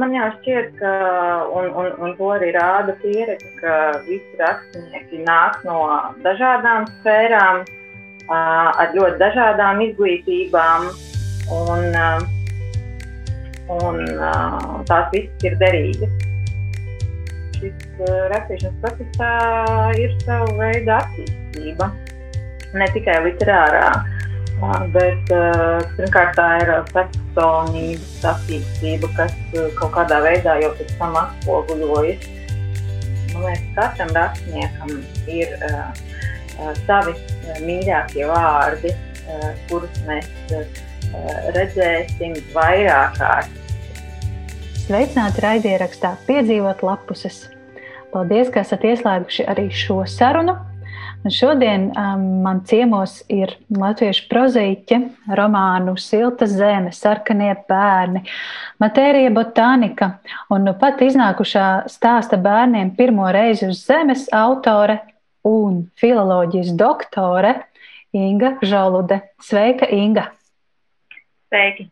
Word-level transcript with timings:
man 0.00 0.14
jau 0.14 0.28
šķiet, 0.38 0.74
ka, 0.78 0.90
un, 1.52 1.68
un, 1.76 1.88
un 2.00 2.12
to 2.18 2.28
arī 2.34 2.52
rāda 2.56 2.94
pieredze, 3.02 3.48
ka 3.60 3.76
visi 4.06 4.38
rakstnieki 4.40 5.22
nāk 5.26 5.60
no 5.68 5.78
dažādām 6.24 6.86
sfērām, 6.98 7.62
ar 8.32 8.94
ļoti 8.96 9.18
dažādām 9.20 9.82
izglītībām, 9.88 10.86
un, 11.56 11.98
un 13.76 13.98
tās 14.88 15.10
visas 15.14 15.48
ir 15.48 15.58
derīgas. 15.60 16.14
Šis 17.58 18.00
rakstīšanas 18.32 18.78
procesā 18.82 19.32
ir 20.00 20.14
sava 20.24 20.48
veida 20.58 21.02
attīstība, 21.02 21.90
ne 22.74 22.88
tikai 22.96 23.20
literārā. 23.28 23.90
Bet 24.94 25.30
pirmkārt, 25.98 26.36
tā 26.38 26.48
ir 26.62 26.74
personības 27.36 28.24
attīstība, 28.32 29.10
kas 29.16 29.34
kaut 29.78 29.92
kādā 29.96 30.20
veidā 30.24 30.58
jau 30.62 30.72
pēc 30.78 30.94
tam 31.00 31.16
atspoguļojas. 31.20 32.26
Man 33.32 33.46
liekas, 33.46 33.68
katram 33.76 34.12
rakstniekam 34.16 34.90
ir 35.32 35.54
uh, 35.68 36.02
savi 36.84 37.14
mīļākie 37.64 38.26
vārdi, 38.28 38.92
uh, 38.92 39.48
kurus 39.70 40.02
mēs 40.08 40.28
uh, 40.56 40.82
redzēsim 41.56 42.36
vairāk 42.52 43.16
kārt. 43.20 43.58
Sveicināti 44.82 45.44
raidierakstā 45.44 46.16
Piedzīvot 46.26 46.82
lapuses. 46.84 47.46
Paldies, 48.12 48.50
ka 48.52 48.60
esat 48.66 48.84
ieslēguši 48.84 49.46
arī 49.48 49.70
šo 49.72 50.02
sarunu. 50.10 50.58
Un 51.22 51.30
šodien 51.30 51.84
um, 51.94 52.22
man 52.42 52.64
ciemos 52.66 53.20
ir 53.30 53.52
latviešu 53.70 54.24
prozīķe, 54.26 54.96
romānu 55.38 55.94
Silta 56.00 56.48
zeme, 56.50 56.90
sarkanie 56.90 57.52
bērni, 57.68 58.24
matērija 58.82 59.30
botānika 59.30 60.08
un 60.50 60.66
nu 60.66 60.72
pat 60.80 60.98
iznākušā 61.06 61.66
stāsta 61.92 62.40
bērniem 62.42 62.90
pirmo 62.98 63.28
reizi 63.30 63.68
uz 63.70 63.84
zemes 63.86 64.24
autore 64.34 64.98
un 65.46 65.84
filoloģijas 66.02 66.74
doktore 66.74 67.54
Inga 68.10 68.56
Žalude. 68.58 69.20
Sveika, 69.46 69.86
Inga! 69.94 70.26
Sveiki! 71.46 71.86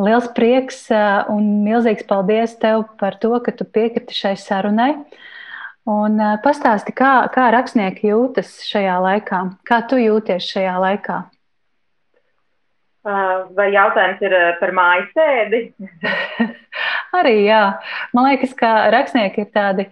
Liels 0.00 0.32
prieks 0.34 0.80
uh, 0.88 1.28
un 1.30 1.60
milzīgs 1.68 2.08
paldies 2.08 2.56
tev 2.64 2.88
par 2.96 3.20
to, 3.20 3.36
ka 3.44 3.52
tu 3.52 3.68
piekriti 3.68 4.16
šai 4.16 4.34
sarunai. 4.40 4.90
Uh, 4.96 5.22
Un 5.90 6.16
uh, 6.16 6.38
pastāsti, 6.40 6.94
kā, 6.96 7.26
kā 7.34 7.50
rakstnieki 7.52 8.08
jūtas 8.08 8.56
šajā 8.64 8.96
laikā? 9.04 9.40
Kā 9.68 9.82
tu 9.88 10.00
jūties 10.00 10.46
šajā 10.54 10.78
laikā? 10.80 11.20
Vai 13.04 13.66
jautājums 13.74 14.22
ir 14.24 14.32
par 14.62 14.72
mājas 14.72 15.10
sēdi? 15.12 15.58
Arī 17.18 17.34
jā. 17.44 17.60
Man 18.16 18.30
liekas, 18.30 18.54
ka 18.56 18.70
rakstnieki 18.94 19.44
ir 19.44 19.50
tādi 19.52 19.84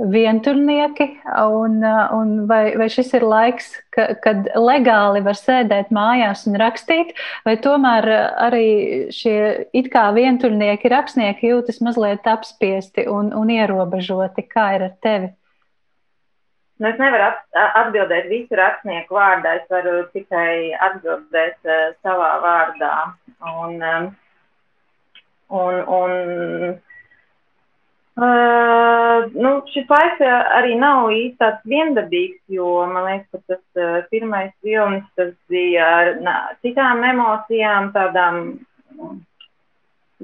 vienturnieki, 0.00 1.06
un, 1.50 1.82
un 2.14 2.30
vai, 2.48 2.76
vai 2.78 2.86
šis 2.92 3.10
ir 3.18 3.26
laiks, 3.26 3.72
ka, 3.92 4.06
kad 4.22 4.46
legāli 4.54 5.20
var 5.26 5.36
sēdēt 5.36 5.90
mājās 5.92 6.46
un 6.48 6.56
rakstīt, 6.62 7.10
vai 7.44 7.56
tomēr 7.60 8.08
arī 8.46 8.68
šie 9.12 9.66
it 9.76 9.90
kā 9.92 10.06
vienturnieki 10.16 10.94
rakstnieki 10.94 11.50
jūtas 11.50 11.82
mazliet 11.84 12.30
apspiesti 12.30 13.08
un, 13.10 13.34
un 13.36 13.50
ierobežoti? 13.52 14.46
Kā 14.48 14.70
ir 14.78 14.86
ar 14.88 14.96
tevi? 15.02 15.34
Nu, 16.80 16.88
es 16.88 16.96
nevaru 16.96 17.26
atbildēt 17.76 18.30
visu 18.32 18.56
rakstnieku 18.56 19.12
vārdā, 19.12 19.58
es 19.58 19.66
varu 19.68 19.98
tikai 20.14 20.72
atbildēt 20.86 21.58
uh, 21.68 21.90
savā 22.00 22.30
vārdā. 22.40 22.92
Un, 23.50 23.74
um, 23.84 24.06
un, 25.60 25.74
un 25.98 26.14
uh, 28.16 29.28
nu, 29.36 29.52
šis 29.74 29.92
laiks 29.92 30.24
arī 30.30 30.78
nav 30.80 31.12
īsti 31.12 31.36
tāds 31.44 31.68
viendabīgs, 31.68 32.40
jo 32.56 32.72
man 32.88 33.10
liekas, 33.10 33.28
ka 33.28 33.38
tas 33.52 33.84
uh, 33.84 34.00
pirmais 34.08 34.54
vilnis 34.64 35.04
tas 35.20 35.34
bija 35.52 35.84
ar 35.98 36.14
nā, 36.24 36.38
citām 36.64 37.04
emocijām, 37.12 37.92
tādām 37.92 38.40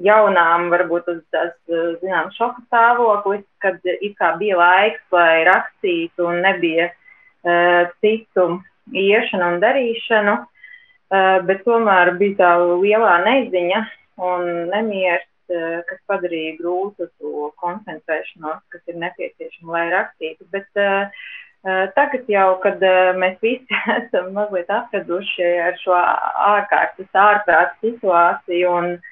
jaunām, 0.03 0.69
varbūt 0.73 1.09
uz 1.11 1.21
tās, 1.33 1.53
zinām, 2.01 2.29
šoka 2.35 2.61
stāvoklis, 2.67 3.45
kad 3.63 3.79
it 3.85 4.17
kā 4.19 4.33
bija 4.39 4.59
laiks, 4.59 5.01
lai 5.13 5.45
rakstītu 5.47 6.27
un 6.29 6.41
nebija 6.45 6.89
uh, 6.91 7.89
citu 8.03 8.49
iešanu 8.93 9.53
un 9.53 9.63
darīšanu, 9.63 10.35
uh, 10.43 11.39
bet 11.47 11.65
tomēr 11.65 12.13
bija 12.19 12.37
tā 12.43 12.51
lielā 12.83 13.17
neziņa 13.25 13.81
un 14.27 14.53
nemieris, 14.73 15.27
uh, 15.53 15.81
kas 15.89 15.99
padarīja 16.11 16.59
grūtu 16.61 17.09
to 17.17 17.49
koncentrēšanos, 17.63 18.63
kas 18.73 18.85
ir 18.93 19.01
nepieciešama, 19.01 19.73
lai 19.73 19.89
rakstītu. 19.95 20.49
Bet, 20.53 20.69
uh, 20.77 21.27
Tagad 21.67 22.29
jau, 22.31 22.59
kad 22.63 22.79
mēs 23.19 23.41
visi 23.43 23.79
esam 23.97 24.29
mazliet 24.31 24.69
atraduši 24.71 25.47
ar 25.65 25.75
šo 25.81 25.97
ārkārtas 25.97 27.17
ārprāta 27.17 27.73
situāciju 27.81 28.69
un 28.71 28.91
uh, 28.93 29.09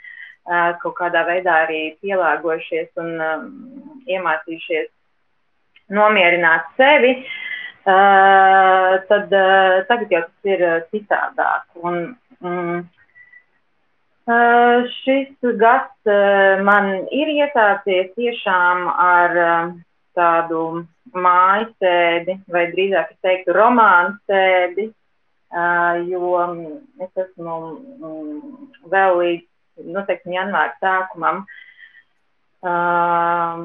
kaut 0.81 0.93
kādā 0.99 1.23
veidā 1.25 1.53
arī 1.65 1.79
pielāgojušies 2.03 2.91
un 3.01 3.15
um, 3.17 3.45
iemācījušies 4.05 4.91
nomierināt 5.95 6.67
sevi, 6.77 7.13
uh, 7.85 8.97
tad 9.09 9.33
uh, 9.33 9.85
tagad 9.89 10.11
jau 10.13 10.21
tas 10.25 10.51
ir 10.53 10.65
citādāk. 10.93 11.65
Un, 11.81 12.15
um, 12.41 12.83
uh, 14.29 14.85
šis 15.01 15.49
gads 15.61 16.13
man 16.65 16.91
ir 17.13 17.33
iesācies 17.35 18.13
tiešām 18.17 18.85
ar 18.89 19.39
tādu 20.15 20.85
mājas 21.15 21.73
sēdi, 21.81 22.37
vai 22.51 22.67
drīzāk 22.71 23.11
es 23.11 23.19
teiktu 23.25 23.55
romānu 23.55 24.15
sēdi, 24.29 24.87
jo 26.09 26.29
es 27.03 27.11
esmu 27.25 27.55
um, 28.05 28.69
vēl 28.91 29.19
līdz 29.19 29.45
teiksim, 29.75 30.33
janvāra 30.35 30.73
sākumam 30.81 31.43
um, 32.65 33.63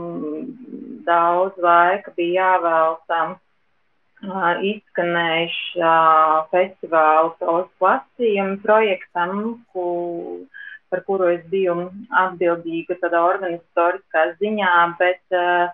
daudz 1.06 1.58
laika 1.62 2.12
bija 2.16 2.44
jāvelta 2.44 3.20
uh, 3.30 4.62
izskanējušā 4.72 5.94
uh, 5.96 6.48
festivāla 6.54 7.34
prozu 7.40 7.86
lasījuma 7.86 8.58
projektam, 8.64 9.64
ku, 9.72 9.86
par 10.90 11.04
kuru 11.06 11.30
es 11.36 11.46
biju 11.52 11.88
atbildīga 12.24 12.98
tādā 13.02 13.22
organizatoriskā 13.30 14.26
ziņā, 14.42 14.74
bet 15.00 15.22
uh, 15.38 15.70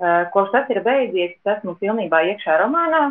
uh, 0.00 0.22
kopš 0.34 0.52
tas 0.56 0.74
ir 0.74 0.82
beidzies, 0.86 1.38
es 1.38 1.56
esmu 1.58 1.78
pilnībā 1.80 2.24
iekšā 2.32 2.60
romānā. 2.64 3.06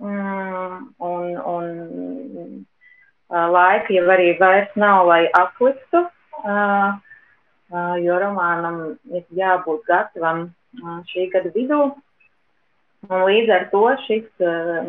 Mm, 0.00 0.94
un, 1.04 1.24
un 1.44 1.66
laika 3.30 3.94
jau 3.94 4.06
arī 4.10 4.34
vairs 4.40 4.70
nav, 4.76 5.06
lai 5.06 5.24
apliktu, 5.38 6.04
jo 8.04 8.20
romānam 8.22 8.78
ir 9.14 9.24
jābūt 9.30 9.84
gatavam 9.86 10.48
šī 11.10 11.30
gada 11.32 11.52
vidū. 11.54 11.82
Un 13.08 13.22
līdz 13.24 13.52
ar 13.54 13.68
to 13.72 13.84
šis 14.06 14.26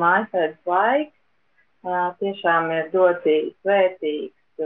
mājasēdes 0.02 0.58
laiks 0.68 1.14
tiešām 2.20 2.72
ir 2.72 2.90
ļoti 2.94 3.36
svētīgs, 3.62 4.66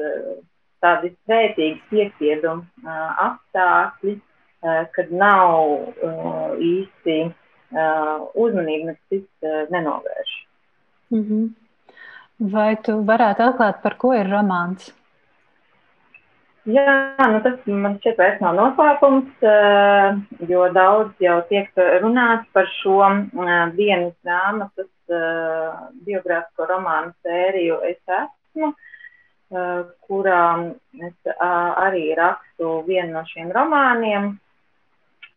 tādi 0.84 1.12
svētīgi 1.26 1.82
piespiedumu 1.92 2.64
apstākļi, 3.28 4.16
kad 4.96 5.12
nav 5.12 5.94
īsti 6.58 7.20
uzmanība 7.76 8.92
nekas 8.92 9.06
cits 9.12 9.70
nenovērš. 9.72 10.34
Mm 11.12 11.24
-hmm. 11.24 11.46
Vai 12.40 12.76
tu 12.84 13.00
varētu 13.08 13.44
atklāt, 13.46 13.82
par 13.84 13.96
ko 13.96 14.12
ir 14.14 14.28
romāns? 14.28 14.92
Jā, 16.66 17.14
nu 17.30 17.40
tas 17.46 17.60
man 17.70 18.00
šķiet 18.02 18.18
vairs 18.18 18.40
nav 18.42 18.56
noslēpums, 18.58 19.44
eh, 19.46 20.16
jo 20.50 20.64
daudz 20.74 21.14
jau 21.22 21.38
tiek 21.48 21.70
runāts 22.02 22.48
par 22.58 22.66
šo 22.82 22.98
dienas 23.78 24.10
eh, 24.10 24.24
grāmatas 24.26 24.90
eh, 25.14 25.76
biogrāfisko 26.08 26.66
romānu 26.72 27.14
sēriju 27.22 27.78
Es 27.86 28.02
esmu, 28.20 28.74
kurā 30.10 30.46
es 31.06 31.36
arī 31.46 32.08
rakstu 32.18 32.80
vienu 32.88 33.14
no 33.14 33.22
šiem 33.30 33.54
romāniem. 33.54 34.34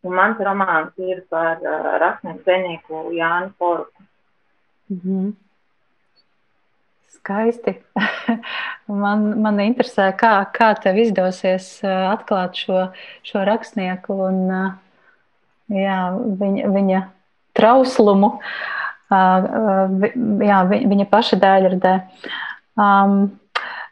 Un 0.03 0.15
mans 0.15 0.41
romāns 0.41 0.97
ir 0.97 1.21
par 1.29 1.61
rakstnieku 1.61 2.41
zvejnieku 2.41 3.03
Jānu 3.13 3.53
Porku. 3.59 4.03
Mm 4.89 4.99
-hmm. 5.03 5.33
Skaisti. 7.09 7.75
man, 9.03 9.25
man 9.41 9.61
interesē, 9.63 10.11
kā, 10.17 10.33
kā 10.55 10.71
tev 10.81 10.99
izdosies 11.01 11.79
atklāt 11.85 12.59
šo, 12.61 12.89
šo 13.25 13.43
rakstnieku 13.49 14.19
un 14.29 14.39
jā, 15.73 15.99
viņa, 16.13 16.69
viņa 16.75 17.01
trauslumu, 17.57 18.35
jā, 19.09 20.61
viņa 20.69 21.09
paša 21.11 21.41
dēļradē. 21.43 21.97
Um, 22.79 23.21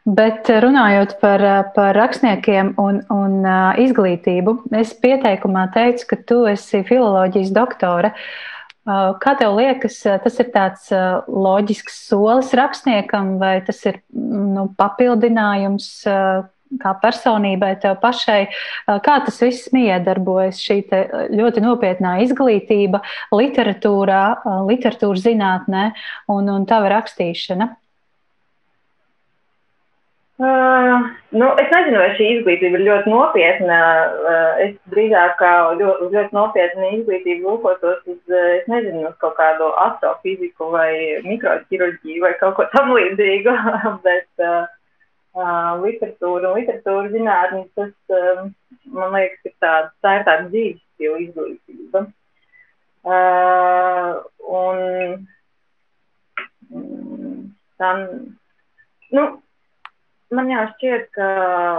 Bet 0.08 0.48
runājot 0.48 1.18
par, 1.20 1.42
par 1.74 1.96
rakstniekiem 1.98 2.70
un, 2.80 3.02
un 3.12 3.42
izglītību, 3.82 4.54
es 4.78 4.94
pieteikumā 5.02 5.66
teicu, 5.74 6.06
ka 6.08 6.16
tu 6.30 6.38
esi 6.48 6.80
filozofijas 6.88 7.50
doktore. 7.52 8.14
Kā 8.88 9.34
tev 9.36 9.56
liekas, 9.58 9.98
tas 10.24 10.38
ir 10.40 10.46
tāds 10.54 10.86
loģisks 11.28 11.98
solis 12.08 12.54
rakstniekam, 12.56 13.34
vai 13.40 13.58
tas 13.66 13.82
ir 13.84 14.00
nu, 14.14 14.70
papildinājums 14.78 15.90
kā 16.82 16.92
personībai, 17.02 17.74
tev 17.82 17.98
pašai? 18.02 18.40
Kā 19.04 19.18
tas 19.26 19.40
viss 19.44 19.68
miedarbojas, 19.76 20.60
šī 20.64 20.78
ļoti 21.36 21.64
nopietnā 21.64 22.18
izglītība 22.24 23.02
literatūrā, 23.34 24.22
literatūras 24.68 25.26
zinātnē 25.26 25.84
un, 26.32 26.48
un 26.54 26.66
tava 26.68 26.92
rakstīšana? 26.96 27.70
Nu, 31.30 31.46
es 31.60 31.68
nezinu, 31.72 31.98
vai 32.00 32.08
šī 32.16 32.26
izglītība 32.38 32.78
ir 32.78 32.84
ļoti 32.86 33.12
nopietna. 33.12 33.78
Uh, 34.16 34.60
es 34.64 34.72
drīzāk 34.92 35.42
ļoti, 35.80 36.08
ļoti 36.14 36.36
nopietna 36.36 36.90
izglītība 36.96 37.44
lūkotos 37.44 38.00
uz, 38.08 38.20
uh, 38.32 38.46
es 38.56 38.68
nezinu, 38.70 39.04
uz 39.10 39.16
kaut 39.22 39.36
kādu 39.36 39.68
astrofiziku 39.84 40.70
vai 40.72 40.90
mikroķirurģiju 41.26 42.24
vai 42.24 42.32
kaut 42.40 42.56
ko 42.56 42.68
tam 42.72 42.94
līdzīgu, 42.96 43.56
bet 44.06 44.44
uh, 44.44 44.68
literatūra 45.84 46.52
un 46.52 46.62
literatūra 46.62 47.12
zinātne, 47.12 47.64
tas, 47.76 47.92
uh, 48.14 48.46
man 48.94 49.12
liekas, 49.16 49.42
ir 49.50 49.56
tāda, 49.60 49.92
tā 50.04 50.14
ir 50.20 50.24
tāda 50.30 50.48
dzīves 50.48 50.80
stila 50.94 51.20
izglītība. 51.26 52.06
Uh, 53.08 54.16
un, 54.48 54.80
um, 56.72 57.44
tam, 57.78 58.02
nu, 59.14 59.28
man 60.34 60.50
jau 60.52 60.64
šķiet, 60.74 61.08
ka, 61.16 61.28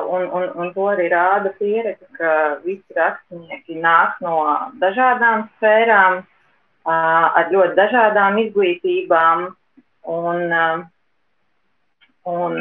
un, 0.09 0.25
un, 0.33 0.47
un 0.61 0.71
to 0.73 0.87
arī 0.91 1.09
rāda 1.13 1.51
pieredze, 1.59 2.07
ka 2.17 2.31
visi 2.63 2.97
rakstnieki 2.97 3.77
nāk 3.83 4.17
no 4.25 4.39
dažādām 4.81 5.47
sfērām, 5.57 6.23
ar 6.89 7.51
ļoti 7.53 7.77
dažādām 7.77 8.39
izglītībām, 8.45 9.45
un, 10.15 10.55
un 12.33 12.59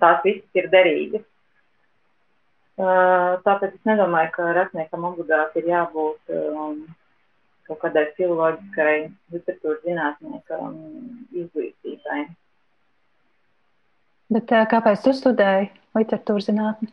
tās 0.00 0.24
visas 0.24 0.60
ir 0.60 0.70
derīgas. 0.72 1.26
Tāpēc 2.78 3.70
es 3.70 3.82
nedomāju, 3.86 4.32
ka 4.34 4.52
rakstniekam 4.56 5.04
obligāti 5.06 5.60
ir 5.60 5.68
jābūt 5.70 6.32
um, 6.34 6.80
kaut 7.68 7.78
kādai 7.84 8.08
filoloģiskai, 8.16 8.96
literatūras 9.32 9.84
zinātniekam 9.86 10.80
izglītībai. 11.44 12.24
Bet 14.32 14.52
kāpēc 14.70 15.02
tu 15.04 15.12
studēji 15.12 15.70
literatūras 15.98 16.48
zinātni? 16.48 16.90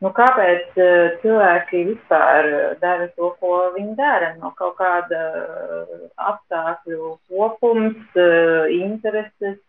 Nu, 0.00 0.08
kāpēc 0.16 0.76
cilvēki 1.20 1.82
vispār 1.90 2.46
dara 2.80 3.08
to, 3.16 3.34
ko 3.40 3.56
viņi 3.74 3.96
dara? 3.98 4.30
No 4.40 4.52
kaut 4.56 4.78
kāda 4.78 5.18
apstākļu 6.16 7.10
kopums, 7.28 8.20
intereses, 8.72 9.60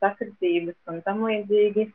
sakritības 0.00 0.78
un 0.88 1.02
tam 1.04 1.20
līdzīgi 1.28 1.90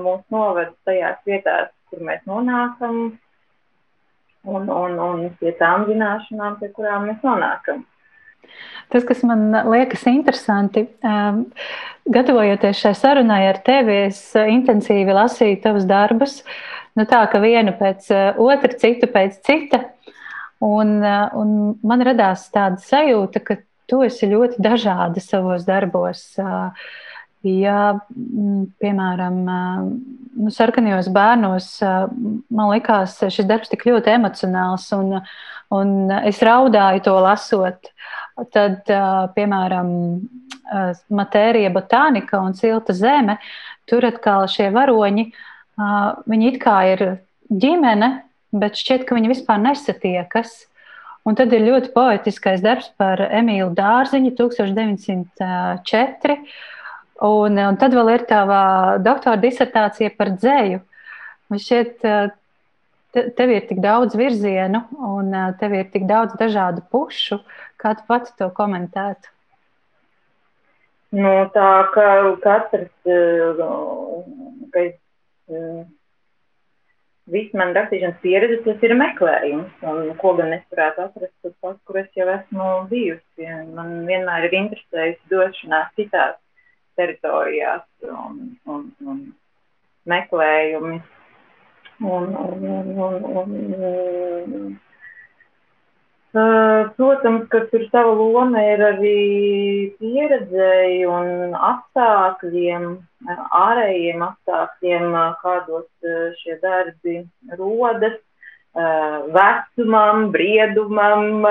mūs 0.00 0.24
noved 0.32 0.72
tajās 0.88 1.20
vietās, 1.28 1.68
kur 1.90 2.00
mēs 2.08 2.24
nonākam, 2.26 3.02
un, 4.48 4.72
un, 4.72 4.98
un 4.98 5.28
pie 5.40 5.52
tām 5.60 5.84
zināšanām, 5.90 6.56
pie 6.60 6.72
kurām 6.72 7.10
mēs 7.10 7.20
nonākam. 7.26 7.84
Tas, 8.92 9.06
kas 9.08 9.22
man 9.24 9.46
liekas 9.72 10.04
interesanti, 10.10 10.84
um, 11.06 11.46
gatavojoties 12.12 12.82
šai 12.82 12.92
sarunai 12.98 13.40
ar 13.48 13.62
tevi, 13.64 14.02
es 14.10 14.20
uh, 14.36 14.44
intensīvi 14.52 15.14
lasīju 15.16 15.62
tavus 15.64 15.86
darbus, 15.88 16.42
nu 16.98 17.06
tā 17.08 17.22
ka 17.32 17.40
vienu 17.40 17.72
pēc 17.78 18.10
uh, 18.12 18.40
otra, 18.42 18.72
citu 18.76 19.08
pēc 19.08 19.40
cita. 19.46 19.86
Un, 20.62 20.98
uh, 21.00 21.32
un 21.40 21.54
man 21.82 22.04
radās 22.04 22.44
tāda 22.52 22.82
sajūta, 22.84 23.40
ka 23.40 23.56
tu 23.88 24.02
esi 24.06 24.28
ļoti 24.30 24.60
dažāda 24.62 25.22
savos 25.24 25.64
darbos. 25.68 26.22
Ja, 27.42 27.78
mm, 28.14 28.66
piemēram, 28.78 29.38
nu, 29.42 30.52
sarkanajos 30.54 31.08
bērnos 31.12 31.66
man 31.82 32.70
likās 32.70 33.16
šis 33.18 33.48
darbs 33.48 33.72
tik 33.72 33.82
ļoti 33.88 34.14
emocionāls, 34.14 34.86
un, 34.94 35.16
un 35.74 35.96
es 36.22 36.38
raudāju 36.46 37.02
to 37.08 37.16
lasot. 37.24 37.90
Tad, 38.32 38.88
piemēram, 39.36 39.88
matērija, 41.12 41.70
botānika 41.72 42.40
un 42.40 42.54
silta 42.56 42.94
zeme, 42.96 43.36
tur 43.88 44.04
atkal 44.08 44.46
šie 44.48 44.70
varoņi, 44.72 45.24
viņi 46.32 46.48
it 46.48 46.58
kā 46.62 46.76
ir 46.94 47.00
ģimene, 47.52 48.10
bet 48.56 48.76
šķiet, 48.80 49.04
ka 49.08 49.14
viņi 49.18 49.32
vispār 49.34 49.58
nesatiekas. 49.62 50.50
Un 51.28 51.36
tad 51.38 51.52
ir 51.54 51.62
ļoti 51.62 51.92
poetiskais 51.94 52.60
darbs 52.64 52.88
par 52.98 53.20
Emīlu 53.28 53.70
Dārziņu 53.76 54.32
1904. 54.38 56.36
Un, 57.22 57.58
un 57.62 57.76
tad 57.78 57.94
vēl 57.94 58.08
ir 58.16 58.24
tā 58.26 58.40
doktora 58.98 59.36
disertācija 59.38 60.10
par 60.18 60.28
dzēju. 60.34 60.80
Man 61.52 61.58
šķiet, 61.62 62.02
tev 63.12 63.52
ir 63.52 63.62
tik 63.68 63.78
daudz 63.84 64.16
virzienu 64.18 64.80
un 64.98 65.30
tev 65.60 65.76
ir 65.78 65.86
tik 65.92 66.04
daudz 66.08 66.34
dažādu 66.40 66.82
pušu, 66.90 67.38
kā 67.82 67.94
tu 67.98 68.06
pati 68.08 68.34
to 68.38 68.48
komentētu? 68.56 69.30
Nu, 71.12 71.32
tā 71.52 71.70
kā 71.92 72.08
katrs, 72.40 72.92
ka 74.72 74.84
viss 77.32 77.56
man 77.58 77.74
rakstīšanas 77.76 78.20
pieredze, 78.24 78.62
tas 78.64 78.86
ir 78.86 78.94
meklējums, 78.96 79.74
un 79.92 80.14
ko 80.20 80.32
gan 80.38 80.54
es 80.56 80.64
varētu 80.72 81.04
atrast 81.04 81.34
tur 81.44 81.52
pat, 81.64 81.76
kur 81.88 82.00
es 82.00 82.08
jau 82.16 82.28
esmu 82.32 82.68
bijusi. 82.90 83.48
Man 83.76 84.06
vienmēr 84.08 84.48
ir 84.48 84.58
interesējusi 84.62 85.32
došanās 85.34 85.92
citās 85.98 86.38
teritorijās 86.96 87.84
un, 88.08 88.54
un, 88.68 88.88
un 89.04 89.26
meklējumi 90.08 91.02
Un, 92.02 92.34
un, 92.34 92.64
un, 92.66 92.96
un, 92.98 93.24
un, 93.36 94.80
Protams, 96.32 97.44
ka 97.52 97.58
tur 97.68 97.82
sava 97.92 98.12
loma 98.16 98.60
ir 98.64 98.80
arī 98.86 99.16
pieredzēji 100.00 101.02
un 101.04 101.52
apstākļiem, 101.52 102.86
ārējiem 103.58 104.24
apstākļiem, 104.24 105.12
kādos 105.42 106.08
šie 106.40 106.56
darbi 106.62 107.18
rodas, 107.60 108.16
vecumam, 109.36 110.30
briedumam, 110.32 111.44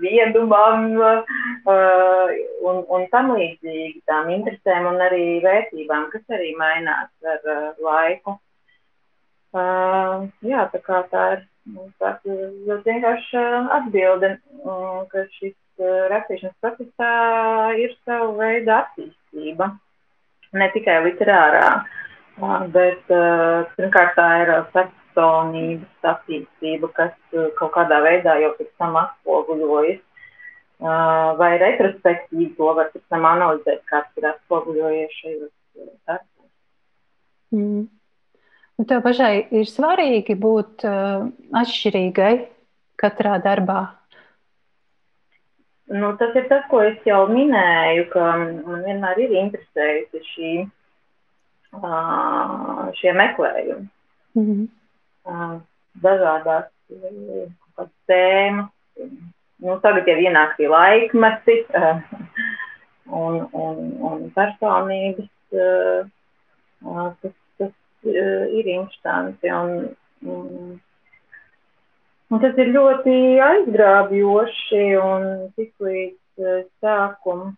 viedumam 0.00 0.88
un, 1.68 2.80
un 2.88 3.06
tam 3.12 3.34
līdzīgi 3.36 4.00
tām 4.08 4.32
interesēm 4.32 4.88
un 4.94 5.00
arī 5.10 5.26
vērtībām, 5.44 6.08
kas 6.16 6.24
arī 6.38 6.54
mainās 6.56 7.12
ar 7.36 7.76
laiku. 7.84 8.38
Jā, 9.52 10.64
tā 10.72 10.80
kā 10.80 11.04
tā 11.12 11.32
ir 11.36 11.48
nu, 11.70 11.86
tāda 12.02 12.36
ļoti 12.66 12.90
vienkārša 12.90 13.42
atbilde, 13.78 14.34
uh, 14.62 15.02
ka 15.12 15.24
šis 15.38 15.54
uh, 15.80 16.06
rakstīšanas 16.12 16.56
procesā 16.64 17.12
ir 17.78 17.94
sava 18.04 18.30
veida 18.38 18.78
attīstība. 18.82 19.70
Ne 20.52 20.68
tikai 20.74 20.98
literārā, 21.06 21.68
bet 22.74 23.06
pirmkārt 23.08 24.10
tā 24.18 24.26
ir 24.42 24.50
personības 24.74 26.08
attīstība, 26.10 26.90
kas 26.98 27.14
kaut 27.56 27.72
kādā 27.72 28.02
veidā 28.04 28.34
jau 28.42 28.50
pēc 28.58 28.68
tam 28.82 28.98
atspoguļojas. 29.00 30.02
Vai 31.40 31.50
retrospektīvi 31.62 32.50
to 32.58 32.68
var 32.76 32.92
pēc 32.92 33.04
tam 33.08 33.24
analizēt, 33.30 33.80
kāds 33.88 34.20
ir 34.20 34.28
atspoguļojies 34.34 35.18
šajos 35.22 35.50
darbos. 36.04 36.52
Mm. 37.56 37.86
Un 38.82 38.86
tev 38.90 39.04
pašai 39.04 39.44
ir 39.54 39.68
svarīgi 39.70 40.34
būt 40.42 40.82
uh, 40.90 41.28
atšķirīgai 41.54 42.32
katrā 42.98 43.36
darbā. 43.44 43.82
Nu, 45.92 46.08
tas 46.18 46.34
ir 46.34 46.48
tas, 46.50 46.64
ko 46.66 46.80
es 46.82 46.96
jau 47.06 47.20
minēju, 47.30 48.08
ka 48.10 48.24
man 48.40 48.80
vienmēr 48.82 49.20
ir 49.22 49.36
interesējusi 49.38 50.22
šī, 50.32 50.50
uh, 51.78 52.80
šie 52.98 53.12
meklējumi. 53.20 53.86
Mm 54.34 54.48
-hmm. 54.48 54.64
uh, 55.30 55.54
dažādās 56.02 56.66
uh, 56.90 57.86
tēmas. 58.10 58.72
Nu, 59.62 59.76
tagad 59.84 60.10
jau 60.10 60.16
ienāk 60.24 60.56
tie 60.58 60.66
laikmeti 60.66 61.60
un, 63.06 63.46
un, 63.52 63.78
un 64.10 64.26
personības, 64.34 65.30
kas 67.22 67.38
ir 68.04 68.70
instanti. 68.76 69.50
Un, 69.52 69.88
un, 70.26 70.76
un 72.32 72.44
tas 72.44 72.60
ir 72.62 72.72
ļoti 72.74 73.16
aizgrābjoši 73.48 74.84
un 75.00 75.26
tik 75.56 75.72
līdz 75.88 76.46
eh, 76.46 76.62
sākumu. 76.84 77.52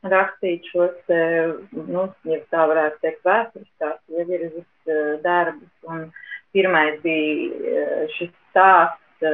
rakstīt 0.00 0.64
šos, 0.72 0.96
nu, 1.12 2.06
ja 2.24 2.38
tā 2.52 2.64
varētu 2.70 3.02
teikt, 3.02 3.20
vēsturiskās 3.26 3.98
ievirzes 4.16 5.20
darbus. 5.24 5.72
Un 5.84 6.06
pirmais 6.56 6.96
bija 7.04 8.06
šis 8.16 8.32
stāsts, 8.50 9.26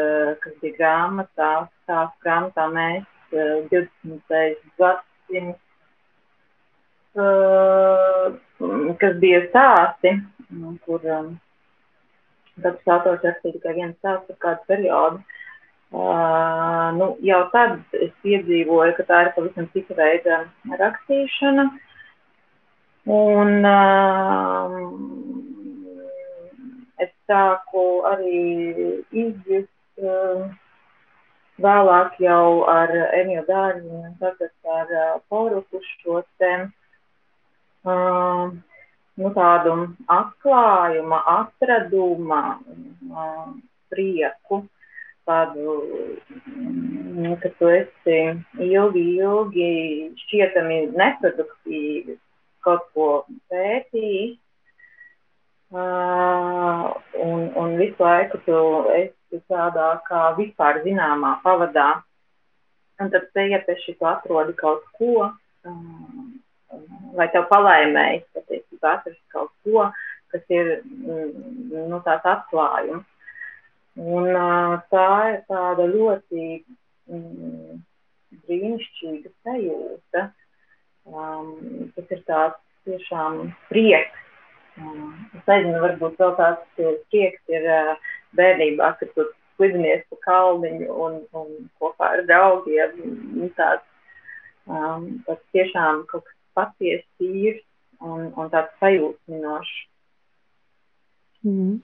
kas 0.43 0.57
bija 0.63 0.79
grāmatā, 0.81 1.51
stāsts 1.85 2.25
grāmatā 2.25 2.67
mēs 2.75 3.07
20. 3.31 4.59
gadsimts, 4.81 5.63
kas 9.01 9.17
bija 9.21 9.43
stāsti, 9.49 10.13
kur 10.85 11.03
katrs 12.63 12.93
autors 12.95 13.25
rakstīja 13.25 13.57
tikai 13.57 13.75
viens 13.77 13.97
stāsts 14.01 14.29
par 14.31 14.39
kādu 14.45 14.71
periodu. 14.71 15.25
Uh, 15.97 16.91
nu, 16.99 17.13
jau 17.23 17.43
tad 17.53 17.79
es 17.95 18.11
piedzīvoju, 18.25 18.95
ka 18.97 19.05
tā 19.07 19.21
ir 19.23 19.29
pavisam 19.37 19.69
cita 19.75 19.95
veida 19.95 20.41
rakstīšana. 20.81 21.67
Un 23.17 23.69
uh, 23.71 24.75
es 27.07 27.13
sāku 27.31 27.85
arī 28.11 28.41
izjust 29.15 30.03
uh, 30.03 30.49
vēlāk 31.63 32.19
jau 32.25 32.65
ar 32.73 32.91
Emīlu 33.21 33.47
Dārziņu 33.47 34.11
tagad 34.25 34.75
ar 34.81 34.91
uh, 34.91 35.15
Poruku 35.31 35.85
šo 35.93 36.25
te 36.43 36.53
uh, 36.65 36.67
nu, 37.87 39.33
tādu 39.37 39.75
atklājuma, 40.12 41.21
atraduma 41.37 42.40
uh, 42.57 43.52
prieku 43.93 44.64
tādu, 45.26 45.75
nu, 47.19 47.35
ka 47.43 47.50
tu 47.59 47.71
esi 47.73 48.19
ilgi, 48.62 49.05
ilgi 49.19 49.71
šķietami 50.23 50.81
neproduktīvi 50.95 52.19
kaut 52.66 52.87
ko 52.95 53.09
pētījis. 53.50 54.37
Uh, 55.66 56.95
un, 57.19 57.40
un 57.59 57.73
visu 57.81 57.99
laiku 57.99 58.38
tu 58.47 58.59
esi 58.95 59.40
tādā 59.50 59.97
kā 60.07 60.28
vispār 60.38 60.78
zināmā 60.85 61.40
pavadā. 61.43 61.88
Un 63.02 63.11
tad 63.12 63.26
pieepeši 63.35 63.97
tu 63.99 64.07
atrodi 64.09 64.55
kaut 64.57 64.87
ko, 64.95 65.26
uh, 65.26 66.36
vai 67.17 67.29
tev 67.33 67.47
palaimējas, 67.51 68.27
patiesībā 68.37 68.97
atrast 68.99 69.23
kaut 69.35 69.53
ko, 69.65 69.87
kas 70.35 70.43
ir 70.53 70.73
mm, 70.83 71.85
nu, 71.91 72.01
tāds 72.07 72.27
atklājums. 72.33 73.07
Un 73.97 74.29
tā 74.93 75.09
ir 75.31 75.39
tāda 75.49 75.87
ļoti 75.89 76.43
mm, 77.09 77.79
brīnišķīga 78.45 79.33
sajūta. 79.47 80.27
Um, 81.07 81.91
tas 81.95 82.13
ir 82.13 82.23
tāds 82.27 82.61
tiešām 82.87 83.55
prieks. 83.71 84.23
Um, 84.77 85.15
es 85.39 85.49
nezinu, 85.49 85.81
varbūt 85.81 86.19
vēl 86.21 86.35
tāds 86.37 86.81
prieks 87.09 87.55
ir 87.55 87.65
uh, 87.71 88.09
bērnībā, 88.37 88.93
kad 89.01 89.13
tu 89.17 89.25
slidinies 89.57 90.05
pa 90.11 90.19
kalniņu 90.27 90.89
un, 91.07 91.21
un 91.39 91.53
kopā 91.81 92.13
ar 92.19 92.25
draugiem. 92.29 93.47
Tāds, 93.57 93.87
um, 94.69 95.09
tas 95.29 95.41
tiešām 95.57 96.05
kaut 96.11 96.27
kas 96.27 96.36
patiesi 96.57 97.07
tīrs 97.21 97.61
un, 98.01 98.31
un 98.37 98.49
tāds 98.53 98.73
sajūtminošs. 98.81 99.75
Mm. 101.47 101.77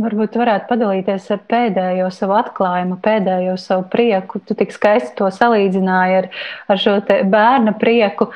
Varbūt 0.00 0.38
varētu 0.40 0.64
padalīties 0.70 1.26
ar 1.34 1.42
pēdējo 1.50 2.06
savu 2.14 2.38
atklājumu, 2.38 2.96
pēdējo 3.04 3.58
savu 3.60 3.84
prieku. 3.92 4.40
Tu 4.40 4.56
tik 4.56 4.72
skaisti 4.72 5.12
to 5.18 5.28
salīdzināji 5.28 6.16
ar, 6.22 6.30
ar 6.72 6.80
šo 6.80 6.96
bērna 7.28 7.76
prieku. 7.76 8.30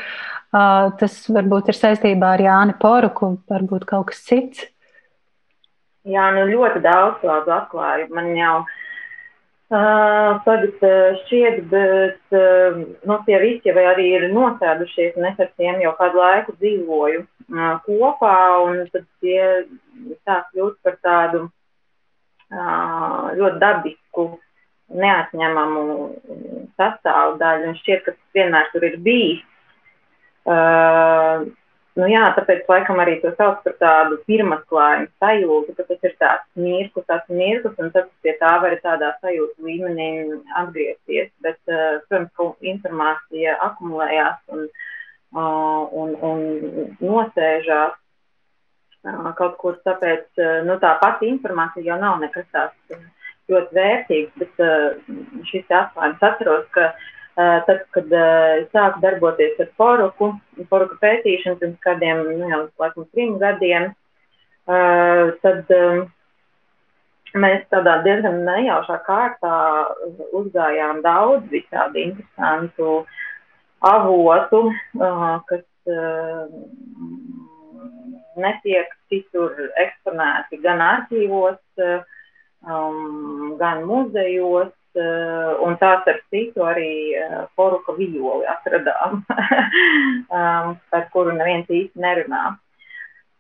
Uh, 0.53 0.93
tas 1.01 1.17
varbūt 1.33 1.71
ir 1.73 1.79
saistībā 1.79 2.35
ar 2.35 2.45
Jāni 2.45 2.77
Poruku, 2.77 3.39
varbūt 3.49 3.89
kaut 3.89 4.11
kas 4.11 4.21
cits. 4.27 4.67
Jā, 6.05 6.27
nu 6.37 6.45
ļoti 6.51 6.83
daudz 6.85 7.23
tādu 7.25 7.55
atklājumu. 7.57 8.13
Man 8.19 8.29
jau 8.37 8.59
uh, 8.61 8.82
tagad 9.73 10.83
šķiet, 11.23 11.63
bet 11.71 12.37
uh, 12.37 12.83
nu, 13.09 13.17
tie 13.27 13.39
visi 13.41 13.71
jau 13.71 13.77
arī 13.93 14.11
ir 14.19 14.29
nosēdušies, 14.35 15.17
un 15.17 15.31
es 15.31 15.41
ar 15.41 15.51
tiem 15.57 15.81
jau 15.85 15.95
kādu 15.97 16.21
laiku 16.21 16.57
dzīvoju 16.61 17.25
kopā, 17.87 18.37
un 18.65 18.85
tad 18.93 19.05
tie 19.21 19.43
sāk 20.25 20.53
kļūt 20.53 20.79
par 20.85 20.97
tādu 21.05 21.43
ļoti 22.53 23.61
dabisku, 23.61 24.27
neatņemamu 24.93 25.85
sastāvdaļu. 26.77 27.71
Un 27.71 27.79
šķiet, 27.81 28.05
ka 28.05 28.13
tas 28.13 28.37
vienmēr 28.37 28.69
tur 28.73 28.87
ir 28.89 28.99
bijis. 29.01 29.43
Uh, 31.93 32.01
nu 32.01 32.09
jā, 32.09 32.23
tāpēc 32.37 32.69
laikam 32.71 33.01
arī 33.03 33.19
to 33.21 33.33
sauc 33.37 33.61
par 33.65 33.75
tādu 33.81 34.19
pirmatklājumu 34.29 35.11
sajūtu, 35.21 35.75
ka 35.77 35.87
tas 35.91 36.07
ir 36.09 36.15
tāds 36.21 36.47
mirklis, 36.57 37.07
tāds 37.09 37.29
mirklis, 37.29 37.77
un 37.79 37.93
tad 37.93 38.09
pie 38.25 38.33
tā 38.41 38.53
var 38.63 38.77
tādā 38.85 39.13
sajūta 39.21 39.67
līmenī 39.67 40.09
atgriezties. 40.63 41.29
Bet, 41.45 41.61
uh, 41.69 42.01
protams, 42.09 42.33
ka 42.39 42.71
informācija 42.73 43.59
akumulējās 43.69 44.41
un, 44.57 44.69
uh, 45.37 45.83
un, 46.03 46.17
un 46.31 46.47
nosēžās 47.03 47.99
kaut 49.35 49.57
kur, 49.59 49.81
tāpēc 49.83 50.39
nu, 50.63 50.77
tā 50.79 50.93
pati 51.01 51.27
informācija 51.27 51.83
jau 51.89 51.97
nav 51.99 52.21
nekas 52.23 52.45
tāds 52.55 53.01
ļoti 53.51 53.75
vērtīgs, 53.75 54.37
bet 54.39 54.61
šis 55.49 55.73
atklājums 55.75 56.23
atceros, 56.23 56.69
ka 56.71 56.93
tad, 57.67 57.83
kad 57.97 58.15
es 58.15 58.69
sāku 58.71 59.03
darboties 59.03 59.59
ar 59.59 59.73
poruku, 59.75 60.31
poruku 60.73 60.97
pētīšanu 61.03 61.61
pirms 61.61 61.79
kādiem, 61.85 62.25
nu, 62.41 62.49
jau 62.51 62.63
laikam 62.81 63.07
trim 63.13 63.37
gadiem, 63.43 63.91
tad 65.45 65.73
mēs 67.43 67.65
tādā 67.73 67.99
diezgan 68.07 68.43
nejaušā 68.47 68.99
kārtā 69.07 69.57
uzgājām 70.41 71.03
daudz 71.05 71.49
visādi 71.53 72.07
interesantu 72.09 73.03
avotu, 73.93 74.65
kas 75.51 75.65
netiek 78.43 78.93
citur 79.13 79.57
eksponēti 79.85 80.61
gan 80.63 80.81
arhīvos, 80.85 81.59
um, 82.65 83.57
gan 83.61 83.83
muzejos, 83.89 84.71
uh, 84.71 84.82
un 85.67 85.77
tā 85.81 85.93
starp 86.03 86.21
citu 86.33 86.65
arī 86.67 87.15
uh, 87.17 87.47
poruka 87.57 87.95
violi 87.97 88.47
atradām, 88.51 89.23
um, 90.39 90.77
par 90.93 91.09
kuru 91.15 91.35
neviens 91.37 91.71
īsti 91.71 92.03
nerunā. 92.03 92.45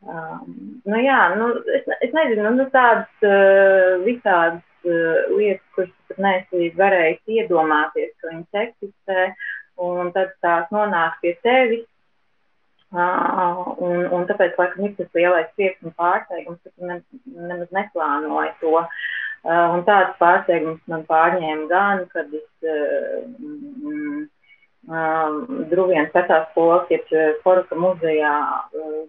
Um, 0.02 0.80
nu 0.88 0.98
jā, 0.98 1.20
nu, 1.38 1.52
es, 1.76 1.86
es 2.02 2.14
nezinu, 2.16 2.50
nu, 2.56 2.66
tādas 2.74 3.26
uh, 3.26 4.00
visādas 4.06 4.62
uh, 4.88 5.30
lietas, 5.36 5.66
kuras 5.76 5.92
pat 6.08 6.24
neesi 6.26 6.72
varējis 6.78 7.36
iedomāties, 7.38 8.12
ka 8.18 8.32
viņas 8.32 8.62
eksistē, 8.66 9.28
un 9.82 10.10
tad 10.16 10.34
tās 10.42 10.72
nonāk 10.74 11.20
pie 11.22 11.36
tevis, 11.44 11.86
Un, 12.92 14.02
un 14.12 14.26
tāpēc, 14.28 14.58
laikam, 14.60 14.84
ir 14.84 14.96
tas 14.98 15.14
lielais 15.16 15.48
prieks 15.56 15.80
un 15.86 15.94
pārsteigums, 15.96 16.58
ka 16.60 16.72
tu 16.74 16.88
ne, 16.90 16.98
nemaz 17.32 17.70
neplānoji 17.72 18.52
to. 18.60 18.82
Uh, 19.42 19.72
un 19.74 19.80
tāds 19.82 20.12
pārsteigums 20.20 20.82
man 20.86 21.00
pārņēma 21.08 21.64
gan, 21.66 22.02
kad 22.12 22.28
es 22.38 22.66
mm, 23.42 24.20
um, 24.86 25.40
Druvienas 25.72 26.12
vecās 26.14 26.44
skolas, 26.52 26.84
jeb 26.94 27.08
Foruka 27.42 27.74
muzejā 27.74 28.34
uh, 28.78 29.00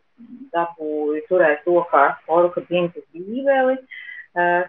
dabūju 0.55 1.21
turēt 1.27 1.67
rokā 1.69 2.05
Foruka 2.25 2.63
dzimtas 2.65 3.05
bībeli, 3.13 3.77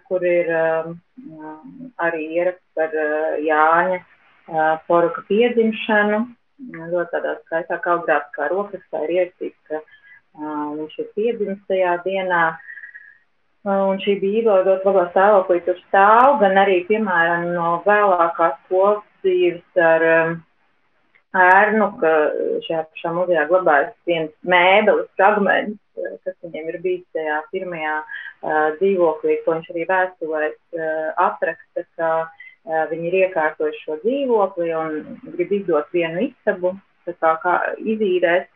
kur 0.05 0.21
ir 0.29 0.51
uh, 0.53 0.91
arī 2.05 2.27
ieraksts 2.37 2.77
par 2.77 2.93
Jāņa 3.41 3.97
Foruka 4.85 5.25
piedzimšanu 5.25 6.21
ļoti 6.93 7.09
tādā 7.15 7.33
skaistā 7.39 7.81
kalgrāfiskā 7.81 8.51
rokrakstā 8.53 9.01
ir 9.07 9.15
ierakstīts, 9.17 9.57
ka 9.65 9.81
viņš 10.77 10.99
ir 11.01 11.11
piedzimis 11.17 11.65
tajā 11.65 11.97
dienā. 12.05 12.45
Uh, 12.53 12.71
un 13.65 14.01
šī 14.03 14.17
bībele 14.21 14.65
ļoti 14.67 14.89
labā 14.89 15.05
stāvoklī 15.11 15.61
tur 15.65 15.79
stāv, 15.87 16.39
gan 16.41 16.57
arī, 16.61 16.81
piemēram, 16.89 17.47
no 17.55 17.71
vēlākās 17.87 18.59
skolas 18.65 19.01
dzīves 19.25 19.81
ar 19.81 20.05
um, 20.11 20.37
ērnu, 21.45 21.89
ka 22.01 22.13
šajā 22.67 22.85
pašā 22.85 23.13
muzejā 23.15 23.47
glabājas 23.49 23.91
viens 24.07 24.31
mēbeles 24.45 25.09
fragments, 25.17 25.81
kas 25.97 26.37
viņiem 26.45 26.71
ir 26.71 26.79
bijis 26.83 27.05
tajā 27.17 27.41
pirmajā 27.51 27.99
uh, 28.01 28.71
dzīvoklī, 28.79 29.41
ko 29.43 29.57
viņš 29.57 29.69
arī 29.73 29.85
vēstulēs 29.89 30.57
uh, 30.77 31.13
atraksta, 31.25 31.87
ka 31.97 32.11
uh, 32.23 32.41
Viņi 32.65 33.11
ir 33.11 33.15
iekārtojuši 33.27 33.83
šo 33.85 33.95
dzīvokli 34.01 34.71
un 34.73 34.95
grib 35.35 35.51
izdot 35.53 35.91
vienu 35.93 36.23
istabu, 36.25 36.73
kā, 37.05 37.33
kā 37.43 37.53
izīrēt. 37.93 38.49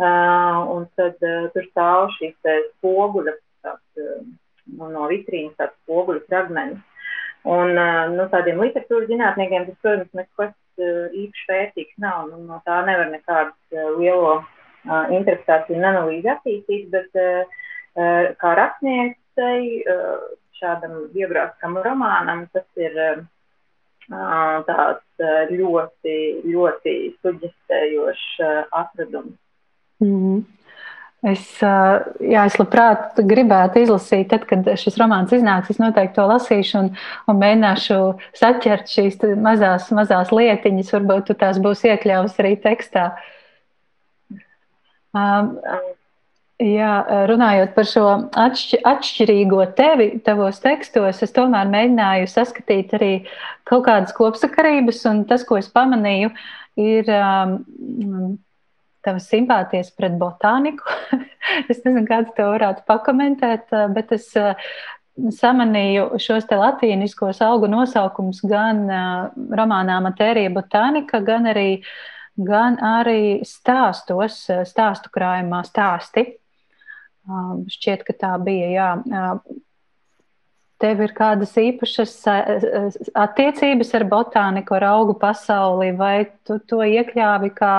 Un 0.00 0.86
tad 0.96 1.18
tur 1.20 1.66
stāv 1.68 2.06
šīs 2.16 2.32
spoguļa, 2.78 3.34
tāds, 3.66 4.04
no 4.66 5.06
vitrīnas 5.10 5.56
tāds 5.58 5.76
spoguļa 5.82 6.26
fragments. 6.28 6.80
Un 7.42 7.74
nu, 8.14 8.26
tādiem 8.30 8.60
literatūras 8.62 9.08
zinātniekiem 9.10 9.66
tas, 9.66 9.78
protams, 9.82 10.12
nekas 10.14 10.52
īpaši 11.22 11.48
vērtīgs 11.48 11.96
nav. 12.02 12.28
Nu, 12.30 12.38
no 12.46 12.60
tā 12.66 12.78
nevar 12.86 13.10
nekādas 13.10 13.96
lielo 13.98 14.36
interpretāciju 14.86 15.78
un 15.78 15.88
analīzi 15.90 16.30
attīstīt, 16.30 16.88
bet 16.94 17.10
kā 18.38 18.54
rakstniecei 18.58 19.82
šādam 20.60 21.08
biogrāfiskam 21.14 21.78
romānam 21.82 22.46
tas 22.54 22.66
ir 22.78 22.94
tāds 24.68 25.26
ļoti, 25.50 26.16
ļoti 26.46 26.96
suģistējošs 27.22 28.26
atradums. 28.70 29.38
Mm 30.02 30.16
-hmm. 30.18 30.61
Es, 31.22 31.42
jā, 31.62 32.40
es 32.48 32.56
labprāt 32.58 33.20
gribētu 33.30 33.84
izlasīt, 33.84 34.26
tad, 34.32 34.42
kad 34.50 34.66
šis 34.80 34.96
romāns 34.98 35.30
iznāks. 35.36 35.70
Es 35.70 35.78
noteikti 35.78 36.16
to 36.16 36.24
lasīšu 36.26 36.80
un, 36.80 36.88
un 37.30 37.38
mēģināšu 37.38 37.98
saķert 38.40 38.90
šīs 38.90 39.22
mazās, 39.38 39.86
mazās 39.94 40.34
lietiņas. 40.34 40.90
Varbūt 40.96 41.30
tu 41.30 41.38
tās 41.38 41.62
būs 41.62 41.84
iekļauts 41.86 42.42
arī 42.42 42.56
tekstā. 42.66 43.06
Um, 45.14 45.54
jā, 46.58 46.92
runājot 47.30 47.74
par 47.78 47.90
šo 47.94 48.06
atšķi, 48.42 48.82
atšķirīgo 48.82 49.62
tevi, 49.78 50.12
tavos 50.26 50.58
tekstos, 50.64 51.22
es 51.22 51.38
tomēr 51.38 51.70
mēģināju 51.70 52.32
saskatīt 52.34 52.98
arī 52.98 53.12
kaut 53.70 53.86
kādas 53.86 54.18
kopsakarības, 54.18 55.04
un 55.12 55.22
tas, 55.30 55.46
ko 55.46 55.62
es 55.62 55.70
pamanīju, 55.70 56.34
ir. 56.82 57.14
Um, 57.14 58.40
tavas 59.04 59.28
simpātijas 59.30 59.92
pret 59.96 60.16
botāniku. 60.20 60.86
es 61.70 61.82
nezinu, 61.84 62.06
kāds 62.08 62.32
to 62.36 62.48
varētu 62.54 62.84
pakomentēt, 62.88 63.70
eh, 63.74 63.86
bet 63.94 64.12
es 64.16 64.28
eh, 64.38 64.54
samanīju 65.12 66.20
šos 66.22 66.46
te 66.48 66.56
latīniskos 66.56 67.42
augu 67.44 67.68
nosaukumus 67.68 68.38
gan 68.48 68.78
uh, 68.88 69.26
romānā 69.52 69.98
Matērija 70.00 70.48
botānika, 70.54 71.20
gan 71.20 71.50
arī, 71.50 71.82
gan 72.40 72.78
arī 72.80 73.42
stāstos, 73.44 74.38
stāstu 74.70 75.12
krājumā 75.12 75.60
stāsti. 75.68 76.24
Uh, 77.28 77.60
šķiet, 77.70 78.06
ka 78.08 78.16
tā 78.24 78.32
bija, 78.40 78.70
jā. 78.72 78.88
Uh, 80.82 80.82
tev 80.82 81.02
ir 81.04 81.12
kādas 81.14 81.52
īpašas 81.60 82.14
attiecības 83.18 83.92
ar 83.98 84.04
botāniku, 84.10 84.76
ar 84.78 84.86
augu 84.90 85.14
pasauli, 85.18 85.92
vai 85.98 86.26
tu 86.46 86.58
to 86.68 86.80
iekļāvi 86.82 87.52
kā, 87.54 87.72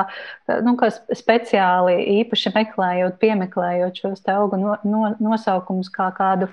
nu, 0.63 0.75
kā 0.79 0.89
speciāli 0.93 1.97
īpaši 2.21 2.53
meklējot, 2.55 3.19
piemeklējot 3.21 4.03
šos 4.03 4.23
augu 4.33 4.59
no, 4.61 4.77
no, 4.87 5.05
nosaukumus 5.23 5.91
kā 5.93 6.09
kādu 6.15 6.49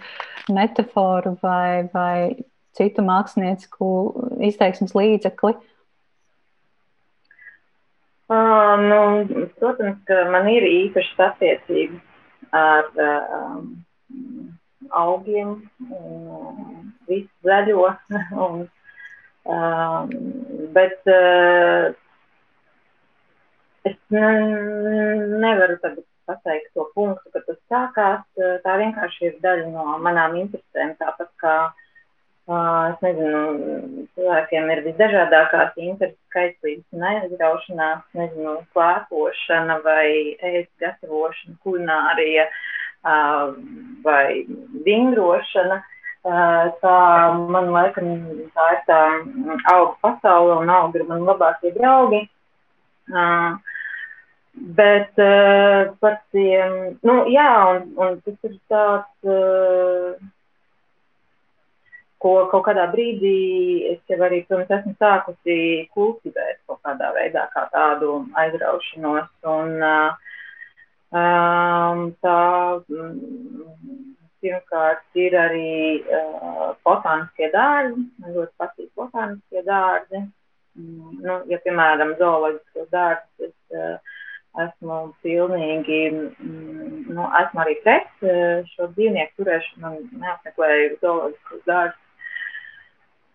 metaforu 0.51 1.37
vai, 1.43 1.87
vai 1.95 2.15
citu 2.79 3.05
māksliniecisku 3.07 3.91
izteiksmes 4.51 4.97
līdzekli? 4.99 5.55
Uh, 8.31 8.79
nu, 8.79 8.99
protams, 9.59 9.99
ka 10.07 10.23
man 10.31 10.47
ir 10.51 10.67
īpašas 10.67 11.23
attiecības 11.33 12.53
ar 12.55 12.87
um, 12.95 13.65
augiem, 14.91 15.57
un 15.91 16.93
visu 17.09 17.31
zaļo. 17.47 17.89
Un, 18.47 18.63
um, 19.51 20.15
bet 20.77 21.11
uh, 21.11 21.91
es 23.89 23.99
ne, 24.15 24.31
nevaru 25.43 25.79
tagad 25.83 26.07
pateikt 26.31 26.73
to 26.77 26.87
punktu, 26.95 27.33
kad 27.35 27.47
tas 27.49 27.61
sākās. 27.73 28.25
Tā 28.65 28.81
vienkārši 28.85 29.31
ir 29.31 29.39
daļa 29.45 29.71
no 29.73 30.01
manām 30.05 30.37
interesēm. 30.39 30.95
Tāpat 31.01 31.31
kā 31.43 31.55
uh, 31.71 32.91
es 32.93 33.07
nezinu, 33.07 34.07
cilvēkiem 34.19 34.75
ir 34.75 34.85
visdažādākās 34.87 35.79
intereses, 35.81 36.19
kaislības 36.35 36.99
un 36.99 37.07
aizraušanās, 37.15 38.05
nezinu, 38.19 38.59
klēpošana 38.77 39.81
vai 39.87 40.37
ēst 40.53 40.75
gatavošana, 40.83 41.59
kulinārija. 41.65 42.47
Uh, 42.47 42.69
vai 43.03 44.47
vingrošana. 44.85 45.83
Tā 46.83 46.97
man 47.49 47.71
laikam 47.73 48.11
tā 48.53 48.67
ir 48.75 48.83
tā 48.89 49.01
auga 49.73 49.95
pasaule 50.03 50.59
un 50.61 50.69
auga 50.71 51.01
ir 51.01 51.07
man 51.09 51.25
labākie 51.25 51.73
draugi. 51.77 52.27
Bet 54.81 55.17
par 56.03 56.19
tiem, 56.35 56.99
nu 57.07 57.15
jā, 57.33 57.49
un, 57.73 57.89
un 57.97 58.21
tas 58.27 58.51
ir 58.51 58.59
tāds, 58.69 60.21
ko 62.21 62.33
kaut 62.53 62.67
kādā 62.67 62.85
brīdī 62.93 63.37
es 63.95 64.01
jau 64.11 64.19
arī, 64.27 64.43
protams, 64.45 64.75
esmu 64.77 64.93
sākusi 65.01 65.87
kultivēt 65.97 66.59
kaut 66.69 66.83
kādā 66.85 67.15
veidā 67.17 67.47
kā 67.55 67.65
tādu 67.73 68.19
aizraušanos. 68.43 69.31
Un, 69.49 69.79
uh, 69.81 70.30
tā 71.11 72.41
mm, 72.87 74.11
pirmkārt 74.41 75.19
ir 75.19 75.37
arī 75.37 76.03
botāniskie 76.87 77.51
dārzi. 77.55 78.05
Man 78.21 78.37
ļoti 78.37 78.55
patīk 78.61 78.91
botāniskie 78.97 79.65
dārzi. 79.67 80.23
Mm, 80.79 81.19
nu, 81.25 81.41
ja, 81.51 81.59
piemēram, 81.65 82.15
zooloģiskos 82.21 82.89
dārzus, 82.95 83.55
es 83.75 83.99
esmu 84.61 85.01
pilnīgi, 85.25 86.01
mm, 86.13 87.11
nu, 87.11 87.27
esmu 87.43 87.65
arī 87.65 87.77
pret 87.85 88.25
šo 88.75 88.91
dzīvnieku 88.95 89.43
turēšanu 89.43 89.97
un 89.97 90.23
neapmeklēju 90.23 90.97
zooloģiskos 91.03 91.67
dārzus. 91.67 92.07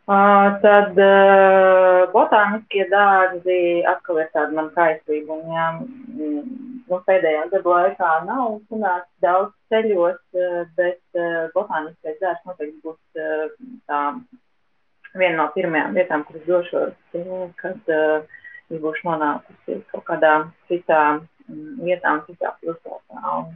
Tad 0.06 1.00
uh, 1.02 2.04
botāniskie 2.14 2.84
dārzi 2.92 3.82
atkal 3.90 4.20
ir 4.22 4.28
tāda 4.36 4.54
man 4.54 4.70
kaislība. 4.76 5.34
Un, 5.34 5.80
mm, 6.14 6.44
nu, 6.86 7.00
pēdējā 7.08 7.48
gadu 7.54 7.74
laikā 7.74 8.12
nav 8.28 8.60
sanācis 8.70 9.26
daudz 9.26 9.56
ceļos, 9.74 10.20
eh, 10.38 10.60
bet 10.78 11.02
uh, 11.18 11.48
botāniskais 11.56 12.20
dārzs 12.22 12.46
noteikti 12.46 12.84
būs 12.86 13.00
tā 13.90 14.02
viena 15.18 15.40
no 15.40 15.48
pirmajām 15.56 15.98
vietām, 15.98 16.26
kuras 16.28 16.46
došos, 16.46 16.94
kad 17.58 17.94
es 17.96 18.82
būšu 18.84 19.08
nonākusi 19.08 19.80
kaut 19.90 20.06
kādā 20.06 20.36
citā 20.70 21.02
vietā 21.82 22.14
un 22.18 22.26
citā 22.28 22.54
pilsētā. 22.62 23.22
Un, 23.40 23.56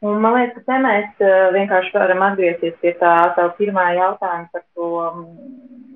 un 0.00 0.20
man 0.24 0.36
liekas, 0.36 0.64
ka 0.66 0.78
mēs 0.80 1.22
uh, 1.24 1.50
vienkārši 1.56 1.92
varam 1.96 2.22
atgriezties 2.30 2.76
pie 2.80 2.94
tā, 3.00 3.14
tā 3.36 3.48
pirmā 3.58 3.90
jautājuma 3.98 4.48
par 4.52 4.64
to 4.76 4.88
um, 5.04 5.24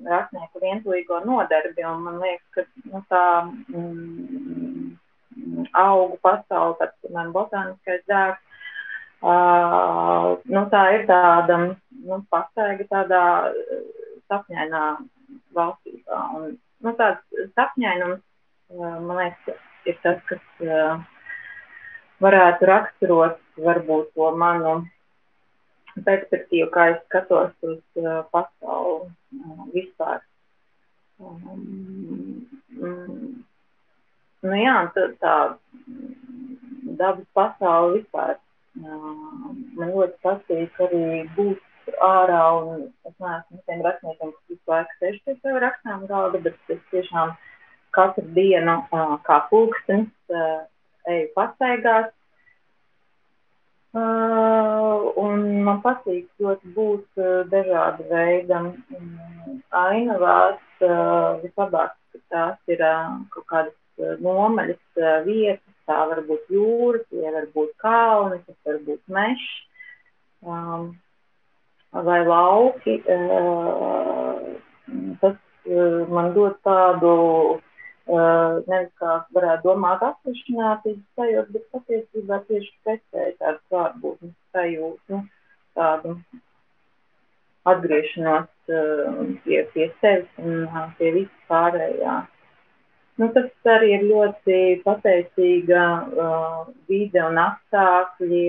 rakstnieku 0.05 0.61
vientulīgo 0.61 1.21
nodarbi, 1.25 1.85
un 1.89 2.03
man 2.05 2.19
liekas, 2.21 2.49
ka 2.53 2.91
nu, 2.91 3.01
tā 3.09 3.23
um, 3.79 4.97
augu 5.73 6.19
pasauli, 6.23 6.77
tad, 6.81 6.93
piemēram, 7.01 7.33
botāniskais 7.35 8.03
dārsts. 8.11 8.43
Uh, 9.25 10.35
nu, 10.51 10.61
tā 10.69 10.83
ir 10.93 11.07
tāda 11.09 11.57
nu, 11.63 12.19
pastaiga 12.29 12.85
tādā 12.91 13.23
sapņainā 14.29 14.83
valstībā. 15.55 16.19
Un, 16.37 16.51
nu, 16.85 16.93
tāds 16.99 17.49
sapņainums, 17.57 18.21
uh, 18.75 18.97
man 19.01 19.23
liekas, 19.23 19.63
ir 19.89 19.97
tas, 20.03 20.21
kas 20.29 20.65
uh, 20.67 21.01
varētu 22.25 22.69
raksturot 22.69 23.41
varbūt 23.65 24.11
to 24.17 24.29
manu 24.41 24.75
perspektīvu, 26.05 26.69
kā 26.73 26.89
es 26.93 27.01
skatos 27.07 27.53
uz 27.63 27.81
uh, 28.01 28.23
pasauli 28.35 29.07
uh, 29.07 29.65
vispār. 29.73 30.23
Um, 31.23 32.47
um, 32.81 33.45
Nu, 34.45 34.53
jā, 34.59 34.73
tā, 34.93 35.05
tā 35.21 35.35
dabas 36.99 37.25
pasaule 37.37 37.99
vispār. 37.99 38.35
Man 38.75 39.93
ļoti 39.93 40.19
patīk 40.25 40.81
arī 40.85 41.05
būt 41.37 41.95
ārā, 42.05 42.41
un 42.59 42.83
es 43.07 43.15
neesmu 43.23 43.61
tiem 43.65 43.81
rakstniekiem, 43.85 44.33
kas 44.35 44.51
visu 44.51 44.73
laiku 44.73 44.97
sēž 44.99 45.17
pie 45.25 45.35
sev 45.39 45.57
rakstām 45.63 46.05
galda, 46.11 46.41
bet 46.45 46.75
es 46.75 46.83
tiešām 46.91 47.33
katru 47.95 48.25
dienu 48.37 48.77
kā 49.25 49.39
pulkstenis 49.49 50.11
eju 51.13 51.31
pastaigās. 51.37 52.11
Uh, 53.95 55.07
un 55.21 55.45
man 55.63 55.79
patīk 55.83 56.27
ļoti 56.43 56.73
būt 56.75 57.21
uh, 57.21 57.45
dažāda 57.47 58.03
veida 58.09 58.59
um, 58.65 58.73
ainavās. 59.71 60.59
Uh, 60.83 61.39
vislabāk, 61.45 61.95
ka 62.11 62.23
tās 62.33 62.75
ir 62.75 62.83
uh, 62.83 63.21
kaut 63.31 63.47
kādas 63.47 63.77
Eh, 63.95 64.15
nomaļas 64.19 64.99
eh, 64.99 65.21
vietas, 65.23 65.75
tā 65.87 66.01
var 66.09 66.19
būt 66.27 66.49
jūra, 66.51 66.99
tie 67.07 67.29
var 67.31 67.45
būt 67.55 67.69
kalni, 67.79 68.41
tas 68.43 68.57
var 68.67 68.79
būt 68.83 69.13
mežs 69.15 69.45
um, 70.43 70.89
vai 72.09 72.17
lauki. 72.27 72.97
Uh, 73.07 74.57
tas 75.21 75.37
uh, 75.37 76.01
man 76.11 76.33
dod 76.35 76.57
tādu, 76.67 77.13
uh, 77.55 77.74
nevis 78.05 78.91
kā 79.01 79.13
varētu 79.33 79.65
domāt, 79.65 80.03
atsevišķinātību 80.05 81.01
sajūtu, 81.17 81.53
bet 81.55 81.65
patiesībā 81.73 82.41
tieši 82.49 82.73
pretēji 82.85 83.37
tādu 83.39 83.59
klātbūtnes 83.69 84.35
sajūtu, 84.53 85.21
tādu 85.79 86.15
atgriešanos 87.65 88.51
pie, 89.45 89.63
pie 89.73 89.89
sevis 90.01 90.39
un 90.41 90.67
pie 90.99 91.11
visu 91.17 91.45
pārējā. 91.49 92.21
Nu, 93.15 93.29
tas 93.31 93.69
arī 93.71 93.93
ir 93.95 94.01
ļoti 94.09 94.55
pateicīga 94.83 95.83
uh, 96.03 96.65
vide 96.89 97.21
un 97.23 97.37
apstākļi 97.39 98.41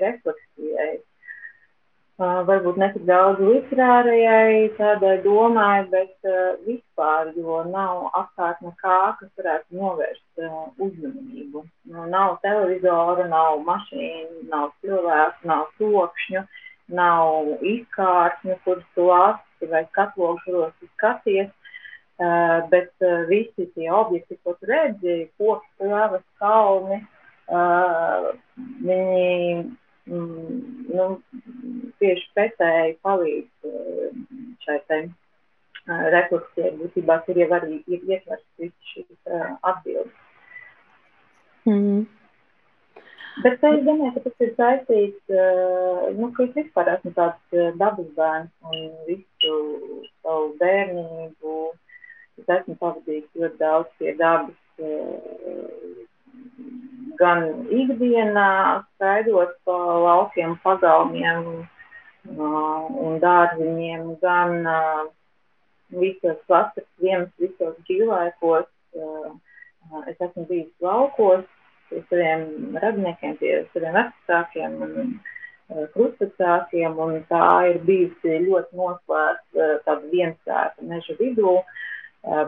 refleksijai. 0.00 0.94
Varbūt 2.18 2.76
ne 2.78 2.88
tik 2.94 3.06
daudz 3.08 3.40
literārajai 3.42 4.68
tādai 4.76 5.16
domai, 5.24 5.82
bet 5.90 6.28
vispār, 6.62 7.32
jo 7.34 7.64
nav 7.66 8.04
apkārt 8.20 8.60
nekā, 8.62 8.98
kas 9.18 9.30
varētu 9.40 9.80
novērst 9.80 10.44
uzmanību. 10.78 11.64
Nu, 11.90 12.06
nav 12.12 12.36
televizora, 12.46 13.26
nav 13.32 13.64
mašīnu, 13.66 14.44
nav 14.52 14.70
cilvēku, 14.84 15.50
nav 15.50 15.66
sokšņu, 15.80 16.44
nav 17.00 17.50
izkārtņu, 17.74 18.60
kuras 18.62 18.86
tu 18.94 19.10
lasi 19.10 19.72
vai 19.74 19.82
skatlogšos 19.90 20.78
skaties 20.94 21.50
Uh, 22.14 22.62
bet 22.70 22.92
uh, 23.02 23.26
visi 23.26 23.64
tie 23.74 23.90
objekti, 23.90 24.36
ko 24.46 24.52
tu 24.54 24.68
redzi, 24.70 25.14
koki, 25.34 25.66
pļavas, 25.82 26.22
kalni, 26.38 27.00
uh, 27.50 28.28
viņi 28.86 29.64
nu, 30.10 31.06
tieši 32.02 32.26
pretēji 32.36 32.96
palīdz 33.06 33.68
uh, 33.70 34.18
šai 34.64 34.80
te 34.88 34.98
uh, 35.04 36.04
refleksijai. 36.16 36.74
Būtībā 36.80 37.20
tur 37.26 37.40
jau 37.40 37.48
arī 37.58 37.80
ir 37.86 38.02
ietverts 38.02 38.44
visas 38.60 38.92
šīs 38.92 39.08
uh, 39.30 39.54
atbildes. 39.62 40.12
Mm 41.64 41.80
-hmm. 41.80 42.04
Bet 43.42 43.64
es 43.66 43.80
domāju, 43.84 44.12
ka 44.14 44.20
tas 44.24 44.44
ir 44.46 44.52
saistīts, 44.58 45.22
uh, 45.30 46.10
nu, 46.18 46.32
ka 46.32 46.44
es 46.44 46.52
vispār 46.58 46.92
esmu 46.96 47.14
tāds 47.16 47.78
dabas 47.80 48.10
bērns 48.18 48.52
un 48.70 48.92
visu 49.08 49.56
savu 50.22 50.52
bērnību 50.60 51.54
Es 52.40 52.50
esmu 52.50 52.74
pavadījis 52.80 53.26
ļoti 53.38 53.58
daudz 53.60 53.90
pie 54.00 54.12
dabas, 54.18 54.56
eh, 54.82 56.03
gan 57.18 57.44
ikdienā, 57.72 58.84
skaidrot 58.94 59.54
pa 59.66 59.76
laukiem, 60.04 60.56
pagalmiem 60.64 61.44
eh, 61.62 62.38
un 63.06 63.18
dārziņiem, 63.22 64.08
gan 64.22 64.70
eh, 64.74 65.02
visos 65.94 66.40
vasaras 66.48 66.88
ziemas, 67.00 67.30
visos 67.38 67.76
dzīvlaikos. 67.84 68.70
Es 70.08 70.16
esmu 70.22 70.46
bijis 70.48 70.70
laukos 70.82 71.44
pie 71.90 72.00
saviem 72.08 72.76
radniekiem, 72.80 73.34
pie 73.40 73.56
saviem 73.74 73.98
vecākiem 73.98 74.76
un 74.86 75.10
krustvecākiem, 75.92 76.96
un 77.04 77.18
tā 77.28 77.48
ir 77.72 77.80
bijusi 77.84 78.38
ļoti 78.46 78.78
noslēgta 78.78 79.68
tāda 79.84 80.12
viensēta 80.12 80.88
meža 80.88 81.18
vidū. 81.18 81.58
Uh, 81.58 81.84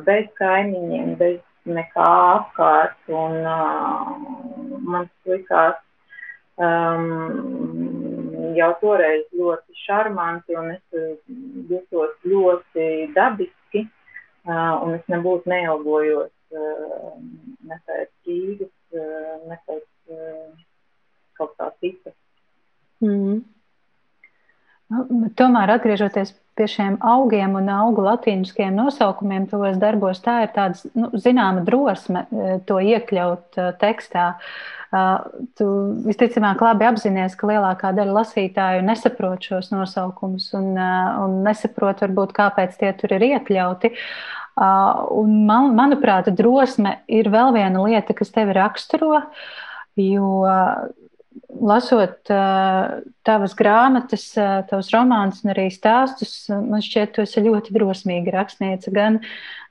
bez 0.06 0.28
kaimiņiem, 0.38 1.16
bez 1.20 1.40
nekā 1.66 2.06
apkārt. 2.36 2.98
Un, 3.10 3.36
uh, 3.42 4.14
man 4.86 5.08
likās 5.28 5.78
um, 6.58 8.54
jau 8.56 8.70
toreiz 8.80 9.26
ļoti 9.36 9.76
šarmanti, 9.86 10.56
un 10.58 10.72
es 10.76 10.84
jutos 11.70 12.14
ļoti 12.24 12.88
dabiski, 13.16 13.86
uh, 14.48 14.78
un 14.84 14.96
es 14.98 15.04
nebūtu 15.12 15.50
neilgojos 15.52 16.32
uh, 16.54 17.12
ne 17.66 17.80
pēc 17.88 18.10
Rīgas, 18.28 18.72
uh, 18.94 19.36
ne 19.50 19.60
pēc 19.66 19.84
uh, 20.14 20.64
kaut 21.36 21.54
kā 21.60 21.70
cita. 21.82 22.14
Mm. 23.04 23.42
Nu, 24.86 25.28
tomēr 25.36 25.74
atgriežoties 25.74 26.32
pie 26.56 26.66
šiem 26.70 26.96
augiem 27.04 27.56
un 27.58 27.68
augu 27.72 28.04
latīniskajiem 28.06 28.76
nosaukumiem, 28.78 29.46
tos 29.50 29.76
darbos, 29.80 30.22
tā 30.24 30.40
ir 30.46 30.54
tāda 30.54 30.92
nu, 30.98 31.10
zināma 31.20 31.64
drosme 31.66 32.24
e, 32.26 32.56
to 32.68 32.78
iekļaut 32.80 33.58
e, 33.60 33.66
tekstā. 33.80 34.26
E, 34.36 35.02
tu 35.58 35.68
visticamāk 36.06 36.64
labi 36.64 36.88
apzinājies, 36.88 37.36
ka 37.38 37.50
lielākā 37.52 37.92
daļa 37.96 38.16
lasītāju 38.20 38.86
nesaprot 38.88 39.50
šos 39.50 39.70
nosaukumus 39.74 40.48
un, 40.56 40.72
un 40.76 41.38
nesaprot, 41.46 42.00
varbūt, 42.06 42.34
kāpēc 42.36 42.80
tie 42.80 42.94
tur 43.00 43.16
ir 43.18 43.28
iekļauti. 43.34 43.92
Un 44.56 45.32
man, 45.44 45.74
manuprāt, 45.76 46.30
drosme 46.32 46.94
ir 47.12 47.28
vēl 47.28 47.50
viena 47.52 47.82
lieta, 47.84 48.14
kas 48.16 48.30
tevi 48.32 48.54
raksturo, 48.56 49.18
jo 50.00 50.30
lasot 51.48 52.30
uh, 52.32 53.00
tavas 53.26 53.54
grāmatas, 53.58 54.26
uh, 54.38 54.60
tavus 54.68 54.90
romānus 54.94 55.42
un 55.44 55.52
arī 55.54 55.68
stāstus, 55.72 56.46
man 56.50 56.84
šķiet, 56.84 57.14
tu 57.14 57.24
esi 57.24 57.44
ļoti 57.44 57.74
drosmīga 57.76 58.34
rakstniece. 58.36 58.92
Gan, 58.94 59.20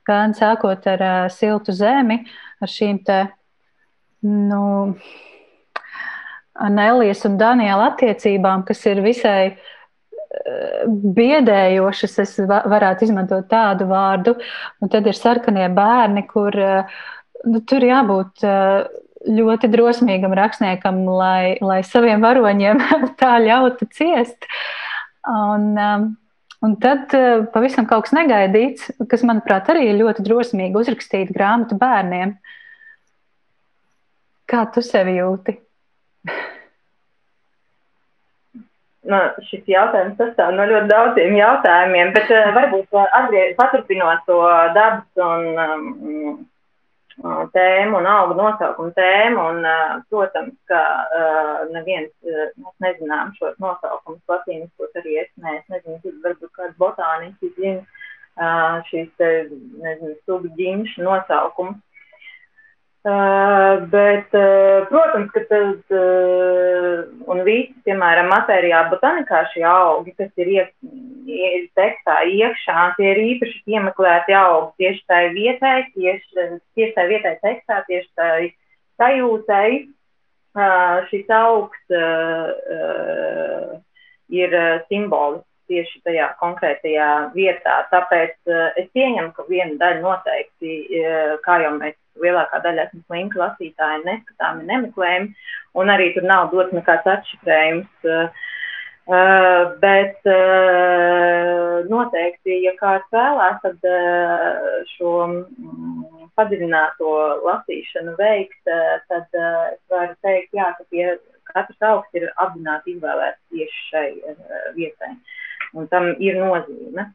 gan 0.07 0.35
sākot 0.37 0.87
ar 0.91 1.05
uh, 1.05 1.21
siltu 1.33 1.75
zemi, 1.75 2.21
ar 2.61 2.71
šīm 2.71 3.01
te, 3.05 3.21
nu, 4.25 4.65
Nelijas 6.55 7.25
un 7.27 7.33
Daniela 7.35 7.89
attiecībām, 7.91 8.63
kas 8.67 8.85
ir 8.87 9.01
visai 9.03 9.57
biedējošas, 11.15 12.13
es 12.23 12.33
varētu 12.47 13.07
izmantot 13.07 13.47
tādu 13.51 13.87
vārdu, 13.89 14.35
un 14.79 14.91
tad 14.91 15.07
ir 15.07 15.17
sarkanie 15.17 15.67
bērni, 15.73 16.25
kur 16.27 16.55
nu, 16.55 17.61
tur 17.67 17.85
jābūt 17.87 18.43
ļoti 19.25 19.69
drosmīgam 19.73 20.33
rakstniekam, 20.37 21.01
lai, 21.09 21.55
lai 21.63 21.81
saviem 21.85 22.23
varoņiem 22.23 22.81
tā 23.21 23.35
ļautu 23.43 23.87
ciest. 23.95 24.47
Un, 25.25 25.71
um, 25.73 26.09
un 26.65 26.75
tad 26.81 27.13
uh, 27.17 27.45
pavisam 27.53 27.87
kaut 27.89 28.07
kas 28.07 28.15
negaidīts, 28.17 28.91
kas, 29.09 29.25
manuprāt, 29.27 29.69
arī 29.73 29.89
ir 29.89 30.01
ļoti 30.03 30.25
drosmīgi 30.25 30.81
uzrakstīt 30.81 31.33
grāmatu 31.35 31.77
bērniem. 31.81 32.35
Kā 34.45 34.67
tu 34.73 34.85
sevi 34.85 35.17
jūti? 35.19 35.57
Nu, 39.05 39.19
šis 39.45 39.67
jautājums 39.69 40.15
sastāv 40.17 40.55
no 40.57 40.63
ļoti 40.65 40.89
daudziem 40.89 41.35
jautājumiem, 41.37 42.07
bet 42.15 42.31
uh, 42.33 42.47
varbūt 42.55 42.95
uh, 42.97 43.03
atgriež, 43.19 43.51
paturpinot 43.59 44.23
to 44.25 44.39
dabas 44.73 45.21
un 45.21 45.59
um, 45.61 46.39
tēmu 47.23 47.99
un 47.99 48.07
augu 48.09 48.35
nosaukumu 48.37 48.91
tēmu. 48.97 49.45
Un, 49.51 49.67
protams, 50.09 50.55
ka 50.69 50.81
neviens 51.71 52.11
mēs 52.25 52.75
nezinām 52.83 53.33
šos 53.39 53.55
nosaukumus 53.63 54.21
latīniskos 54.31 54.99
arī 55.01 55.21
es, 55.23 55.31
ne, 55.37 55.57
es 55.59 55.69
nezinu, 55.71 56.19
varbūt 56.25 56.51
kāds 56.57 56.77
botāniski 56.81 57.53
zina 57.59 58.81
šīs, 58.89 59.11
nezinu, 59.19 60.15
sugu 60.25 60.51
ģimšu 60.59 61.05
nosaukumus. 61.07 61.79
Uh, 63.05 63.85
bet, 63.93 64.33
uh, 64.33 64.87
protams, 64.89 65.29
ka 65.29 65.43
tad, 65.45 65.81
uh, 65.93 67.03
un 67.29 67.43
visi, 67.45 67.75
piemēram, 67.85 68.31
matērijā 68.31 68.79
botanikā 68.89 69.43
šie 69.51 69.61
augi, 69.69 70.15
kas 70.17 70.31
ir, 70.41 70.49
iek, 70.55 70.71
tekstā 71.77 72.15
iekšā, 72.25 72.87
tie 72.97 73.11
ir 73.11 73.21
īpaši 73.27 73.61
piemeklēti 73.69 74.33
augi 74.39 74.73
tieši 74.81 75.05
tai 75.11 75.21
vietai, 75.37 75.75
tieši, 75.93 76.47
tieši 76.73 76.95
tai 76.97 77.05
vietai 77.13 77.35
tekstā, 77.45 77.83
tieši 77.85 78.09
tai 78.17 78.49
sajūtai. 78.97 79.69
Šis 81.11 81.31
augs 81.35 81.95
ir 84.33 84.53
simbolisks 84.89 85.54
tieši 85.71 86.01
tajā 86.07 86.29
konkrētajā 86.41 87.09
vietā. 87.35 87.75
Tāpēc 87.91 88.35
uh, 88.51 88.65
es 88.81 88.89
pieņemu, 88.97 89.31
ka 89.35 89.45
viena 89.49 89.77
daļa 89.81 90.01
noteikti, 90.03 90.79
uh, 91.01 91.35
kā 91.45 91.59
jau 91.65 91.75
mēs 91.77 91.97
lielākā 92.21 92.61
daļa 92.63 92.87
esmu 92.87 93.03
slinka 93.05 93.41
lasītāji, 93.41 94.03
neskatāmi 94.07 94.67
nemeklējumi, 94.69 95.31
un 95.75 95.93
arī 95.93 96.11
tur 96.15 96.27
nav 96.27 96.51
dots 96.53 96.75
nekāds 96.75 97.09
atšifrējums. 97.17 98.11
Uh, 99.05 99.75
bet 99.81 100.17
uh, 100.25 101.85
noteikti, 101.91 102.55
ja 102.63 102.71
kāds 102.79 103.05
vēlās, 103.13 103.59
tad 103.61 103.85
uh, 103.85 104.79
šo 104.95 105.11
um, 105.27 105.35
padziļināto 106.39 107.11
lasīšanu 107.45 108.15
veikt, 108.17 108.61
uh, 108.65 108.97
tad 109.11 109.37
uh, 109.37 109.75
es 109.75 109.93
varu 109.93 110.17
teikt, 110.25 110.57
jā, 110.57 110.71
ka 110.79 110.87
pie 110.89 111.05
katras 111.51 111.85
augsts 111.91 112.17
ir 112.17 112.31
apzināti 112.41 112.95
izvēlēts 112.95 113.43
tieši 113.53 113.85
šai 113.91 114.07
uh, 114.33 114.71
vietai. 114.79 115.13
Un 115.75 115.89
tam 115.91 116.13
ir 116.23 116.37
nozīme, 116.39 117.09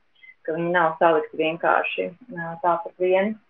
ka 0.45 0.57
viņi 0.57 0.73
nav 0.75 0.99
salikti 1.01 1.41
vienkārši 1.41 2.11
tāpat 2.65 2.93
vien. 3.01 3.35
Uh, 3.35 3.47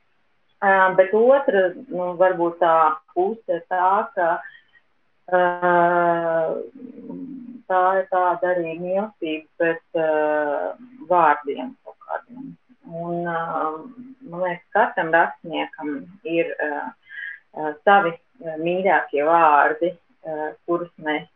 bet 0.97 1.15
otra, 1.17 1.71
nu, 1.89 2.13
varbūt 2.21 2.59
tā 2.61 2.77
puse 3.15 3.63
tā, 3.73 3.91
ka 4.15 4.29
tā 7.71 7.83
ir 8.01 8.07
tāda 8.11 8.51
arī 8.51 8.75
mīlestība 8.81 9.47
pret 9.57 10.01
vārdiem 11.11 11.71
kaut 11.85 11.97
kādiem. 12.07 12.51
Un, 12.91 13.23
man 13.23 14.43
liekas, 14.43 14.67
katram 14.75 15.13
rakstniekam 15.15 15.93
ir 16.27 16.51
savi 17.87 18.13
mīļākie 18.65 19.23
vārdi, 19.27 19.93
kurus 20.67 20.91
mēs 20.99 21.29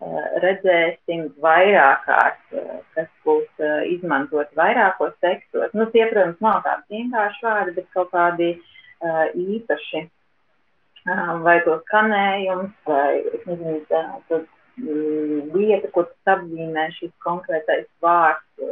redzēsim 0.00 1.26
vairāk 1.44 2.06
kārt, 2.06 2.54
kas 2.96 3.08
būs 3.26 3.64
izmantot 3.90 4.48
vairākos 4.56 5.12
tekstos. 5.20 5.74
Nu, 5.76 5.86
tie, 5.92 6.06
protams, 6.08 6.40
nav 6.40 6.62
tādi 6.64 6.96
vienkārši 6.96 7.44
vārdi, 7.46 7.76
bet 7.76 7.90
kaut 7.96 8.14
kādi 8.14 8.54
īpaši. 9.58 10.06
Vai 11.44 11.56
to 11.64 11.78
skanējums, 11.86 12.72
vai 12.86 13.22
nezinu, 13.46 13.78
tā, 13.88 14.02
mm, 14.80 15.52
lieta, 15.54 15.88
ko 15.94 16.04
tas 16.08 16.34
apzīmē, 16.36 16.90
šis 16.98 17.12
konkrētais 17.24 17.88
vārds, 18.04 18.68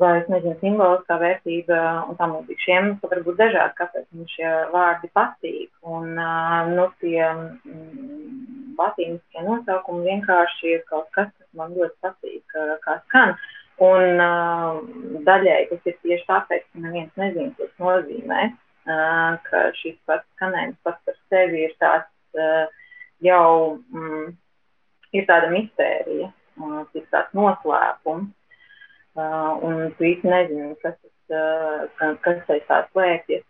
vai 0.00 0.12
es 0.20 0.28
nezinu, 0.32 0.56
simboliskā 0.60 1.18
vērtība 1.22 1.80
un 2.10 2.18
tam 2.20 2.36
līdzīgi. 2.36 2.62
Šiem 2.64 2.90
var 3.02 3.22
būt 3.26 3.38
dažādi, 3.40 3.76
kāpēc 3.80 4.06
mums 4.16 4.34
šie 4.36 4.52
vārdi 4.74 5.10
patīk. 5.16 5.70
Un, 5.96 6.14
nu, 6.72 6.86
tie 7.02 7.20
latīniskie 8.76 9.44
nosaukumi 9.46 10.06
vienkārši 10.10 10.74
ir 10.74 10.84
kaut 10.90 11.08
kas, 11.16 11.32
kas 11.32 11.48
man 11.58 11.74
ļoti 11.76 11.96
patīk, 12.04 12.58
kā 12.84 12.98
skan. 13.06 13.36
Un 13.86 14.20
daļai 15.26 15.58
tas 15.72 15.90
ir 15.90 15.98
tieši 16.04 16.24
tāpēc, 16.28 16.64
ka 16.70 16.84
neviens 16.84 17.18
nezina, 17.20 17.52
ko 17.56 17.66
tas 17.66 17.82
nozīmē 17.82 18.46
ka 18.86 19.62
šis 19.80 19.96
pats 20.06 20.26
skanējums 20.36 20.78
pats 20.86 21.02
par 21.04 21.16
sevi 21.30 21.64
ir 21.66 21.74
tāds 21.82 22.70
jau 23.24 23.78
mm, 23.90 24.28
ir 25.16 25.26
tāda 25.26 25.50
mistērija, 25.50 26.30
ir 26.94 27.06
tāds 27.10 27.34
noslēpums, 27.34 28.30
un 29.16 29.94
tu 29.96 30.04
īsti 30.10 30.28
nezini, 30.28 30.74
kas, 30.82 30.98
tas, 31.30 32.18
kas 32.24 32.52
aiz 32.54 32.68
tā 32.68 32.82
slēpjas. 32.90 33.44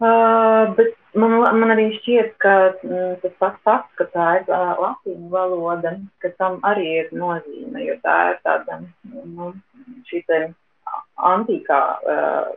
Uh, 0.00 0.70
bet 0.78 0.94
man, 1.12 1.34
man 1.60 1.74
arī 1.74 1.90
šķiet, 1.98 2.30
ka 2.40 2.52
mm, 2.80 3.18
tas 3.20 3.34
pats 3.42 3.60
fakts, 3.68 3.92
ka 3.98 4.06
tā 4.14 4.28
ir 4.38 4.46
uh, 4.48 4.70
latīņu 4.80 5.28
valoda, 5.28 5.92
ka 6.24 6.30
tam 6.40 6.56
arī 6.64 6.86
ir 7.02 7.10
nozīme, 7.12 7.82
jo 7.84 7.98
tā 8.00 8.14
ir 8.30 8.38
tāda, 8.46 8.78
nu, 9.12 9.50
šī 10.08 10.22
te 10.24 10.38
antīkā 11.32 11.80
uh, 12.14 12.48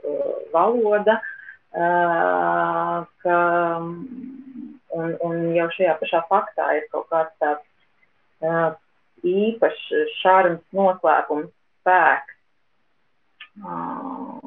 valoda, 0.56 1.18
uh, 1.76 3.04
ka, 3.26 3.42
un, 4.96 5.12
un 5.28 5.44
jau 5.58 5.68
šajā 5.76 5.98
pašā 6.00 6.24
faktā 6.32 6.70
ir 6.80 6.88
kaut 6.96 7.12
kāds 7.12 7.36
tāds 7.44 7.68
uh, 8.48 8.72
īpašs 9.24 10.14
šārums 10.20 10.64
noslēpums 10.76 11.50
spēks, 11.82 12.38
uh, 13.64 14.40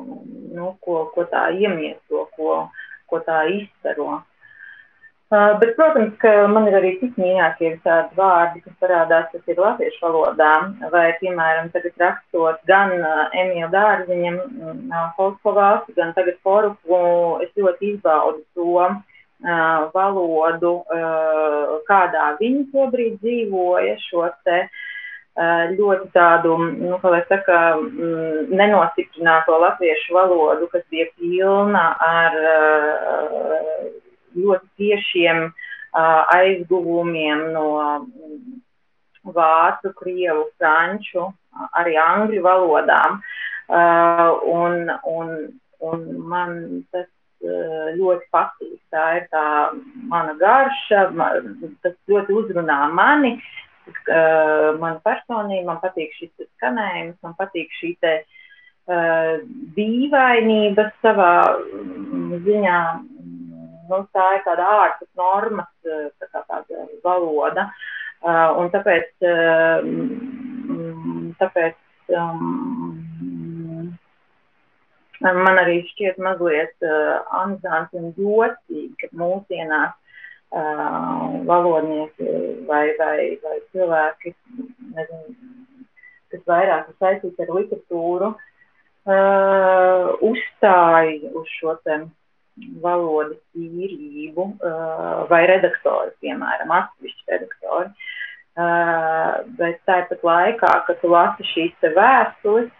nu, 0.56 0.72
ko, 0.84 1.06
ko 1.14 1.26
tā 1.32 1.48
iemieso, 1.56 2.26
ko, 2.36 2.64
ko 3.10 3.20
tā 3.26 3.44
izstaro. 3.52 4.22
Uh, 5.26 5.56
bet, 5.58 5.72
protams, 5.74 6.12
ka 6.22 6.46
man 6.46 6.68
ir 6.70 6.76
arī 6.78 6.92
citi 7.00 7.18
mīļākie 7.18 7.72
tādi 7.82 8.14
vārdi, 8.14 8.60
kas 8.62 8.76
parādās, 8.82 9.26
kas 9.32 9.50
ir 9.50 9.58
latviešu 9.58 10.04
valodā, 10.04 10.52
vai, 10.92 11.08
piemēram, 11.18 11.72
tagad 11.74 11.98
rakstot 12.04 12.62
gan 12.70 12.94
uh, 13.00 13.24
Emīlu 13.34 13.72
Dārziņam, 13.74 14.38
uh, 14.38 15.00
Holskovāsu, 15.18 15.96
gan 15.98 16.14
tagad 16.14 16.38
Foruku, 16.46 17.00
es 17.42 17.50
ļoti 17.58 17.96
izbaudu 17.96 18.44
to 18.54 18.70
uh, 18.84 18.94
valodu, 19.94 20.72
kādā 21.88 22.26
viņi 22.40 22.66
šobrīd 22.72 23.18
dzīvoja, 23.20 23.96
šo 24.08 24.30
te 24.44 24.62
ļoti 25.76 26.08
tādu, 26.14 26.56
nu, 26.80 26.96
kā 27.02 27.10
lai 27.12 27.20
saka, 27.28 27.76
mm, 27.76 28.48
nenostiprināto 28.56 29.58
latviešu 29.60 30.14
valodu, 30.16 30.68
kas 30.72 30.86
bija 30.90 31.10
pilna 31.18 31.84
ar 32.00 32.38
ļoti 34.36 34.66
tiešiem 34.80 35.50
aizguvumiem 36.36 37.52
no 37.54 37.66
um, 37.80 38.06
vācu, 39.24 39.92
krievu, 39.96 40.46
franču, 40.58 41.30
arī 41.80 41.96
angļu 42.00 42.42
valodām. 42.44 43.20
Uh, 43.66 44.36
un, 44.46 44.90
un, 45.10 45.30
un 45.82 46.02
man 46.30 46.52
tas 46.92 47.08
ļoti 47.42 48.28
patīk. 48.32 48.78
Tā 48.90 49.04
ir 49.18 49.26
tā 49.32 49.44
mana 50.08 50.34
garša, 50.40 51.10
man, 51.16 51.52
tas 51.84 51.96
ļoti 52.08 52.32
uzrunā 52.32 52.78
mani, 52.94 53.36
uh, 54.08 54.72
manu 54.80 55.00
personību, 55.04 55.66
man 55.68 55.82
patīk 55.82 56.14
šis 56.16 56.32
skanējums, 56.56 57.18
man 57.22 57.36
patīk 57.38 57.72
šī 57.80 57.92
te 58.00 58.14
uh, 58.22 59.42
dīvainība 59.76 60.90
savā 61.02 61.34
ziņā 62.46 62.80
nu, 63.90 64.00
tā 64.14 64.26
ir 64.36 64.44
tāda 64.46 64.66
ārpus 64.82 65.10
normas 65.18 65.70
eh, 65.86 66.08
tā 66.20 66.26
kā 66.32 66.42
tāda 66.48 66.86
valoda. 67.04 67.68
Un 68.26 68.70
tāpēc, 68.72 69.10
uh, 69.28 69.84
tāpēc 71.38 72.14
um, 72.16 72.85
man 75.34 75.60
arī 75.60 75.80
šķiet 75.90 76.18
mazliet 76.22 76.86
uh, 76.86 77.22
amizanti 77.40 77.98
un 78.00 78.12
jocīgi, 78.18 78.92
ka 79.00 79.10
mūsdienās 79.16 79.94
uh, 79.94 81.38
valodnieki 81.48 82.34
vai, 82.68 82.84
vai, 83.00 83.18
vai 83.42 83.56
cilvēki, 83.72 84.34
nezinu, 84.96 85.36
kas 86.34 86.44
vairāk 86.50 86.92
ir 86.92 87.00
saistīti 87.00 87.46
ar 87.46 87.54
literatūru, 87.58 88.30
uh, 88.36 90.12
uzstāja 90.30 91.32
uz 91.32 91.50
šo 91.58 91.76
tēmu 91.86 92.12
valodas 92.80 93.38
tīrību 93.52 94.46
vai 95.28 95.42
redaktori, 95.50 96.14
piemēram, 96.24 96.70
atsevišķi 96.72 97.34
redaktori. 97.34 97.90
Bet 99.58 99.82
tāpat 99.84 100.24
laikā, 100.24 100.70
kad 100.86 101.02
tu 101.02 101.10
lasi 101.12 101.44
šīs 101.50 101.74
te 101.84 101.90
vēstules, 101.92 102.70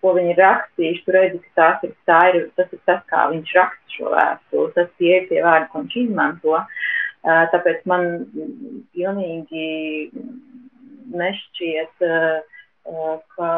ko 0.00 0.12
viņi 0.16 0.32
ir 0.34 0.40
rakstījuši, 0.40 1.02
tu 1.06 1.14
redzi, 1.16 1.40
ka 1.42 1.52
tās 1.60 1.86
ir, 1.88 1.94
tā 2.08 2.20
ir, 2.30 2.38
tas 2.58 2.70
ir 2.72 2.80
tas, 2.88 3.02
kā 3.10 3.26
viņš 3.32 3.54
raksta 3.58 3.96
šo 3.96 4.12
vēstuli, 4.14 4.72
tas 4.76 4.92
tie 5.00 5.12
ir 5.18 5.28
tie 5.30 5.42
vārdi, 5.44 5.68
ko 5.72 5.82
viņš 5.82 5.98
izmanto. 6.02 6.62
Tāpēc 7.22 7.84
man 7.86 8.08
pilnīgi 8.96 9.66
nešķiet, 11.22 12.06
ka 13.36 13.50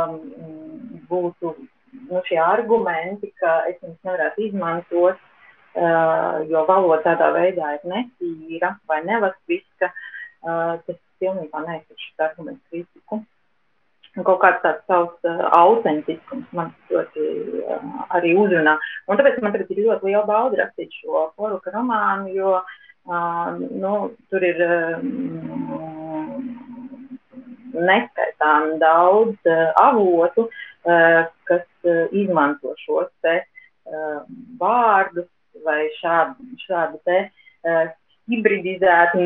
būtu 1.09 1.55
nu, 2.11 2.25
šie 2.29 2.41
argumenti, 2.43 3.31
ka 3.41 3.63
es 3.71 3.79
viņus 3.81 4.03
nevarētu 4.05 4.49
izmantot 4.49 5.23
jo 5.75 6.61
valoda 6.69 7.01
tādā 7.03 7.33
veidā 7.35 7.73
ir 7.75 7.87
netīra 7.91 8.77
vai 8.87 9.01
nelatviska, 9.03 9.89
uh, 9.91 10.77
tas 10.87 10.99
pilnībā 11.19 11.65
neizsaka 11.65 12.01
šis 12.01 12.27
arguments 12.29 12.63
kritiku. 12.71 13.23
Un 14.15 14.23
kaut 14.27 14.39
kāds 14.45 14.61
tāds 14.63 14.85
savs 14.87 15.27
uh, 15.27 15.41
autentiskums 15.59 16.51
man 16.55 16.71
ļoti 16.93 17.25
uh, 17.65 17.81
arī 18.15 18.35
uzrunā. 18.39 18.77
Un 19.11 19.19
tāpēc 19.19 19.41
man 19.43 19.55
tagad 19.55 19.73
ir 19.75 19.81
ļoti 19.89 20.11
liela 20.11 20.27
bauda 20.29 20.61
rakstīt 20.61 20.95
šo 21.01 21.25
poruka 21.35 21.73
romānu, 21.75 22.31
jo 22.37 22.53
uh, 22.61 23.49
nu, 23.59 23.95
tur 24.31 24.47
ir 24.47 24.63
um, 24.69 25.03
neskaitām 27.75 28.77
daudz 28.83 29.51
uh, 29.51 29.73
avotu, 29.83 30.47
uh, 30.87 31.25
kas 31.51 31.67
uh, 31.83 32.07
izmanto 32.15 32.77
šos 32.85 33.11
te 33.25 33.41
uh, 33.43 34.23
vārdus, 34.63 35.31
vai 35.67 35.89
šādu, 35.99 36.55
šādu 36.69 37.03
te 37.09 37.19
uh, 37.27 37.91
hibridizētu 38.31 39.25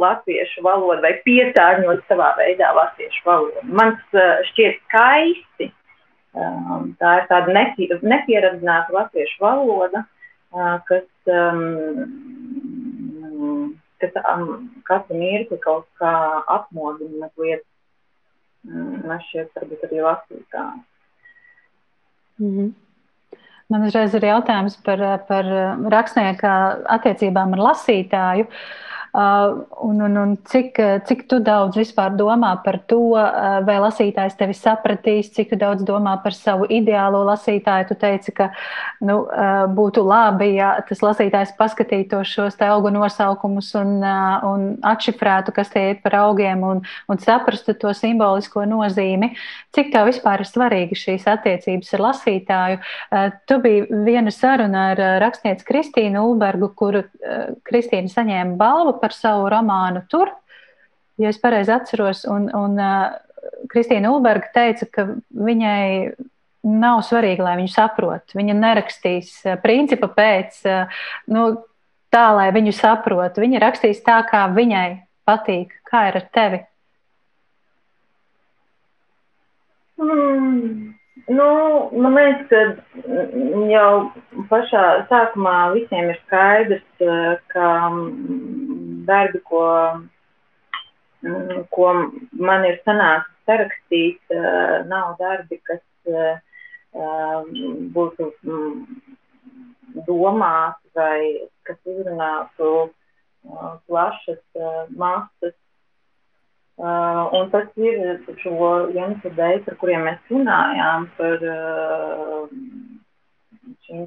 latviešu 0.00 0.64
valodu 0.64 1.04
vai 1.04 1.14
piesārņot 1.24 2.04
savā 2.10 2.32
veidā 2.40 2.72
latviešu 2.76 3.22
valodu. 3.26 3.64
Man 3.64 3.96
tas 3.96 4.20
uh, 4.20 4.44
šķiet 4.50 4.82
skaisti. 4.84 5.70
Um, 6.36 6.92
tā 7.00 7.14
ir 7.22 7.28
tāda 7.30 7.48
nepieredzināta 8.04 8.92
latviešu 8.92 9.40
valoda, 9.40 10.04
uh, 10.52 10.76
kas, 10.88 11.08
um, 11.32 13.72
kas 14.02 14.18
um, 14.20 14.66
katru 14.84 15.16
mirkli 15.16 15.56
kaut 15.64 15.88
kā 16.00 16.12
apmodina 16.58 17.24
mazliet. 17.24 17.64
Um, 18.68 19.00
man 19.08 19.24
šķiet, 19.30 19.54
varbūt 19.56 19.88
arī 19.88 20.04
lasītā. 20.04 20.66
Mm 22.36 22.52
-hmm. 22.52 22.70
Man 23.72 23.82
uzreiz 23.88 24.14
ir 24.14 24.22
jautājums 24.28 24.76
par, 24.86 25.00
par 25.26 25.48
rakstnieka 25.90 26.50
attiecībām 26.96 27.56
ar 27.56 27.62
lasītāju. 27.70 28.46
Uh, 28.46 28.86
un, 29.16 30.00
un, 30.00 30.16
un 30.16 30.36
cik, 30.44 30.76
cik 31.08 31.24
tu 31.28 31.38
daudz 31.40 31.76
vispār 31.78 32.12
domā 32.18 32.50
par 32.64 32.76
to, 32.90 33.14
uh, 33.16 33.60
vai 33.64 33.78
lasītājs 33.80 34.36
tevi 34.36 34.56
sapratīs, 34.56 35.30
cik 35.32 35.54
tu 35.54 35.58
daudz 35.60 35.84
domā 35.88 36.16
par 36.22 36.36
savu 36.36 36.66
ideālo 36.68 37.22
lasītāju. 37.24 37.88
Tu 37.88 37.96
teici, 38.02 38.34
ka 38.36 38.50
nu, 39.00 39.22
uh, 39.24 39.64
būtu 39.72 40.04
labi, 40.04 40.50
ja 40.58 40.74
tas 40.88 41.00
lasītājs 41.04 41.54
paskatītos 41.56 42.28
šos 42.28 42.58
te 42.60 42.68
augu 42.68 42.92
nosaukumus 42.92 43.72
un, 43.80 43.94
un 44.50 44.66
atšifrētu, 44.84 45.54
kas 45.56 45.72
tie 45.72 45.86
ir 45.94 46.02
par 46.04 46.18
augiem 46.26 46.66
un, 46.66 46.84
un 47.08 47.22
saprastu 47.22 47.76
to 47.78 47.94
simbolisko 47.96 48.66
nozīmi. 48.68 49.32
Cik 49.76 49.94
tev 49.94 50.10
vispār 50.10 50.44
ir 50.44 50.50
svarīgi 50.50 51.00
šīs 51.06 51.24
attiecības 51.30 51.96
ar 51.96 52.04
lasītāju? 52.10 52.82
Tu 53.48 53.60
biji 53.64 54.04
viena 54.04 54.32
saruna 54.34 54.90
ar 54.92 55.02
rakstnieci 55.24 55.64
Kristīnu 55.68 56.28
Ulbergu, 56.30 56.70
kuru 56.76 57.04
Kristīna 57.66 58.12
saņēma 58.12 58.56
balvu 58.60 58.96
par 59.06 59.14
savu 59.14 59.46
romānu 59.52 60.02
tur, 60.10 60.34
ja 61.22 61.30
es 61.30 61.38
pareizi 61.40 61.72
atceros, 61.72 62.26
un, 62.28 62.50
un 62.50 62.74
uh, 62.82 63.14
Kristīna 63.70 64.10
Ulberga 64.10 64.50
teica, 64.54 64.88
ka 64.90 65.06
viņai 65.30 66.16
nav 66.66 67.02
svarīgi, 67.06 67.44
lai 67.46 67.54
viņu 67.60 67.72
saprotu. 67.72 68.36
Viņa 68.38 68.56
nerakstīs 68.58 69.32
principa 69.62 70.08
pēc, 70.10 70.58
nu, 71.30 71.46
tā, 72.14 72.26
lai 72.36 72.48
viņu 72.54 72.74
saprotu. 72.76 73.42
Viņa 73.44 73.62
rakstīs 73.62 74.02
tā, 74.06 74.18
kā 74.28 74.46
viņai 74.54 74.88
patīk. 75.28 75.76
Kā 75.86 76.08
ir 76.10 76.20
ar 76.20 76.26
tevi? 76.34 76.62
Mm, 80.02 80.94
nu, 81.32 81.48
man 81.96 82.18
liekas, 82.18 82.50
ka 82.50 83.14
jau 83.70 83.90
pašā 84.50 84.84
sākumā 85.10 85.56
visiem 85.76 86.10
ir 86.12 86.18
skaidrs, 86.26 86.84
ka 87.54 87.70
darbi, 89.08 89.40
ko, 89.50 89.62
ko 91.74 91.92
man 92.50 92.66
ir 92.68 92.80
sanācis 92.86 93.32
sarakstīt, 93.48 94.20
nav 94.90 95.14
darbi, 95.20 95.60
kas 95.66 95.82
būtu 97.96 98.30
domāti 100.06 100.96
vai 100.96 101.20
kas 101.66 101.78
uzrunātu 101.84 102.72
plašas 103.86 104.42
masas. 104.96 105.56
Uh, 106.76 107.32
un 107.32 107.48
tas 107.48 107.70
ir 107.80 108.18
šo 108.42 108.66
iemeslu 108.92 109.30
dēļ, 109.32 109.62
par 109.64 109.76
kuriem 109.80 110.02
mēs 110.04 110.26
runājām, 110.28 111.06
par 111.16 111.44
uh, 111.48 112.50
šīm 113.86 114.02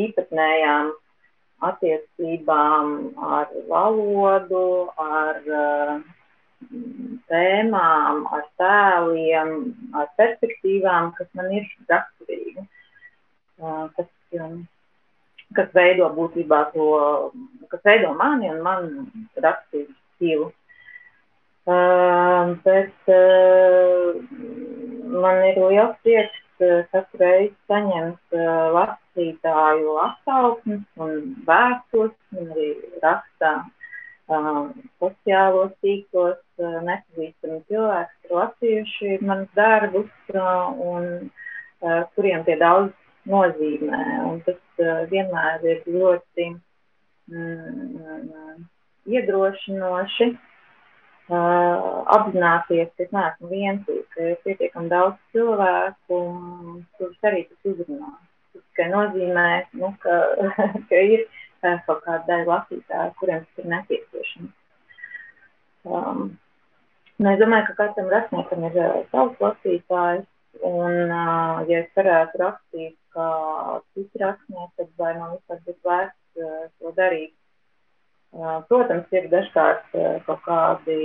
īpatnējām 0.00 0.90
attiecībām 1.64 2.92
ar 3.18 3.50
valodu, 3.68 4.62
ar 5.02 5.40
uh, 5.50 5.98
tēmām, 7.30 8.24
ar 8.34 8.46
tēliem, 8.60 9.52
ar 9.94 10.08
perspektīvām, 10.18 11.12
kas 11.18 11.28
man 11.38 11.52
ir 11.54 11.68
raksturīgi, 11.90 12.64
kas, 13.96 14.08
um, 14.38 14.56
kas 15.56 15.70
veido 15.74 16.08
būtībā 16.16 16.62
to, 16.74 16.88
kas 17.72 17.84
veido 17.86 18.14
mani 18.18 18.50
un 18.50 18.62
man 18.66 18.88
rakstīgu 19.36 19.94
stilu. 20.16 20.50
Bet 22.64 23.10
man 25.24 25.42
ir 25.50 25.58
liels 25.60 25.96
prieks 26.02 26.44
uh, 26.64 26.84
katru 26.92 27.20
reizi 27.22 27.54
saņemt 27.70 28.36
uh, 28.36 28.68
lasītāju 28.76 29.96
atsauksmes 30.04 31.02
un 31.04 31.12
vēstos, 31.48 32.14
un 32.36 32.52
arī 32.54 32.68
rakstā 33.02 33.52
uh, 33.64 34.62
sociālos 35.02 35.74
tīklos 35.84 36.38
nepazīstami 36.58 37.60
cilvēki, 37.70 38.14
kas 38.14 38.30
ir 38.30 38.36
lasījuši 38.40 39.18
manas 39.22 39.52
darbus 39.54 40.32
un 40.34 41.04
kuriem 42.16 42.42
tie 42.48 42.56
daudz 42.58 42.90
nozīmē. 43.30 44.00
Un 44.26 44.40
tas 44.42 44.82
vienmēr 45.12 45.62
ir 45.70 45.84
ļoti 45.86 46.48
mm, 47.30 48.66
iedrošinoši 49.06 50.28
uh, 50.32 50.47
apzināties, 51.28 52.88
ka 52.96 53.04
es 53.04 53.10
neesmu 53.12 53.50
viensīgs, 53.50 54.06
ka 54.14 54.30
ir 54.30 54.38
pietiekami 54.44 54.88
daudz 54.88 55.18
cilvēku, 55.34 56.20
kurus 56.96 57.28
arī 57.28 57.42
tas 57.48 57.72
uzrunā. 57.72 58.12
Tas 58.52 58.62
tikai 58.62 58.88
nozīmē, 58.94 59.48
nu, 59.80 59.92
ka, 60.02 60.16
ka 60.88 61.02
ir 61.04 61.26
uh, 61.26 61.76
kaut 61.86 62.00
kāda 62.06 62.24
daļa 62.30 62.48
lasītāja, 62.48 63.12
kuriem 63.20 63.44
tas 63.44 63.62
ir 63.62 63.70
nepieciešams. 63.74 64.54
Um, 65.88 66.38
nu, 67.18 67.30
es 67.30 67.40
domāju, 67.42 67.68
ka 67.68 67.78
katram 67.82 68.08
rakstniekam 68.12 68.64
ir 68.70 68.80
uh, 68.80 69.00
savs 69.12 69.44
lasītājs, 69.44 70.24
un, 70.64 71.12
uh, 71.12 71.60
ja 71.68 71.82
es 71.84 71.92
varētu 71.98 72.40
rakstīt 72.40 72.96
kā 73.12 73.28
citi 73.92 74.24
rakstnieki, 74.24 74.72
tad 74.80 74.94
vai 74.96 75.12
man 75.18 75.36
vispār 75.36 75.60
būtu 75.66 75.92
vērts 75.92 76.40
uh, 76.40 76.64
to 76.80 76.96
darīt 76.96 77.34
Protams, 78.68 79.08
ir 79.16 79.26
dažkārt 79.32 79.94
kaut 80.26 80.42
kādi 80.44 80.96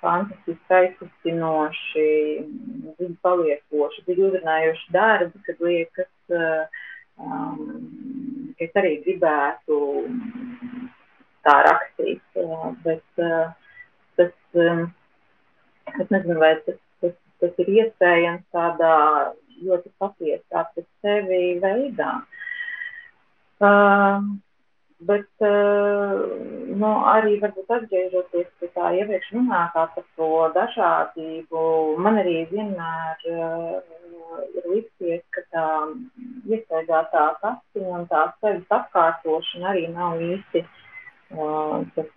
fantastiski 0.00 0.76
aizkustinoši, 0.78 2.06
dziļi 2.96 3.16
paliekoši, 3.26 4.04
dziļi 4.06 4.24
uzrunājoši 4.30 4.94
darbi, 4.96 5.42
kad 5.46 5.60
liekas, 5.66 6.10
um, 7.20 7.60
ka 8.56 8.66
es 8.66 8.80
arī 8.80 8.94
gribētu 9.04 9.82
tā 11.44 11.56
rakstīt. 11.68 12.42
Bet 12.88 13.22
tas, 14.16 14.34
es 14.56 16.12
nezinu, 16.16 16.40
vai 16.40 16.54
tas, 16.64 16.82
tas, 17.04 17.16
tas 17.44 17.64
ir 17.64 17.74
iespējams 17.76 18.48
tādā 18.56 18.96
ļoti 19.60 19.92
patiesā 20.00 20.64
pret 20.72 20.88
sevi 21.04 21.58
veidā. 21.60 22.14
Uh, 23.60 24.24
Bet 25.08 25.24
uh, 25.40 26.16
nu, 26.76 26.88
arī 27.08 27.38
varbūt 27.40 27.70
atgriežoties 27.72 28.50
pie 28.60 28.68
tā 28.74 28.90
iepriekš 28.98 29.30
runātā 29.32 29.86
par 29.94 30.04
to 30.18 30.28
dažādību, 30.56 31.62
man 32.04 32.20
arī 32.20 32.42
vienmēr 32.50 33.24
uh, 33.32 33.78
ir 34.58 34.68
liksies, 34.68 35.24
ka 35.32 35.46
tā 35.56 35.66
iesaigātā 36.52 37.24
kastiņa 37.40 37.96
un 37.96 38.06
tā 38.12 38.26
sevis 38.42 38.76
atkārtošana 38.76 39.72
arī 39.72 39.86
nav 39.94 40.20
īsti 40.20 40.64
uh, 40.66 41.80
tas 41.96 42.12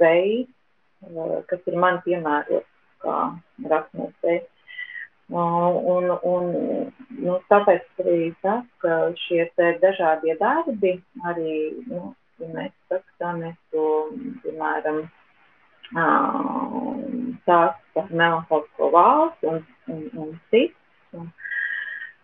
veids, 0.00 0.52
kas 1.52 1.68
ir 1.70 1.76
man 1.78 2.00
piemērots 2.06 2.72
kā 3.04 3.16
rakstnieks. 3.70 4.55
Un, 5.28 6.10
un, 6.22 6.44
nu, 7.18 7.36
tāpēc 7.50 8.02
arī 8.04 8.28
tas, 8.44 8.62
ka 8.78 8.98
šie 9.24 9.48
dažādie 9.82 10.36
darbi, 10.38 10.92
arī, 11.26 11.56
nu, 11.90 12.12
ja 12.38 12.50
mēs 12.52 12.72
skatāmies 12.86 13.56
to, 13.74 13.86
piemēram, 14.44 15.00
tās 17.46 17.74
par 17.94 18.06
melanholisko 18.10 18.90
valsts 18.94 19.50
un, 19.50 19.58
un, 19.90 20.04
un 20.14 20.30
cits, 20.50 20.78
un, 21.18 21.26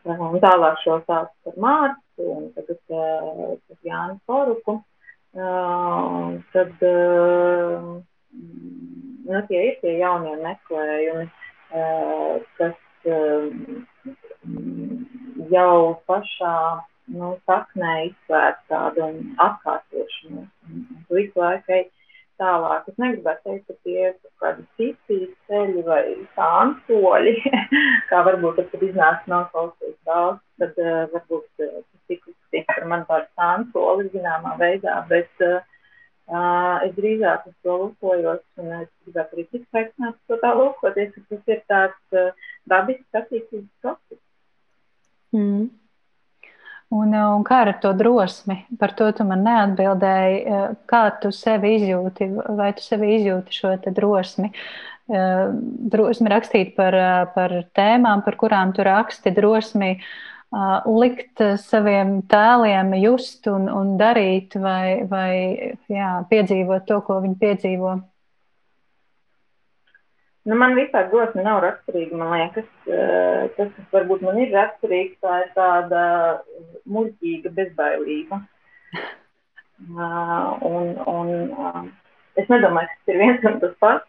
un 0.05 0.38
tālāk 0.43 0.79
šo 0.85 1.01
tās 1.11 1.29
par 1.43 1.59
Mārtu 1.67 2.31
un 2.37 2.49
tagad 2.55 2.79
par 2.87 3.83
Jānu 3.83 4.19
Poruku, 4.27 4.79
tad, 6.55 6.87
nu, 9.27 9.43
tie 9.51 9.67
ir 9.67 9.77
tie 9.83 9.99
jaunie 9.99 10.38
meklējumi, 10.43 11.27
kas 12.59 12.82
jau 15.53 15.75
pašā 16.09 16.57
nu, 17.12 17.33
saknē 17.49 17.95
izsvērt 18.09 18.61
tādu 18.71 19.09
atkārtošanos. 19.43 20.49
Un, 20.69 20.87
visu 21.11 21.43
laiku 21.43 21.83
tālāk. 22.43 22.87
Es 22.88 23.01
negribētu 23.03 23.43
teikt, 23.49 23.67
ka 23.69 23.75
tie 23.87 23.99
ir 24.09 24.15
kaut 24.15 24.45
kādi 24.45 24.65
citi 24.79 25.19
ceļi 25.49 25.85
vai 25.87 26.03
sānsoļi, 26.37 27.35
kā 28.11 28.23
varbūt 28.29 28.62
tad 28.62 28.87
iznāks 28.88 29.29
nav 29.31 29.51
klausīt 29.53 29.99
daudz, 30.09 30.41
tad 30.62 30.81
uh, 30.83 31.05
varbūt 31.12 31.67
uh, 31.67 31.77
tas 31.83 32.09
tik 32.11 32.25
uzskatīts 32.25 32.73
par 32.73 32.88
man 32.95 33.05
tādu 33.11 33.29
sānsoli 33.38 34.09
zināmā 34.15 34.57
veidā, 34.62 35.03
bet 35.12 35.47
uh, 35.47 35.61
Uh, 36.33 36.79
es 36.87 36.93
drīzāk 36.95 37.49
uz 37.51 37.55
to 37.67 37.75
lūkojos, 37.81 38.43
un 38.62 38.69
es 38.77 38.87
gribētu 39.05 39.35
arī 39.37 39.43
cits 39.51 39.79
aicināt 39.81 40.15
to 40.31 40.37
tā 40.41 40.53
lūkoties, 40.55 41.11
ka 41.17 41.23
tas 41.33 41.51
ir 41.51 41.59
tāds 41.69 42.15
uh, 42.17 42.47
dabisks 42.68 43.22
attīstības 43.22 43.70
process. 43.83 44.20
Mm. 45.33 45.70
Un, 46.92 47.14
un 47.16 47.44
kā 47.48 47.62
ar 47.64 47.72
to 47.81 47.94
drosmi? 47.96 48.59
Par 48.81 48.92
to 48.96 49.09
tu 49.16 49.25
man 49.25 49.46
neatbildēji. 49.46 50.40
Kā 50.90 51.03
tu 51.22 51.31
sevi 51.33 51.77
izjūti, 51.79 52.29
vai 52.59 52.72
tu 52.77 52.85
sevi 52.85 53.14
izjūti 53.16 53.57
šo 53.57 53.72
drosmi? 53.87 54.53
Drosmi 55.09 56.33
rakstīt 56.33 56.75
par, 56.77 56.96
par 57.33 57.54
tēmām, 57.77 58.21
par 58.27 58.37
kurām 58.40 58.77
tu 58.77 58.85
raksti, 58.85 59.33
drosmi 59.33 59.96
likt 60.85 61.40
saviem 61.65 62.19
tēliem 62.29 62.92
just 63.00 63.48
un, 63.48 63.71
un 63.73 63.96
darīt 63.96 64.52
vai, 64.60 65.08
vai 65.08 65.33
jā, 65.88 66.13
piedzīvot 66.29 66.85
to, 66.90 67.00
ko 67.06 67.23
viņi 67.25 67.38
piedzīvo? 67.40 67.94
Nu, 70.43 70.57
man 70.59 70.75
vispār 70.75 71.07
drosme 71.11 71.45
nav 71.47 71.61
raksturīga. 71.63 72.19
Man 72.19 72.33
liekas, 72.35 72.69
tas, 73.57 73.69
kas 73.77 73.93
varbūt 73.95 74.25
man 74.27 74.40
ir 74.43 74.51
raksturīgs, 74.57 75.21
tā 75.23 75.37
ir 75.45 75.53
tāda 75.55 76.01
muļķīga 76.90 77.53
bezbailība. 77.59 78.40
un, 80.73 80.90
un 81.15 81.31
es 82.40 82.51
nedomāju, 82.51 82.90
ka 82.90 82.99
tas 82.99 83.15
ir 83.15 83.23
viens 83.23 83.47
un 83.53 83.61
tas 83.63 83.79
pats. 83.85 84.09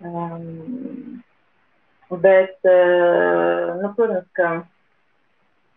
Um, 0.00 1.22
bet, 2.26 2.58
nu, 2.64 3.94
protams, 3.94 4.26
ka 4.34 4.52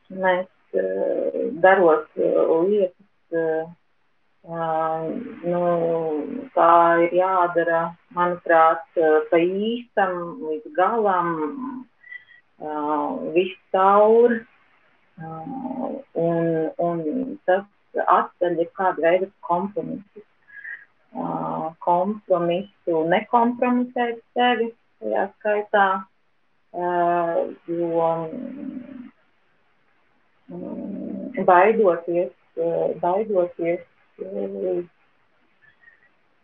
mēs 0.10 0.48
eh, 0.78 1.50
darot 1.64 2.08
eh, 2.18 2.52
lietas, 2.68 3.08
eh, 3.34 3.64
nu, 4.44 5.62
tā 6.56 6.72
ir 7.06 7.14
jādara, 7.16 7.84
manuprāt, 8.16 8.84
pa 9.30 9.38
īstam, 9.40 10.18
līdz 10.44 10.74
galam, 10.76 11.86
viscaur, 13.36 14.36
un, 16.14 16.70
un 16.78 17.04
tas 17.48 17.66
atceļ 17.94 18.64
kādu 18.76 19.02
veidu 19.06 19.32
kompromisu. 19.48 20.24
Kompromisu 21.86 23.04
nekompromisēt 23.08 24.20
sevi 24.34 24.72
tajā 25.00 25.28
skaitā, 25.38 25.88
jo 27.70 28.08
baidoties, 31.46 32.32
baidoties 33.04 33.84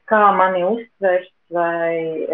kā 0.10 0.22
mani 0.38 0.64
uztvers 0.66 1.30
vai 1.54 2.26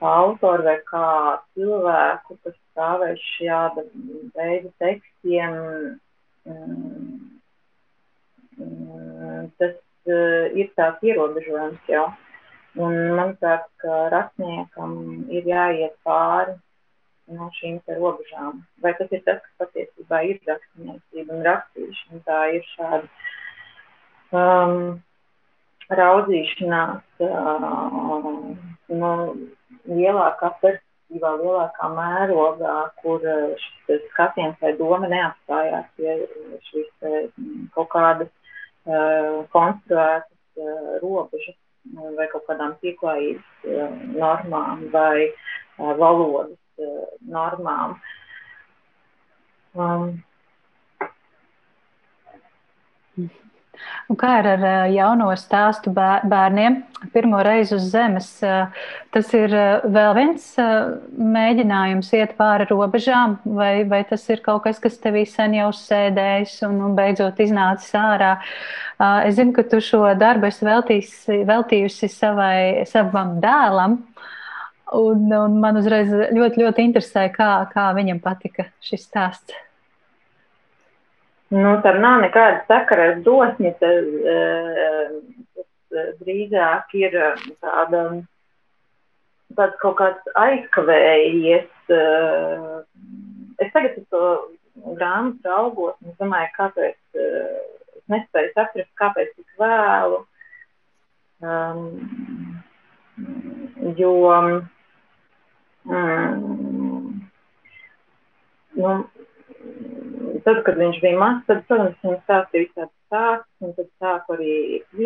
kā 0.00 0.12
autoru 0.24 0.66
vai 0.66 0.76
kā 0.90 1.06
cilvēku, 1.54 2.36
kas 2.44 2.54
stāvēs 2.58 3.24
šāda 3.36 3.86
veida 4.36 4.70
tekstiem, 4.82 5.56
mm, 6.46 7.16
mm, 8.58 9.50
tas 9.58 9.74
ir 10.60 10.70
tāds 10.78 11.02
ierobežojums 11.06 11.90
jau. 11.90 12.06
Un 12.76 12.92
manuprāt, 13.16 13.64
ka 13.80 14.06
rakstniekam 14.12 14.96
ir 15.32 15.46
jāiet 15.48 15.94
pāri 16.04 16.58
no 17.32 17.48
šīm 17.58 17.78
te 17.86 17.96
robežām. 17.96 18.60
Vai 18.84 18.92
tas 18.98 19.10
ir 19.16 19.22
tas, 19.24 19.40
kas 19.40 19.62
patiesībā 19.64 20.20
ir 20.28 20.42
rakstniecība 20.46 21.38
un 21.38 21.46
rakstīšana, 21.46 22.20
tā 22.28 22.40
ir 22.58 22.68
šāda 22.74 23.08
um, 24.34 24.96
raudzīšanās 25.90 27.26
uh, 27.26 28.40
no 29.00 29.12
lielākā 29.86 30.50
perspektīvā, 30.62 31.34
lielākā 31.42 31.90
mērogā, 31.94 32.78
kur 33.02 33.22
šis 33.62 34.08
skatiens 34.12 34.58
vai 34.62 34.72
doma 34.80 35.10
neapstājās 35.12 35.86
pie 35.98 36.16
šīs 36.70 36.90
mm, 37.06 37.68
kaut 37.76 37.92
kādas 37.94 38.32
uh, 38.88 39.44
konstruētas 39.54 40.58
uh, 40.58 40.98
robežas 41.04 41.56
vai 42.18 42.26
kaut 42.32 42.46
kādām 42.48 42.74
pieklājības 42.82 43.66
uh, 43.70 43.96
normām 44.16 44.86
vai 44.94 45.28
uh, 45.28 45.92
valodas 46.00 46.58
uh, 46.82 47.04
normām. 47.30 47.98
Um, 49.76 50.16
Un 54.10 54.18
kā 54.20 54.36
ir 54.40 54.46
ar 54.52 54.64
jauno 54.92 55.28
stāstu 55.38 55.90
bērniem? 55.94 56.78
Pirmo 57.14 57.40
reizi 57.44 57.74
uz 57.76 57.88
zemes. 57.90 58.28
Tas 59.14 59.32
ir 59.34 59.52
vēl 59.82 60.12
viens 60.16 60.44
mēģinājums 61.36 62.12
iet 62.18 62.36
pāri 62.38 62.68
robežām, 62.70 63.38
vai, 63.58 63.84
vai 63.88 64.02
tas 64.08 64.24
ir 64.30 64.42
kaut 64.44 64.64
kas, 64.66 64.78
kas 64.82 65.00
tevī 65.02 65.24
sen 65.28 65.56
jau 65.58 65.72
sēdējis 65.74 66.60
un, 66.68 66.78
un 66.88 66.96
beidzot 66.98 67.42
iznācis 67.42 67.92
ārā. 67.98 68.36
Es 69.26 69.36
zinu, 69.40 69.52
ka 69.56 69.66
tu 69.68 69.82
šo 69.84 70.06
darbu 70.16 70.48
esi 70.48 70.66
veltījusi, 70.66 71.42
veltījusi 71.50 72.12
savai, 72.12 72.86
savam 72.88 73.36
dēlam. 73.42 74.00
Un, 74.96 75.26
un 75.34 75.58
man 75.58 75.80
uzreiz 75.80 76.12
ļoti, 76.14 76.62
ļoti 76.62 76.84
interesē, 76.86 77.26
kā, 77.34 77.50
kā 77.72 77.90
viņam 77.96 78.22
patika 78.22 78.70
šis 78.86 79.08
stāsts. 79.08 79.65
Nu, 81.54 81.76
tam 81.82 82.00
nav 82.02 82.20
nekāda 82.24 82.64
sakara 82.66 83.10
ar 83.12 83.20
dosmi. 83.22 83.70
Tas, 83.78 84.06
eh, 84.34 85.12
tas 85.94 86.08
drīzāk 86.22 86.94
ir 86.98 87.14
eh, 87.14 87.44
tāda, 87.62 88.02
tāds 89.54 89.78
kaut 89.82 89.96
kāds 90.00 90.32
aizkavējies. 90.42 91.70
Eh, 91.94 92.78
es 93.62 93.70
tagad 93.72 94.00
to 94.10 94.24
grāmatu 94.98 95.46
raugos 95.46 95.94
un 96.02 96.16
domāju, 96.18 96.50
kāpēc 96.58 97.20
es 97.22 98.02
nespēju 98.10 98.50
saprast, 98.56 98.90
kāpēc 98.98 99.30
tik 99.36 99.62
vēlu. 99.62 100.24
Um, 101.46 102.62
jo 103.96 104.12
um, 104.32 104.54
nu, 108.74 108.92
tad, 110.46 110.62
kad 110.66 110.78
viņš 110.78 111.00
bija 111.02 111.18
mazs, 111.18 111.44
tad, 111.48 111.62
protams, 111.66 111.96
viņam 112.04 112.18
stāstīja 112.22 112.72
tādu 112.76 112.92
stāstu, 113.06 113.66
un 113.66 113.72
tad 113.76 113.88
sāku 114.02 114.36
arī 114.36 114.56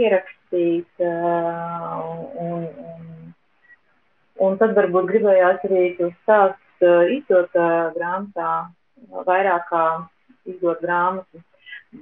ierakstīt, 0.02 1.04
un, 1.04 2.66
un, 2.84 3.30
un 4.46 4.58
tad 4.60 4.74
varbūt 4.76 5.08
gribējās 5.12 5.64
arī 5.68 5.84
to 5.98 6.10
stāstu 6.20 6.92
izdot 7.16 7.56
grāmatā, 7.96 8.50
vairāk 9.28 9.64
kā 9.70 9.84
izdot 10.50 10.84
grāmatu, 10.84 11.42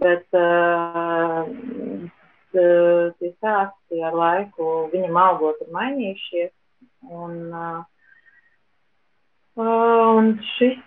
bet 0.02 0.26
tie 2.52 3.32
stāsti 3.36 4.02
ar 4.02 4.18
laiku 4.18 4.88
viņam 4.92 5.22
augot 5.22 5.62
ir 5.62 5.72
mainījušies, 5.78 6.52
un, 7.14 7.32
un 9.62 10.34
šis, 10.56 10.78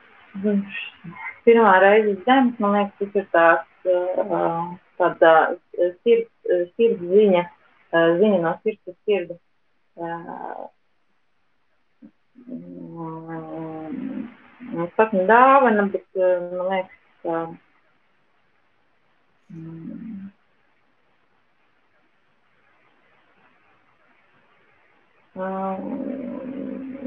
pirmā 1.46 1.74
reize 1.84 2.18
zemes, 2.26 2.60
man 2.64 2.78
liekas, 2.78 2.98
tas 3.00 3.16
ir 3.22 3.26
tāds, 3.36 3.68
tāda 5.02 5.34
sirds, 6.04 6.30
sirds 6.76 7.02
ziņa, 7.14 7.48
ziņa 8.22 8.44
no 8.44 8.54
sirds 8.62 8.94
uz 8.94 9.00
sirdi. 9.06 9.40
Uh, 10.02 10.70
sapņu 14.98 15.26
dāvana, 15.30 15.88
bet 15.94 16.06
man 16.18 16.68
liekas, 16.72 17.00
ka 17.24 17.36
mm, 19.52 20.30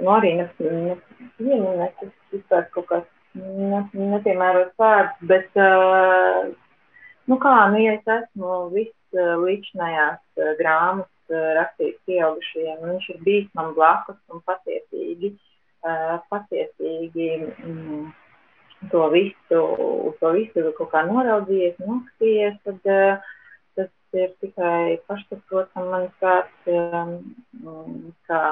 nu, 0.05 0.11
arī 0.17 0.35
nepieminēt, 0.41 1.97
tas 2.01 2.13
vispār 2.35 2.69
kaut 2.75 2.89
kāds 2.91 3.11
nepiemērots 3.35 4.77
vārds, 4.79 5.17
bet, 5.31 5.49
nu 7.31 7.39
kā, 7.43 7.55
nu, 7.73 7.81
ja 7.83 7.97
es 7.99 8.13
esmu 8.19 8.59
viss 8.75 9.19
līdzinājās 9.19 10.45
grāmatas 10.61 11.11
rakstīt 11.59 11.99
pieaugušajiem, 12.09 12.83
viņš 12.85 13.09
ir 13.15 13.23
bijis 13.25 13.49
man 13.59 13.73
blakus 13.75 14.19
un 14.31 14.43
patiesīgi, 14.47 15.33
patiesīgi 16.31 17.31
mm, 17.41 18.05
to 18.93 19.09
visu, 19.15 19.63
to 20.21 20.33
visu 20.37 20.67
kaut 20.79 20.93
kā 20.93 21.05
noraudzījies, 21.09 21.81
noskatījies, 21.81 22.61
tad 22.67 23.23
tas 23.75 24.21
ir 24.21 24.35
tikai 24.43 25.01
pašsaprotam, 25.09 25.91
manuprāt, 25.91 26.53
um, 26.71 28.13
kā 28.29 28.43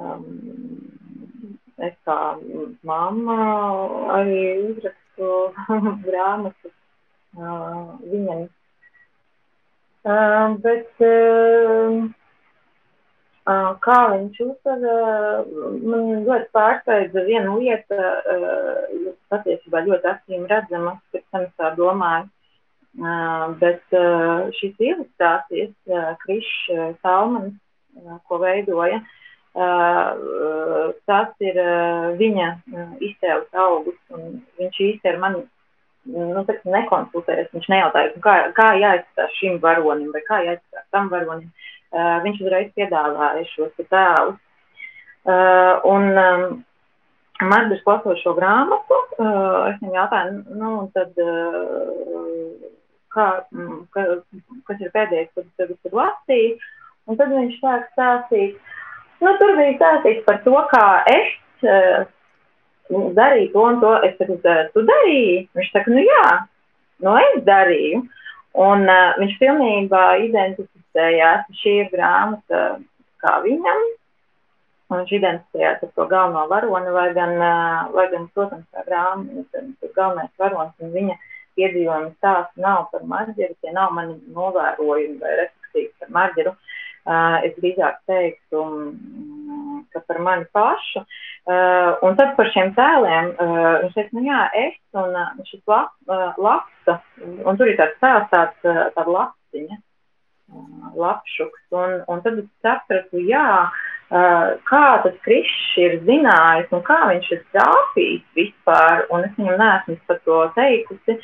um, 0.00 0.91
es 1.86 1.94
kā 2.06 2.16
mamma 2.86 3.36
arī 4.16 4.42
uzrakstu 4.70 5.28
grāmatu 6.06 6.70
uh, 6.70 7.94
viņam. 8.06 8.42
Uh, 10.02 10.56
bet 10.64 11.02
uh, 11.06 12.10
kā 13.86 13.98
viņš 14.14 14.42
uztver, 14.46 14.84
uh, 14.90 15.46
man 15.82 16.26
ļoti 16.26 16.48
pārsteidza 16.54 17.24
viena 17.26 17.56
lieta, 17.58 18.12
patiesībā 19.32 19.82
ļoti 19.86 20.10
acīm 20.14 20.46
redzama, 20.50 20.96
pēc 21.14 21.24
tam 21.30 21.48
es 21.48 21.52
tā 21.58 21.74
domāju. 21.78 22.30
Bet 23.56 23.94
šīs 24.58 24.76
ilustrācijas 24.84 26.18
Krišs 26.20 26.56
Salmans, 27.00 27.54
ko 28.28 28.36
veidoja, 28.42 28.98
uh, 28.98 29.06
tas 29.52 31.32
ir 31.44 31.58
viņa 32.20 32.46
izcēles 33.04 33.58
augus, 33.64 33.98
un 34.14 34.40
viņš 34.60 34.80
īsti 34.88 35.10
ar 35.12 35.18
mani 35.20 35.42
nu, 36.08 36.44
nekonsultējas. 36.76 37.52
Viņš 37.52 37.68
nejautāja, 37.72 38.14
kā, 38.24 38.36
kā 38.56 38.72
jāizskatās 38.80 39.36
šim 39.38 39.60
varonim 39.62 40.10
vai 40.14 40.24
kā 40.26 40.40
jāizskatās 40.46 40.88
tam 40.94 41.12
varonim. 41.12 41.52
Viņš 41.92 42.40
uzreiz 42.40 42.72
piedāvāja 42.78 43.44
šos 43.52 43.88
tēlus. 43.92 44.40
Un 45.92 46.62
Marģis 47.42 47.82
klasot 47.82 48.20
šo 48.20 48.36
grāmatu, 48.36 48.98
es 49.18 49.78
viņam 49.80 49.96
jautāju, 49.96 50.34
nu, 50.60 50.72
tad, 50.94 51.16
kā, 53.14 53.26
ka, 53.94 54.04
kas 54.68 54.84
ir 54.84 54.92
pēdējais, 54.94 55.32
ko 55.34 55.42
tu 55.42 55.50
tagad 55.58 55.88
ir 55.88 55.96
lasījis, 55.98 56.68
un 57.10 57.18
tad 57.18 57.34
viņš 57.34 57.56
sāk 57.58 57.88
stāstīt, 57.96 58.60
Nu, 59.22 59.30
tur 59.38 59.52
bija 59.54 59.76
stāstīts 59.76 60.24
par 60.26 60.40
to, 60.42 60.54
kā 60.72 60.86
es 61.10 61.66
uh, 61.68 62.02
darīju 62.90 63.52
to 63.52 63.66
un 63.68 63.78
to. 63.82 63.92
Es 64.08 64.16
saku, 64.18 64.38
tu 64.74 64.82
darīji? 64.88 65.36
Viņš 65.54 65.70
saka, 65.70 65.94
nu 65.94 66.02
jā, 66.02 66.24
nu 67.06 67.14
es 67.20 67.36
darīju. 67.46 68.02
Un 68.66 68.82
uh, 68.90 69.14
viņš 69.20 69.36
pilnībā 69.40 70.02
identificējās, 70.26 71.46
šī 71.60 71.76
ir 71.84 71.92
grāmata 71.94 72.64
kā 73.22 73.36
viņam. 73.46 73.86
viņš 74.92 75.14
identificējās 75.20 75.86
ar 75.86 75.94
to 75.96 76.08
galveno 76.10 76.42
varoni, 76.50 76.90
vai 76.92 77.06
gan, 77.16 77.38
vai 77.94 78.08
gan 78.12 78.26
protams, 78.34 78.66
tā 78.74 78.82
grāmata, 78.88 79.62
galvenais 79.94 80.34
varonis 80.42 80.84
un 80.84 80.92
viņa 80.92 81.14
piedzīvojumi 81.56 82.12
stāsti 82.18 82.60
nav 82.60 82.90
par 82.90 83.06
marģeru, 83.08 83.54
tie 83.62 83.72
nav 83.72 83.94
mani 83.96 84.18
novērojumi 84.34 85.16
vai 85.22 85.38
refleksijas 85.38 85.94
par 86.02 86.12
marģeru. 86.18 86.52
Uh, 86.52 86.71
es 87.06 87.54
drīzāk 87.58 88.02
teiktu, 88.06 88.62
um, 88.62 89.84
ka 89.92 90.02
par 90.06 90.20
mani 90.22 90.46
pašu. 90.54 91.04
Uh, 91.42 91.98
un 92.06 92.14
tad 92.18 92.36
par 92.36 92.50
šiem 92.54 92.70
tēliem, 92.76 93.32
uh, 93.34 93.80
viņš 93.82 93.96
teica, 93.96 94.14
nu 94.14 94.26
jā, 94.28 94.42
es 94.54 94.76
un 94.94 95.16
šis 95.48 95.62
lap, 95.66 95.90
lapsa, 96.38 97.00
un 97.18 97.58
tur 97.58 97.70
ir 97.70 97.78
tāds 97.80 97.98
tēls, 98.02 98.28
tāds, 98.30 98.68
tāda 98.94 99.16
lapsiņa, 99.16 99.80
lapšuks. 101.02 101.64
Un, 101.74 101.98
un 102.06 102.22
tad 102.22 102.38
es 102.44 102.48
sapratu, 102.62 103.24
jā, 103.26 103.48
kā 104.68 104.86
tas 105.02 105.14
Krišs 105.24 105.78
ir 105.80 105.94
zinājis 106.06 106.72
un 106.76 106.82
kā 106.84 106.98
viņš 107.08 107.30
ir 107.32 107.44
trāpījis 107.54 108.24
vispār, 108.36 109.06
un 109.10 109.24
es 109.24 109.38
viņam 109.38 109.56
neesmu 109.58 109.96
par 110.06 110.20
to 110.26 110.42
teikusi, 110.58 111.16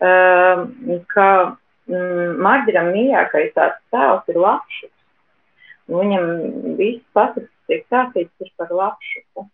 ka 0.00 1.26
mm, 1.90 2.40
Marģiram 2.40 2.88
mīļākais 2.94 3.52
tāds 3.58 3.82
tēls 3.92 4.32
ir 4.32 4.40
lapšuks. 4.40 4.99
Viņam 5.90 6.28
viss 6.78 7.02
pasakas 7.16 7.50
tiek 7.70 7.86
stāstīts 7.86 8.44
ir 8.44 8.52
par 8.58 8.70
lapšuku. 8.74 9.46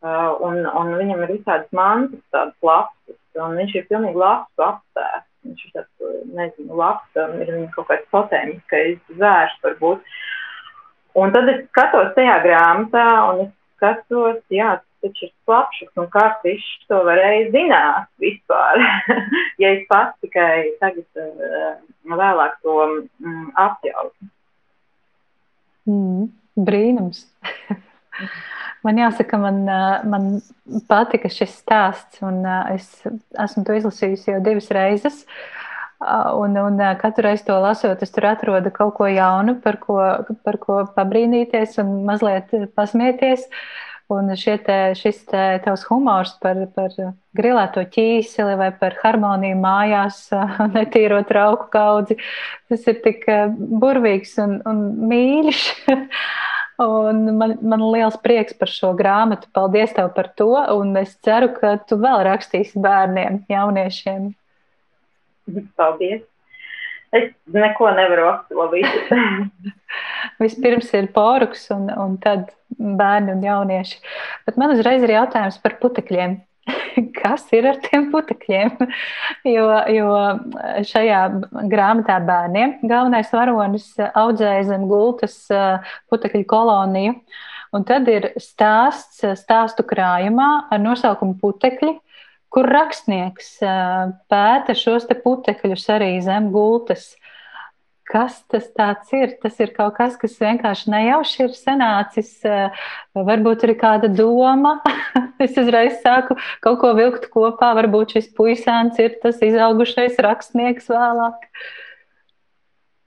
Uh, 0.00 0.32
un, 0.46 0.62
un 0.64 0.94
viņam 0.96 1.26
ir 1.26 1.34
visādas 1.34 1.68
mantas, 1.76 2.22
tādas 2.32 2.56
lapsas, 2.64 3.18
un 3.36 3.58
viņš 3.58 3.74
ir 3.76 3.88
pilnīgi 3.90 4.20
lapsu 4.22 4.64
apstāsts. 4.64 5.28
Viņš 5.44 5.64
ir 5.66 5.72
tāds, 5.76 6.10
nezinu, 6.36 6.76
labs, 6.76 7.16
ir 7.16 7.48
viņa 7.48 7.68
kaut 7.74 7.88
kāds 7.88 8.08
totēmiskais 8.12 8.98
zvērs 9.16 9.56
varbūt. 9.64 10.16
Un 11.20 11.32
tad 11.34 11.48
es 11.52 11.62
skatos 11.70 12.12
tajā 12.16 12.36
grāmatā, 12.44 13.06
un 13.30 13.46
es 13.46 13.52
skatos, 13.76 14.40
jā, 14.52 14.74
taču 15.00 15.26
ir 15.26 15.32
slapšuks, 15.48 15.94
un 16.00 16.10
kā 16.12 16.26
viņš 16.44 16.66
to 16.90 17.00
varēja 17.08 17.48
zināt 17.54 18.10
vispār, 18.22 18.84
ja 19.62 19.72
es 19.72 19.86
pats 19.90 20.20
tikai 20.24 20.76
tagad 20.82 21.24
vēlāk 22.04 22.60
to 22.64 22.76
mm, 22.84 23.48
apjautu. 23.58 24.30
Mm, 25.90 26.28
brīnums. 26.68 27.24
Man 28.84 28.96
jāsaka, 28.96 29.36
man, 29.36 29.58
man 30.08 30.28
patika 30.88 31.28
šis 31.28 31.52
stāsts, 31.60 32.22
un 32.24 32.38
es 32.72 32.86
esmu 33.04 33.64
to 33.68 33.74
izlasījusi 33.76 34.30
jau 34.30 34.38
divas 34.40 34.70
reizes. 34.72 35.18
Un, 36.00 36.56
un 36.56 36.80
katru 36.96 37.26
reizi 37.26 37.44
to 37.44 37.58
lasot, 37.60 38.00
es 38.00 38.14
tur 38.14 38.30
atrodu 38.30 38.72
kaut 38.72 38.94
ko 38.96 39.10
jaunu, 39.12 39.58
par 39.60 39.76
ko, 39.82 39.98
par 40.48 40.56
ko 40.62 40.78
pabrīnīties 40.96 41.76
un 41.84 41.92
mazliet 42.08 42.56
pasmieties. 42.72 43.44
Uh, 43.44 43.89
Un 44.10 44.32
te, 44.34 44.76
šis 44.98 45.20
te, 45.30 45.42
tavs 45.62 45.84
humors 45.86 46.32
par, 46.42 46.58
par 46.74 46.94
grilēto 47.36 47.84
ķīseli 47.94 48.56
vai 48.58 48.70
par 48.80 48.96
harmoniju 49.04 49.58
mājās, 49.62 50.24
netīro 50.76 51.20
trauku 51.28 51.68
kaudzi, 51.70 52.16
tas 52.70 52.86
ir 52.90 52.98
tik 53.04 53.26
eh, 53.30 53.46
burvīgs 53.54 54.34
un, 54.42 54.58
un 54.66 54.82
mīļš. 55.10 55.62
un 56.80 57.22
man, 57.36 57.54
man 57.62 57.86
liels 57.92 58.18
prieks 58.24 58.56
par 58.58 58.72
šo 58.72 58.94
grāmatu. 58.98 59.50
Paldies 59.54 59.94
tev 59.96 60.10
par 60.16 60.32
to, 60.38 60.50
un 60.74 60.96
es 60.98 61.14
ceru, 61.24 61.52
ka 61.54 61.76
tu 61.86 62.00
vēl 62.00 62.24
rakstīsi 62.30 62.82
bērniem, 62.82 63.44
jauniešiem. 63.52 64.32
Paldies! 65.78 66.29
Es 67.10 67.32
neko 67.50 67.90
nevaru 67.96 68.28
apsolīt. 68.30 69.10
Vispirms 70.42 70.92
ir 70.94 71.08
poruks, 71.14 71.66
un, 71.74 71.88
un 71.90 72.14
tad 72.22 72.52
bērni 72.78 73.34
un 73.34 73.42
jaunieši. 73.44 73.98
Bet 74.46 74.60
man 74.60 74.76
uzreiz 74.76 75.02
ir 75.02 75.16
jautājums 75.16 75.58
par 75.62 75.74
putekļiem. 75.82 76.38
Kas 77.20 77.48
ir 77.56 77.66
ar 77.70 77.80
tiem 77.82 78.10
putekļiem? 78.14 78.76
Jo, 79.48 79.66
jo 79.88 80.08
šajā 80.84 81.20
grāmatā 81.70 82.18
bērniem 82.26 82.74
galvenais 82.84 83.30
varonis 83.32 83.86
audzēja 83.98 84.66
zem 84.68 84.84
gultas 84.90 85.38
uh, 85.54 85.94
putekļu 86.12 86.44
koloniju. 86.50 87.14
Un 87.72 87.86
tad 87.88 88.08
ir 88.12 88.28
stāsts 88.42 89.22
stāstu 89.40 89.86
krājumā 89.88 90.50
ar 90.68 90.82
nosaukumu 90.82 91.38
putekļi, 91.40 91.94
kur 92.50 92.68
rakstnieks 92.70 93.56
pēta 94.30 94.76
šos 94.76 95.08
putekļus 95.24 95.88
arī 95.94 96.14
zem 96.24 96.50
gultas. 96.54 97.14
Kas 98.10 98.40
tas 98.50 98.66
ir? 99.14 99.36
Tas 99.38 99.60
ir 99.62 99.70
kaut 99.76 99.94
kas, 99.94 100.16
kas 100.18 100.32
vienkārši 100.40 100.90
nejauši 100.90 101.44
ir 101.44 101.52
sanācis. 101.54 102.32
Varbūt 103.14 103.68
ir 103.68 103.76
kāda 103.78 104.10
doma. 104.10 104.80
es 105.44 105.54
uzreiz 105.54 106.00
sāku 106.02 106.34
kaut 106.64 106.80
ko 106.82 106.90
vilkt 106.98 107.28
kopā. 107.30 107.70
Varbūt 107.78 108.16
šis 108.16 108.32
puisēns 108.34 108.98
ir 108.98 109.14
tas 109.22 109.38
izaugušais 109.46 110.18
rakstnieks 110.26 110.90
vēlāk. 110.90 111.46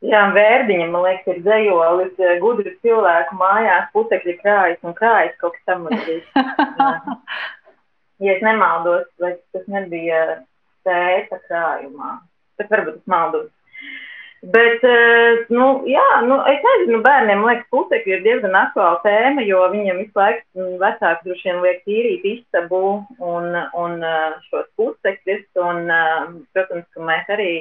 Jā, 0.03 0.23
vērdiņa, 0.35 0.87
man 0.91 1.05
liekas, 1.05 1.27
ir 1.31 1.43
dzējolis, 1.43 2.23
gudri 2.41 2.73
cilvēku 2.83 3.37
mājās, 3.39 3.85
putekļi 3.95 4.33
krājas 4.41 4.81
un 4.83 4.95
krājas 4.97 5.35
kaut 5.39 5.55
kas 5.55 5.67
tam 5.67 5.85
līdzīgs. 5.87 6.31
ja 8.19 8.35
es 8.35 8.45
nemaldos, 8.45 9.09
vai 9.21 9.33
tas 9.55 9.65
nebija 9.71 10.43
tēta 10.85 11.39
krājumā. 11.47 12.17
Bet 12.59 12.69
varbūt 12.69 13.01
es 13.01 13.09
maldos. 13.09 13.51
Bet, 14.43 14.81
eh, 14.83 15.45
nu, 15.55 15.67
jā, 15.87 16.03
nu, 16.27 16.35
es 16.51 16.59
nezinu, 16.65 16.99
bērniem 17.05 17.45
liekas, 17.47 17.69
putekļi 17.71 18.17
ir 18.17 18.23
diezgan 18.25 18.57
aktuāla 18.59 18.99
tēma, 19.05 19.45
jo 19.47 19.61
viņiem 19.71 20.01
visu 20.01 20.19
laiku 20.19 20.43
mm, 20.59 20.73
vecāki 20.81 21.29
droši 21.29 21.47
vien 21.47 21.61
liek 21.63 21.79
tīrīt 21.87 22.25
istabu 22.27 22.81
un, 23.23 23.47
un 23.55 24.03
eh, 24.03 24.35
šos 24.49 24.67
putekļus. 24.75 25.45
Un, 25.63 25.87
eh, 25.87 26.27
protams, 26.51 26.89
ka 26.91 27.07
mēs 27.07 27.31
arī 27.31 27.53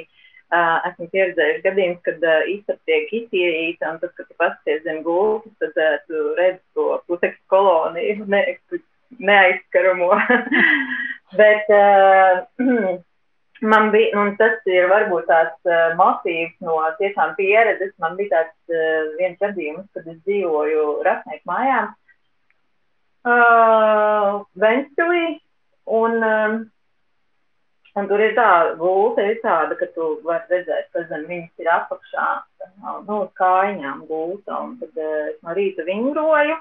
uh, 0.52 0.82
esam 0.88 1.08
pieredzējuši 1.12 1.62
gadījumus, 1.68 2.02
kad 2.08 2.26
uh, 2.26 2.50
istaba 2.50 2.90
tiek 2.90 3.14
iztīrīta, 3.20 3.92
un 3.94 4.00
tad, 4.02 4.12
kad 4.18 4.28
tu 4.28 4.38
paskaties 4.42 4.82
zem 4.86 5.00
gultas, 5.06 5.54
tad 5.62 5.78
uh, 5.80 5.94
tu 6.08 6.24
redzi 6.40 6.60
to 6.74 6.88
putekļu 7.06 7.42
koloniju. 7.54 8.26
Ne, 8.32 8.42
neaizskaramo. 9.18 10.10
Bet 11.38 11.70
uh, 11.72 12.42
man 13.72 13.90
bija, 13.94 14.12
un 14.20 14.34
tas 14.36 14.60
ir 14.68 14.90
varbūt 14.90 15.28
tāds 15.30 15.70
uh, 15.70 15.94
motīvs 15.96 16.54
no 16.64 16.76
tiešām 17.00 17.34
pieredzes. 17.38 17.94
Man 18.02 18.18
bija 18.20 18.42
tāds 18.42 18.76
uh, 18.76 19.10
viens 19.20 19.40
gadījums, 19.40 19.88
kad 19.96 20.06
es 20.06 20.20
dzīvoju 20.26 20.86
Rasnieku 21.06 21.48
mājām 21.48 21.90
uh, 23.24 24.42
Ventspilī. 24.54 25.38
Un, 25.84 26.22
um, 26.22 26.58
un 27.98 28.08
tur 28.08 28.22
ir 28.22 28.36
tā 28.36 28.50
gulta, 28.78 29.24
ir 29.26 29.40
tāda, 29.42 29.76
ka 29.78 29.88
tu 29.96 30.12
vari 30.26 30.46
redzēt, 30.56 30.92
ka 30.94 31.02
zem 31.08 31.24
viņas 31.30 31.64
ir 31.64 31.70
apakšā, 31.74 32.28
nu, 33.08 33.18
kājņām 33.40 34.04
gulta. 34.10 34.60
Un 34.60 34.76
tad 34.82 35.00
uh, 35.00 35.16
es 35.32 35.40
no 35.42 35.56
rīta 35.58 35.86
vingroju, 35.88 36.58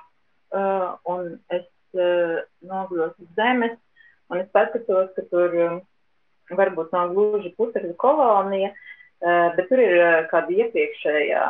uh, 0.57 0.87
un 1.13 1.35
es 1.53 1.67
nogļos 1.93 3.15
uz 3.19 3.29
zemes, 3.37 3.77
un 4.31 4.41
es 4.41 4.49
paskatos, 4.55 5.11
ka 5.15 5.25
tur 5.31 5.55
um, 5.65 5.79
varbūt 6.55 6.93
nav 6.95 7.13
gluži 7.15 7.53
putekļu 7.59 7.93
kolonija, 8.01 8.71
uh, 8.71 9.47
bet 9.57 9.67
tur 9.69 9.81
ir 9.83 9.95
uh, 9.99 10.19
kāda 10.31 10.57
iepriekšējā 10.65 11.45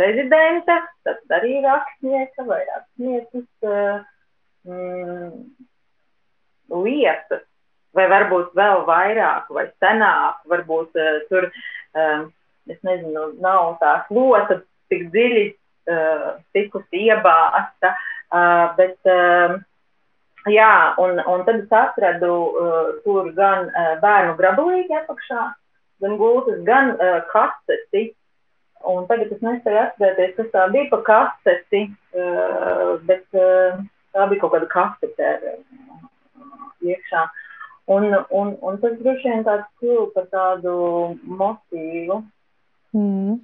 rezidente, 0.00 0.76
tad 1.06 1.36
arī 1.38 1.60
rakstnieka 1.62 2.44
vai 2.46 2.58
rakstnieces 2.66 3.46
mm, 4.66 5.30
lietas, 6.74 7.44
vai 7.96 8.08
varbūt 8.10 8.50
vēl 8.58 8.82
vairāk 8.88 9.48
vai 9.54 9.68
senāk, 9.82 10.42
varbūt 10.50 10.98
uh, 10.98 11.20
tur, 11.30 11.48
uh, 11.48 12.26
es 12.68 12.82
nezinu, 12.86 13.30
nav 13.42 13.78
tā 13.82 13.94
slota 14.08 14.60
tik 14.92 15.08
dziļi 15.14 15.46
uh, 15.48 16.28
tikusi 16.56 17.06
iebāzta, 17.08 17.94
uh, 18.34 18.76
bet, 18.78 18.98
uh, 19.08 19.56
jā, 20.52 20.74
un, 21.02 21.20
un 21.20 21.44
tad 21.46 21.62
es 21.62 21.74
atradu 21.74 22.32
uh, 22.32 22.92
tur 23.04 23.32
gan 23.36 23.68
uh, 23.70 23.96
bērnu 24.02 24.36
grabulīti 24.38 24.96
apakšā, 25.00 25.48
gan 26.04 26.16
gultas, 26.20 26.62
gan 26.68 26.94
uh, 26.96 27.20
kaseti. 27.32 28.10
Un 28.88 29.08
tagad 29.10 29.32
es 29.34 29.40
nespēju 29.42 29.78
atcerēties, 29.82 30.36
kas 30.36 30.50
tā 30.52 30.68
bija 30.70 30.86
pa 30.92 31.00
kaseti, 31.08 31.88
uh, 32.14 32.94
bet 33.08 33.26
uh, 33.34 33.80
tā 34.14 34.28
bija 34.30 34.44
kaut 34.44 34.54
kāda 34.54 34.70
kasete 34.70 35.34
iekšā. 36.86 37.26
Un, 37.88 38.10
un, 38.36 38.52
un 38.60 38.80
tas 38.82 38.96
droši 39.00 39.30
vien 39.30 39.44
tāds 39.46 39.66
kļuva 39.80 40.08
par 40.14 40.26
tādu 40.32 40.72
motīvu. 41.24 42.20
Mm. 42.96 43.38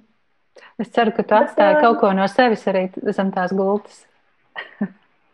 Es 0.79 0.91
ceru, 0.95 1.13
ka 1.15 1.25
tu 1.25 1.35
atstāji 1.37 1.79
kaut 1.81 1.97
ko 2.01 2.11
no 2.15 2.27
sevis 2.31 2.65
arī 2.69 2.87
zem 3.17 3.31
tās 3.35 3.53
gultas. 3.55 4.03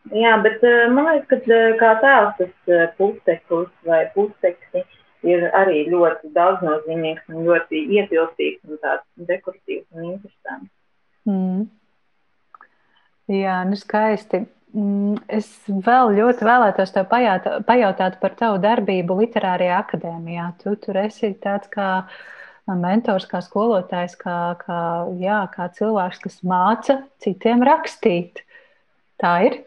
Jā, 0.09 0.31
bet 0.43 0.63
eh, 0.65 0.87
man 0.91 1.07
liekas, 1.07 1.43
ka 1.45 1.55
eh, 1.55 1.75
kā 1.79 1.91
tēls 2.01 2.39
tas 2.39 2.71
eh, 2.73 2.87
puteklis 2.97 3.69
vai 3.87 4.01
putekļi 4.15 4.81
ir 5.29 5.45
arī 5.53 5.83
ļoti 5.91 6.31
daudznozīmīgs 6.33 7.29
un 7.29 7.45
ļoti 7.45 7.83
ietilpīgs 7.99 8.65
un 8.65 8.81
tāds 8.81 9.05
dekoratīvs 9.29 9.85
un 9.93 10.07
interesants. 10.15 10.71
Mm. 11.29 11.69
Jā, 13.31 13.61
nu 13.69 13.77
skaisti. 13.77 14.41
Mm, 14.71 15.17
es 15.27 15.47
vēl 15.67 16.13
ļoti 16.17 16.45
vēlētos 16.47 16.93
tev 16.95 17.07
pajautāt, 17.11 17.63
pajautāt 17.67 18.19
par 18.21 18.35
tavu 18.39 18.59
darbību 18.63 19.19
Literārajā 19.21 19.81
akadēmijā. 19.83 20.51
Tu 20.63 20.75
tur 20.81 20.99
esi 21.05 21.33
tāds 21.43 21.69
kā 21.71 21.91
mentors, 22.67 23.27
kā 23.29 23.43
skolotājs, 23.43 24.15
kā, 24.19 24.37
kā, 24.63 24.79
jā, 25.21 25.41
kā 25.53 25.67
cilvēks, 25.77 26.21
kas 26.23 26.39
māca 26.47 27.01
citiem 27.23 27.65
rakstīt. 27.67 28.41
Tā 29.21 29.35
ir. 29.47 29.59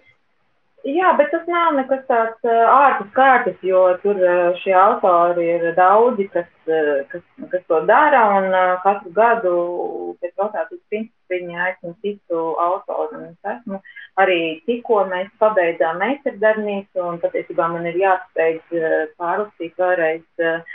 Jā, 0.85 1.15
bet 1.17 1.31
tas 1.33 1.47
nav 1.49 1.71
nekas 1.79 2.03
tāds 2.11 2.45
ārpus 2.45 3.09
kārtas, 3.17 3.57
jo 3.65 3.87
tur 4.03 4.19
šie 4.61 4.75
autori 4.77 5.47
ir 5.55 5.71
daudzi, 5.79 6.27
kas, 6.35 6.51
kas, 7.09 7.23
kas 7.53 7.63
to 7.71 7.79
dara, 7.89 8.27
un 8.37 8.51
katru 8.83 9.15
gadu 9.17 9.55
pēc 10.21 10.35
rotācijas 10.43 10.83
principa 10.93 11.33
viņi 11.33 11.57
aicina 11.69 11.95
citu 12.05 12.43
autoru. 12.61 13.23
Es 13.31 13.53
esmu 13.55 13.81
arī 14.21 14.39
tikko 14.69 15.07
mēs 15.09 15.33
pabeidzām 15.41 16.03
meistardarbnīcu, 16.05 17.01
un 17.01 17.21
patiesībā 17.23 17.71
man 17.73 17.89
ir 17.89 17.97
jāspēj 18.05 18.61
pārlastīt 19.17 19.81
vēlreiz 19.81 20.45
uh, 20.51 20.75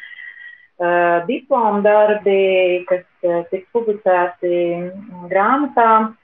diplomu 1.27 1.83
darbi, 1.83 2.85
kas 2.89 3.05
tiks 3.51 3.67
publicēti 3.75 4.55
grāmatā. 5.29 6.15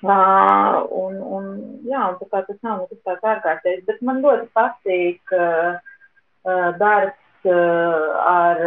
Uh, 0.00 0.80
un, 0.96 1.18
un, 1.20 1.48
jā, 1.84 2.06
un 2.08 2.30
tā 2.32 2.40
tas 2.46 2.58
nav 2.64 2.78
nekas 2.80 3.02
tāds 3.04 3.26
ārkārtējs, 3.34 3.82
bet 3.84 3.98
man 4.00 4.22
ļoti 4.24 4.46
patīk 4.56 5.34
uh, 5.36 5.76
darbs 6.80 7.48
uh, 7.50 8.06
ar, 8.24 8.62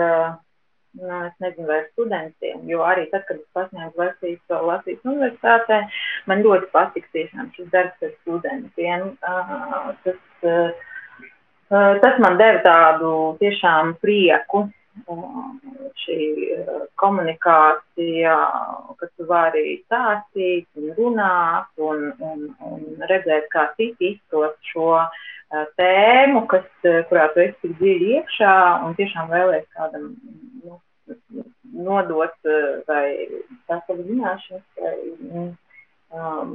nu, 1.00 1.10
es 1.26 1.34
nezinu, 1.42 1.66
vai 1.72 1.80
studentiem, 1.88 2.62
jo 2.70 2.86
arī 2.86 3.08
tad, 3.10 3.26
kad 3.26 3.40
es 3.40 3.50
pasniedzu 3.58 3.98
Latvijas, 3.98 4.44
Latvijas 4.70 5.10
universitātē, 5.10 5.82
man 6.30 6.46
ļoti 6.46 6.70
patīk 6.76 7.10
tiešām 7.18 7.50
šis 7.58 7.74
darbs 7.74 8.06
ar 8.06 8.14
studentiem. 8.20 9.10
Uh, 9.26 9.90
tas, 10.06 10.22
uh, 10.46 11.98
tas 12.06 12.22
man 12.22 12.38
deva 12.38 12.62
tādu 12.62 13.12
tiešām 13.42 13.98
prieku 14.06 14.68
šī 16.04 16.20
komunikācija, 17.00 18.36
ka 19.00 19.10
tu 19.18 19.28
vari 19.28 19.78
stāstīt 19.86 20.68
un 20.80 20.94
runāt 20.98 21.82
un, 21.82 22.12
un, 22.20 22.48
un 22.68 23.06
redzēt, 23.10 23.50
kā 23.54 23.68
citi 23.78 24.14
izprot 24.14 24.56
šo 24.72 24.90
tēmu, 25.78 26.46
kas, 26.50 26.66
kurā 27.10 27.28
tu 27.34 27.44
esi 27.44 27.58
tik 27.62 27.76
dziļi 27.82 28.14
iekšā 28.20 28.56
un 28.86 28.96
tiešām 28.98 29.30
vēlēs 29.34 29.66
kādam 29.78 30.14
nu, 30.64 30.80
nodot 31.74 32.52
vai 32.88 33.08
tās 33.68 33.84
savas 33.88 34.06
zināšanas, 34.08 34.66
vai 34.80 34.98
um, 36.14 36.54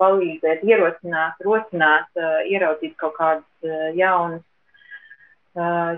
palīdzēt, 0.00 0.64
ierosināt, 0.64 1.40
rosināt, 1.44 2.08
ieraudzīt 2.48 2.96
kaut 3.00 3.16
kādas 3.18 3.96
jaunas, 3.96 4.44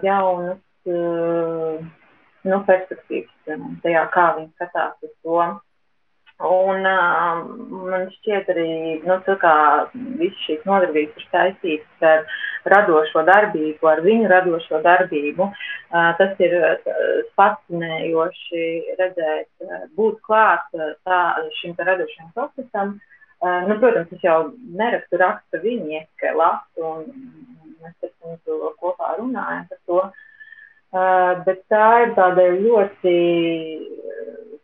jaunas 0.03 0.59
nu, 0.91 2.63
perspektīvas 2.69 3.61
tajā, 3.85 4.07
kā 4.15 4.31
viņi 4.39 4.51
skatās 4.57 4.97
uz 5.07 5.13
to. 5.23 5.45
Un 6.43 6.87
uh, 6.89 7.43
man 7.87 8.09
šķiet 8.17 8.49
arī, 8.51 8.71
nu, 9.05 9.19
tā 9.27 9.37
kā 9.39 9.55
viss 10.19 10.41
šīs 10.47 10.65
nodarbības 10.67 11.21
ir 11.21 11.27
saistītas 11.31 12.07
ar 12.09 12.25
radošo 12.73 13.23
darbību, 13.29 13.87
ar 13.87 14.03
viņu 14.03 14.31
radošo 14.33 14.81
darbību. 14.83 15.47
Uh, 15.93 16.09
tas 16.19 16.35
ir 16.43 16.57
fascinējoši 17.39 18.65
redzēt, 18.99 19.49
būt 19.95 20.19
klāt 20.27 20.67
tā, 21.07 21.23
šim 21.61 21.79
radošajam 21.79 22.35
procesam. 22.35 22.97
Uh, 23.43 23.63
nu, 23.69 23.79
protams, 23.79 24.11
es 24.17 24.27
jau 24.27 24.41
nerakstu 24.81 25.23
rakstu 25.23 25.63
viņi, 25.63 26.03
ka 26.19 26.35
lasu, 26.39 26.83
un 26.83 27.07
mēs 27.85 28.09
ar 28.09 28.13
viņu 28.25 28.75
kopā 28.83 29.15
runājam 29.21 29.71
par 29.71 29.83
to. 29.87 30.03
Uh, 30.03 30.11
Uh, 30.11 30.31
bet 30.93 31.63
tā 31.73 31.87
ir 32.05 32.15
tāda 32.19 32.49
ļoti, 32.59 33.17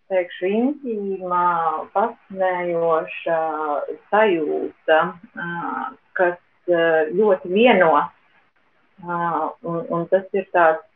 teikšu, 0.09 0.49
intīma, 0.49 1.45
fascinējoša 1.95 3.39
sajūta, 4.11 5.01
uh, 5.09 5.83
kas 6.18 6.39
uh, 6.72 7.09
ļoti 7.16 7.53
vieno. 7.53 7.93
Un, 8.99 9.76
un 9.95 10.07
tas 10.11 10.24
ir 10.35 10.49
tāds, 10.51 10.87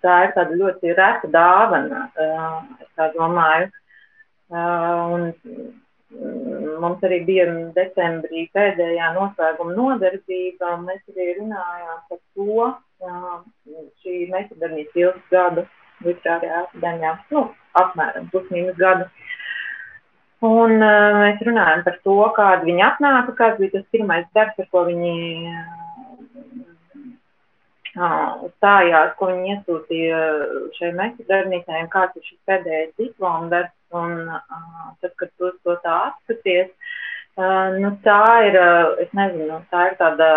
tā 0.00 0.14
ir 0.24 0.30
tāda 0.32 0.54
ļoti 0.56 0.94
reta 0.96 1.28
dāvana, 1.28 2.06
es 2.80 2.88
tā 2.96 3.10
domāju. 3.12 3.68
Un 4.48 5.26
mums 6.80 7.04
arī 7.04 7.18
bija 7.28 7.44
decembrī 7.76 8.46
pēdējā 8.56 9.10
noslēguma 9.18 9.76
nodarbība, 9.76 10.72
un 10.78 10.86
mēs 10.88 11.02
arī 11.12 11.34
runājām 11.42 11.98
par 12.08 12.20
to, 12.32 12.70
šī 12.98 14.28
metodarbības 14.32 14.96
ilgas 14.98 15.28
gadu 15.32 15.66
literārajā 16.04 16.62
akadēmijā, 16.64 17.12
nu, 17.34 17.44
apmēram 17.78 18.28
pusmīnus 18.32 18.78
gadu. 18.78 19.08
Un 20.46 20.76
uh, 20.78 21.16
mēs 21.18 21.40
runājam 21.46 21.82
par 21.86 21.96
to, 22.04 22.18
kāda 22.36 22.62
viņa 22.66 22.84
atnāka, 22.92 23.34
kāds 23.40 23.58
bija 23.58 23.74
tas 23.74 23.86
pirmais 23.94 24.26
darbs, 24.38 24.60
ar 24.62 24.68
ko 24.70 24.84
viņi 24.86 25.14
uh, 27.98 28.46
stājās, 28.54 29.16
ko 29.18 29.32
viņi 29.32 29.56
iesūtīja 29.56 30.20
šai 30.76 30.92
metodarbnīcai, 31.00 31.82
un 31.82 31.90
kāds 31.90 32.14
ir 32.20 32.28
šis 32.28 32.38
pēdējais 32.46 32.94
diploma 33.00 33.50
darbs. 33.54 33.74
Un 33.98 34.28
uh, 34.28 34.40
tad, 35.00 35.14
kad 35.16 35.30
tu 35.40 35.48
to 35.64 35.74
tā 35.82 35.96
atskaties, 36.10 36.68
uh, 37.40 37.74
nu, 37.80 37.94
tā 38.04 38.22
ir, 38.46 38.54
uh, 38.60 38.94
es 39.02 39.10
nezinu, 39.16 39.62
tā 39.72 39.88
ir 39.88 39.94
tāda 39.98 40.28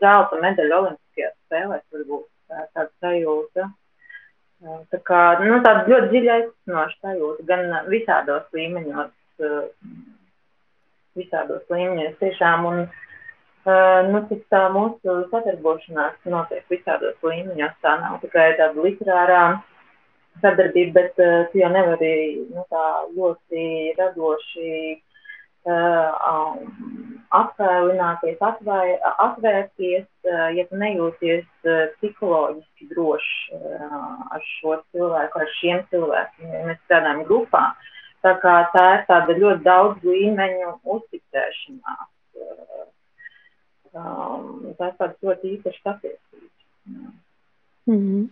zelta 0.00 0.40
medaļa 0.42 0.78
olimpiskajās 1.18 1.34
spēlēs, 1.46 1.84
varbūt 1.92 2.26
tā, 2.48 2.66
tāda 2.74 2.90
sajūta. 3.02 3.68
Tā 4.90 4.98
kā, 5.06 5.20
nu, 5.44 5.60
tāda 5.62 5.86
ļoti 5.86 6.08
dziļa 6.12 6.34
aizsinoša 6.34 6.98
sajūta, 7.00 7.44
gan 7.46 7.88
visādos 7.88 8.46
līmeņos, 8.52 9.12
visādos 11.14 11.62
līmeņos 11.70 12.18
tiešām, 12.18 12.66
un, 12.66 12.86
nu, 14.10 14.22
cik 14.28 14.44
tā 14.50 14.68
mūsu 14.74 15.24
sadarbošanās 15.30 16.18
notiek 16.26 16.64
visādos 16.70 17.16
līmeņos, 17.22 17.74
tā 17.82 17.98
nav 18.02 18.18
tikai 18.22 18.56
tāda 18.58 18.82
literārā 18.82 19.42
sadarbība, 20.42 21.02
bet 21.02 21.50
tu 21.52 21.58
jau 21.58 21.70
nevari, 21.70 22.46
nu, 22.50 22.64
tā 22.70 22.86
ļoti 23.14 23.94
radoši 23.98 24.98
atvēlināties, 27.38 28.38
atvēr, 28.40 28.94
atvērties, 29.24 30.06
ja 30.56 30.64
tu 30.68 30.80
nejūties 30.80 31.44
psiholoģiski 31.98 32.88
droši 32.92 33.60
ar 34.32 34.46
šo 34.58 34.78
cilvēku, 34.92 35.42
ar 35.42 35.52
šiem 35.58 35.84
cilvēkiem, 35.92 36.54
ja 36.54 36.64
mēs 36.70 36.80
strādājam 36.86 37.24
grupā. 37.28 37.64
Tā 38.24 38.34
kā 38.42 38.54
tā 38.74 38.86
ir 38.96 39.04
tāda 39.10 39.36
ļoti 39.38 39.62
daudz 39.66 40.08
līmeņu 40.08 40.72
uzticēšanās. 40.96 42.08
Tā 43.94 44.88
ir 44.90 44.98
tāda 44.98 45.14
ļoti 45.22 45.54
īpaša 45.58 45.94
attiecības. 45.94 46.52
Mm 47.88 48.00
-hmm. 48.00 48.26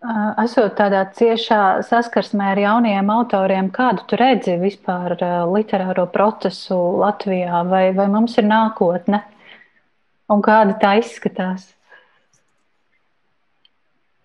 Esot 0.00 0.78
tādā 0.78 1.02
ciešā 1.12 1.82
saskarsmē 1.84 2.54
ar 2.54 2.58
jauniem 2.62 3.10
autoriem, 3.12 3.66
kādu 3.68 4.06
tu 4.08 4.16
redzi 4.16 4.54
vispār 4.56 5.12
literāro 5.52 6.06
procesu 6.08 6.78
Latvijā, 7.02 7.60
vai, 7.68 7.90
vai 7.92 8.06
mums 8.08 8.38
ir 8.40 8.48
nākotne, 8.48 9.20
un 10.32 10.40
kāda 10.40 10.78
tā 10.80 10.94
izskatās? 11.02 11.68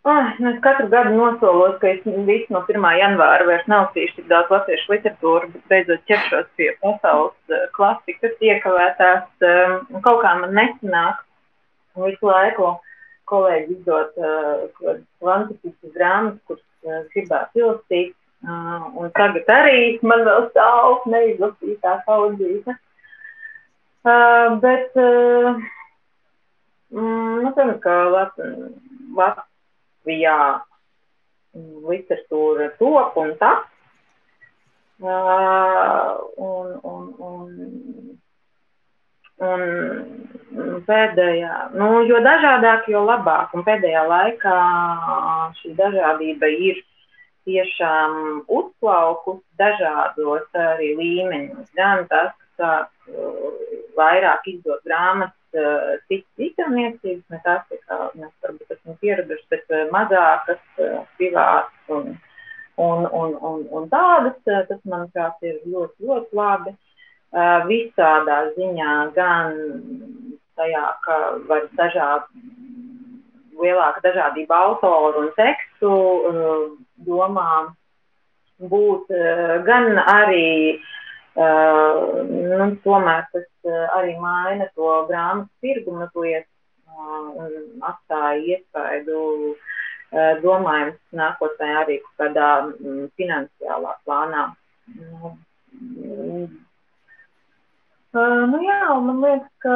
Oh, 0.05 0.31
es 0.47 0.61
katru 0.63 0.87
gadu 0.87 1.11
nosolos, 1.17 1.75
ka 1.81 1.91
es 1.91 2.07
visu 2.07 2.55
no 2.55 2.63
1. 2.69 2.87
janvāra 3.01 3.43
vairs 3.49 3.67
nelasīšu 3.67 4.21
tik 4.21 4.31
daudz 4.31 4.53
latviešu 4.53 4.93
literatūru, 4.93 5.51
bet 5.51 5.63
beidzot 5.73 6.07
ķeršos 6.07 6.47
pie 6.55 6.71
pasaules 6.79 7.59
klasikas 7.75 8.39
iekavētās. 8.39 9.27
Kaut 10.05 10.23
kā 10.23 10.35
man 10.39 10.55
nesanāk 10.55 11.25
visu 11.99 12.31
laiku 12.31 12.77
kolēģi 13.29 13.77
izdot 13.77 14.19
uh, 14.21 14.99
kvantitiskas 15.21 15.93
grāmatas, 15.95 16.41
kuras 16.47 16.63
uh, 16.85 17.01
gribētu 17.13 17.63
ilstīt. 17.63 18.15
Uh, 18.45 18.89
un 19.01 19.09
tagad 19.15 19.47
arī 19.49 19.79
man 20.05 20.21
vēl 20.27 20.49
stāv 20.51 21.07
neizlasītā 21.09 21.95
kaudzīte. 22.05 22.75
Uh, 24.05 24.59
bet, 24.61 24.91
uh, 25.01 25.57
mm, 26.93 27.41
nu, 27.41 27.49
protams, 27.49 27.79
ka 27.81 27.95
Lat 28.13 28.41
Latvijā 29.15 30.37
literatūra 31.89 32.69
top 32.77 33.17
un 33.17 33.33
tas. 33.39 33.63
Uh, 35.01 36.21
un, 36.39 36.67
un, 36.87 37.07
un 37.19 38.19
Un 39.43 40.81
pēdējā, 40.87 41.55
nu, 41.75 41.87
jo 42.07 42.21
dažādāk, 42.23 42.87
jo 42.87 43.01
labāk. 43.03 43.51
Un 43.57 43.65
pēdējā 43.67 44.05
laikā 44.07 44.59
šī 45.59 45.73
dažādība 45.75 46.47
ir 46.47 46.79
tiešām 47.45 48.45
uzplaukus 48.47 49.41
dažādos 49.59 50.47
arī 50.55 50.93
līmeņos. 50.99 51.67
Gan 51.75 52.05
tas, 52.11 52.31
ka 52.55 52.87
vairāk 53.99 54.47
izdot 54.53 54.83
grāmatas 54.87 55.35
citas 56.07 56.47
izdevniecības, 56.47 57.25
ne 57.31 57.41
tās, 57.43 57.67
kā 57.87 57.99
mēs 58.15 58.31
varbūt 58.43 58.71
esam 58.75 58.97
pieraduši, 59.03 59.45
bet 59.51 59.75
mazākas, 59.91 60.63
privātas 61.19 61.91
un, 61.97 62.15
un, 62.79 63.05
un, 63.05 63.37
un, 63.51 63.61
un 63.71 63.87
tādas. 63.91 64.39
Tas, 64.47 64.81
manuprāt, 64.87 65.37
ir 65.43 65.59
ļoti, 65.67 66.07
ļoti 66.07 66.39
labi. 66.39 66.75
Visādā 67.35 68.37
ziņā 68.55 68.91
gan 69.15 69.55
tajā, 70.55 70.85
ka 71.03 71.15
var 71.49 71.65
dažādi, 71.75 72.43
lielāka 73.59 74.03
dažādība 74.05 74.55
autoru 74.67 75.25
un 75.25 75.31
tekstu 75.35 75.91
domām 77.07 77.73
būt, 78.71 79.11
gan 79.67 79.99
arī 79.99 80.79
nu, 81.35 82.67
tomēr 82.87 83.27
tas 83.33 83.47
arī 83.99 84.15
maina 84.19 84.69
to 84.75 84.91
grāmatu 85.09 85.51
tirgu 85.59 85.91
mazliet 85.99 86.47
un 86.95 87.83
atstāja 87.83 88.39
iespaidu 88.55 89.55
domājums 90.43 91.01
nākotnē 91.11 91.73
arī 91.81 91.99
kādā 92.15 92.51
finansiālā 93.19 93.97
plānā. 94.05 94.45
Mm. 98.15 98.21
Uh, 98.21 98.47
nu 98.47 98.61
jā, 98.63 98.95
man 99.03 99.17
liekas, 99.19 99.49
ka 99.59 99.75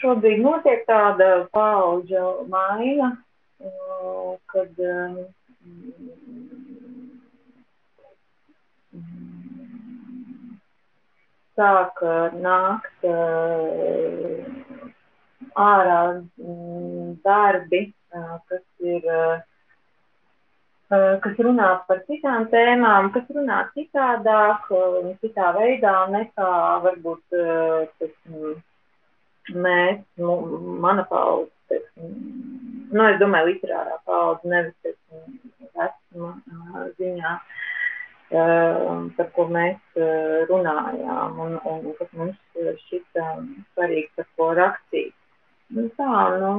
šobrīd 0.00 0.40
notiek 0.42 0.82
tāda 0.88 1.46
paudža 1.54 2.22
maiņa, 2.50 3.10
uh, 3.62 4.32
kad 4.50 4.80
uh, 4.82 5.20
sāk 11.54 12.02
nākt 12.42 13.06
ārā 15.54 16.02
darbi, 17.22 17.82
kas 18.50 18.64
ir 18.80 19.06
kas 20.90 21.38
runā 21.46 21.68
par 21.86 22.02
citām 22.08 22.48
tēmām, 22.50 23.12
kas 23.14 23.28
runā 23.34 23.60
citādāk, 23.76 24.66
citā 25.22 25.52
veidā 25.56 25.94
nekā 26.10 26.50
varbūt 26.86 27.38
teiksim, 28.00 28.58
mēs, 29.54 30.02
nu, 30.18 30.34
mana 30.82 31.06
paudze, 31.10 31.52
teiksim, 31.70 32.12
nu, 32.90 33.06
es 33.06 33.18
domāju, 33.22 33.52
literārā 33.52 33.96
paudze, 34.06 34.50
nevis, 34.50 34.76
teiksim, 34.82 35.38
vecuma 35.78 36.86
ziņā. 36.98 37.38
Uh, 38.30 39.08
par 39.16 39.26
ko 39.34 39.48
mēs 39.50 39.78
uh, 39.98 40.44
runājām 40.46 41.40
un, 41.42 41.56
un 41.66 41.88
kas 41.98 42.12
mums 42.14 42.36
šķita 42.84 43.24
svarīgi 43.72 44.06
par 44.14 44.28
ko 44.38 44.46
rakstīt. 44.54 45.16
Nu, 45.74 45.88
tā, 45.98 46.12
nu, 46.38 46.52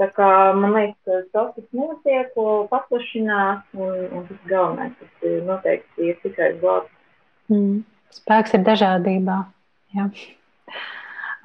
tā 0.00 0.08
kā 0.16 0.30
man 0.56 0.74
liekas, 0.76 1.26
ka 1.32 1.46
tas 1.56 1.66
notiek, 1.76 2.32
paplašinās 2.72 3.64
un, 3.76 3.94
un 4.10 4.26
tas 4.28 4.42
galvenais, 4.50 4.94
tas 5.00 5.28
ir 5.28 5.42
noteikti 5.48 6.10
ir 6.10 6.20
tikai 6.24 6.52
glābs. 6.60 6.92
Mm. 7.52 7.82
Spēks 8.16 8.54
ir 8.56 8.62
dažādībā. 8.66 9.40
Jā. 9.96 10.06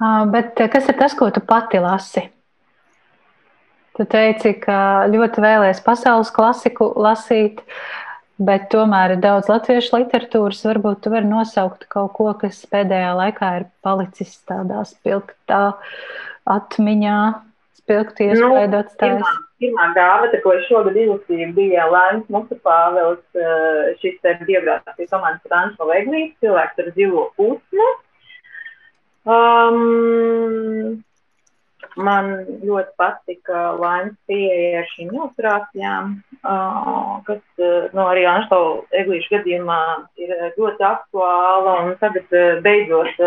Uh, 0.02 0.22
bet 0.32 0.58
kas 0.72 0.88
ir 0.90 0.96
tas, 0.98 1.14
ko 1.18 1.28
tu 1.34 1.42
pati 1.44 1.80
lasi? 1.82 2.24
Tu 3.92 4.06
teici, 4.08 4.54
ka 4.56 5.04
ļoti 5.12 5.42
vēlēsies 5.44 5.82
pasaules 5.84 6.30
klasiku 6.32 6.88
lasīt, 6.96 7.60
bet 8.40 8.70
tomēr 8.72 9.16
ir 9.16 9.20
daudz 9.22 9.50
latviešu 9.52 9.98
literatūras. 9.98 10.62
Varbūt 10.64 11.02
tu 11.04 11.12
vari 11.12 11.28
nosaukt 11.28 11.84
kaut 11.92 12.14
ko, 12.16 12.30
kas 12.40 12.62
pēdējā 12.72 13.12
laikā 13.18 13.50
ir 13.60 13.68
palicis 13.84 14.38
tādā 14.48 14.80
spilgtā 14.88 15.64
atmiņā, 16.48 17.18
spilgti 17.82 18.28
nu, 18.30 18.34
iespēju 18.34 18.78
atstājis. 18.80 19.20
Pirmā, 19.20 19.32
pirmā 19.62 19.86
grāmata, 19.96 20.40
ko 20.44 20.54
es 20.56 20.66
šogad 20.70 20.96
izlasīju, 21.02 21.52
bija 21.58 21.86
Lēns 21.92 22.26
Musapāvels, 22.32 23.24
eh, 23.36 23.92
šis 24.02 24.18
te 24.24 24.34
biogrāfijas 24.48 25.12
komāns 25.14 25.44
Frančo 25.46 25.88
Veglīts, 25.90 26.38
cilvēks 26.44 26.82
ar 26.84 26.92
zilo 26.98 27.28
pusmu. 27.38 27.88
Um, 29.22 31.02
Man 31.96 32.30
ļoti 32.64 32.94
patika 32.96 33.72
laimes 33.76 34.14
pieeja 34.30 34.80
ar 34.80 34.86
šīm 34.94 35.10
ilustrācijām, 35.12 36.12
kas 37.26 37.42
nu, 37.60 38.04
arī 38.04 38.22
Anštaula 38.28 38.86
Eglīša 39.02 39.34
gadījumā 39.36 39.80
ir 40.22 40.32
ļoti 40.56 40.86
aktuāla. 40.88 41.74
Un 41.84 41.96
tagad 42.00 42.32
beidzot 42.64 43.20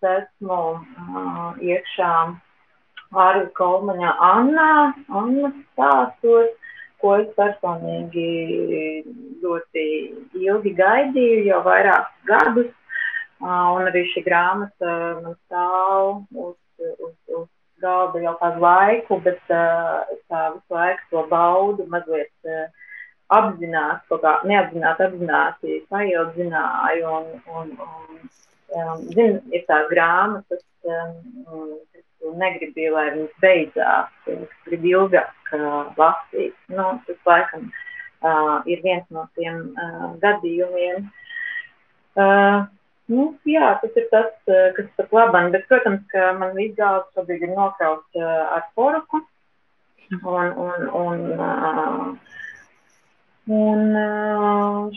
esmu 0.00 0.60
iekšā 1.60 2.12
Arvi 3.10 3.48
Kolmaņā 3.58 4.14
Annā, 4.30 4.72
Anna 5.08 5.52
stāstos, 5.58 6.52
ko 7.00 7.16
es 7.18 7.30
personīgi 7.36 8.30
ļoti 9.42 9.86
ilgi 10.38 10.74
gaidīju, 10.78 11.46
jau 11.48 11.62
vairākus 11.66 12.28
gadus. 12.28 12.72
Un 13.40 13.86
arī 13.88 14.04
šī 14.12 14.20
grāmata 14.26 14.96
man 15.22 15.36
stāv 15.46 16.20
uz 16.36 16.56
uz, 16.80 17.14
uz 17.38 17.48
galda 17.80 18.20
jau 18.24 18.34
kādu 18.40 18.62
laiku, 18.64 19.18
bet 19.24 19.40
es 19.40 20.22
tā 20.28 20.42
visu 20.54 20.76
laiku 20.76 21.08
to 21.12 21.24
baudu 21.30 21.86
mazliet 21.92 22.32
apzināti, 23.30 24.06
kaut 24.10 24.24
kā 24.24 24.34
neapzināti, 24.50 25.06
apzināti 25.06 25.78
paildzināju. 25.92 27.14
Un, 27.16 27.28
un, 27.60 27.70
un, 27.86 28.30
um, 28.80 29.04
zin, 29.14 29.38
ir 29.54 29.64
tās 29.68 29.86
grāmatas, 29.92 30.64
um, 30.84 31.78
kas 32.20 32.40
negribi, 32.40 32.88
lai 32.94 33.06
viņas 33.14 33.38
beidzās, 33.44 34.10
kas 34.26 34.58
grib 34.66 34.90
ilgāk 34.92 35.54
uh, 35.56 35.92
lasīt. 36.00 36.56
Nu, 36.72 36.92
tas 37.06 37.24
laikam 37.26 37.70
uh, 37.70 38.60
ir 38.70 38.84
viens 38.84 39.06
no 39.10 39.26
tiem 39.38 39.64
uh, 39.72 40.12
gadījumiem. 40.22 41.08
Uh, 42.18 42.68
Nu, 43.10 43.24
jā, 43.48 43.72
tas 43.82 43.96
ir 43.98 44.04
tas, 44.12 44.30
eh, 44.46 44.68
kas 44.76 44.86
pat 44.98 45.14
labam, 45.16 45.48
bet, 45.50 45.64
protams, 45.70 46.02
ka 46.12 46.28
man 46.38 46.52
viss 46.54 46.76
galvas 46.76 47.08
šobrīd 47.16 47.42
ir 47.42 47.52
nokrauts 47.56 48.18
eh, 48.18 48.42
ar 48.56 48.68
poruku. 48.78 49.18
Un, 50.10 50.46
un, 50.66 50.84
un, 51.00 51.24
eh, 51.46 52.04
un 53.56 53.82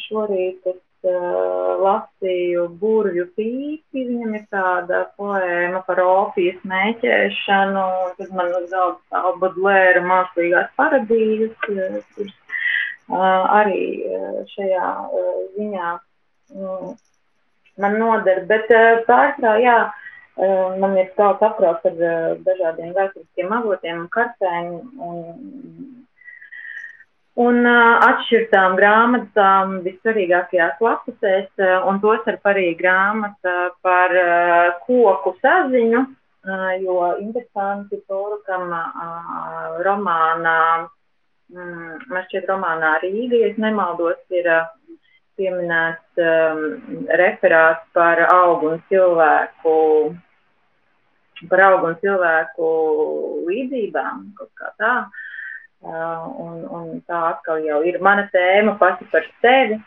šorīt 0.04 0.70
es 0.70 0.78
lasīju 1.04 2.68
burvju 2.80 3.26
pīpi, 3.38 4.06
viņam 4.08 4.36
ir 4.38 4.46
tāda 4.54 5.02
poēma 5.20 5.84
par 5.88 6.00
opijas 6.06 6.62
mēķēšanu, 6.70 7.86
tad 8.20 8.36
man 8.38 8.54
uz 8.60 8.70
galda 8.72 9.00
stāv 9.08 9.40
Bodlēra 9.44 10.04
mākslīgās 10.08 10.72
paradīzes, 10.80 11.56
kuras 11.66 12.36
arī 13.12 13.82
šajā 14.56 14.92
ziņā 15.58 15.90
mm, 16.56 16.94
man 17.78 18.00
noder. 18.00 18.44
Bet 18.50 18.72
eh, 18.74 19.02
pārsvarā, 19.08 19.56
jā, 19.64 19.78
eh, 20.38 20.78
man 20.82 20.98
ir 21.00 21.12
daudz 21.18 21.44
apkrauts 21.46 21.90
ar 21.90 22.00
eh, 22.10 22.30
dažādiem 22.46 22.94
vēsturiskiem 22.98 23.54
avotiem 23.60 24.04
un 24.06 24.10
kartēm. 24.14 24.74
Un, 25.10 26.03
Un 27.42 27.66
atšķirtām 27.66 28.76
grāmatām 28.78 29.80
vissvarīgākajās 29.82 30.82
lapusēs, 30.86 31.48
un 31.90 31.98
tos 32.04 32.28
ar 32.30 32.36
arī 32.52 32.68
grāmata 32.78 33.72
par 33.82 34.14
koku 34.86 35.34
saziņu, 35.42 36.04
jo 36.84 36.98
interesanti 37.24 37.98
Torukam 38.06 38.70
uh, 38.70 39.82
romānā, 39.82 40.86
mm, 41.50 42.06
man 42.12 42.28
šķiet 42.28 42.46
romānā 42.52 43.00
Rīga, 43.02 43.40
ja 43.42 43.50
es 43.50 43.58
nemaldos, 43.58 44.22
ir 44.30 44.52
pieminēts 45.34 46.22
um, 46.22 46.64
referāts 47.18 47.90
par 47.98 48.22
augu 48.28 48.76
un 48.76 48.84
cilvēku, 48.94 49.76
par 51.50 51.66
augu 51.72 51.90
un 51.90 52.02
cilvēku 52.06 52.74
līdzībām, 53.50 54.28
kaut 54.38 54.54
kā 54.54 54.74
tā. 54.78 54.96
Uh, 55.02 55.23
un, 55.84 56.62
un 56.64 57.02
tā 57.08 57.20
atkal 57.34 57.64
jau 57.66 57.82
ir 57.88 58.00
mana 58.04 58.28
tēma 58.34 58.78
pati 58.80 59.08
par 59.12 59.28
sevi. 59.44 59.80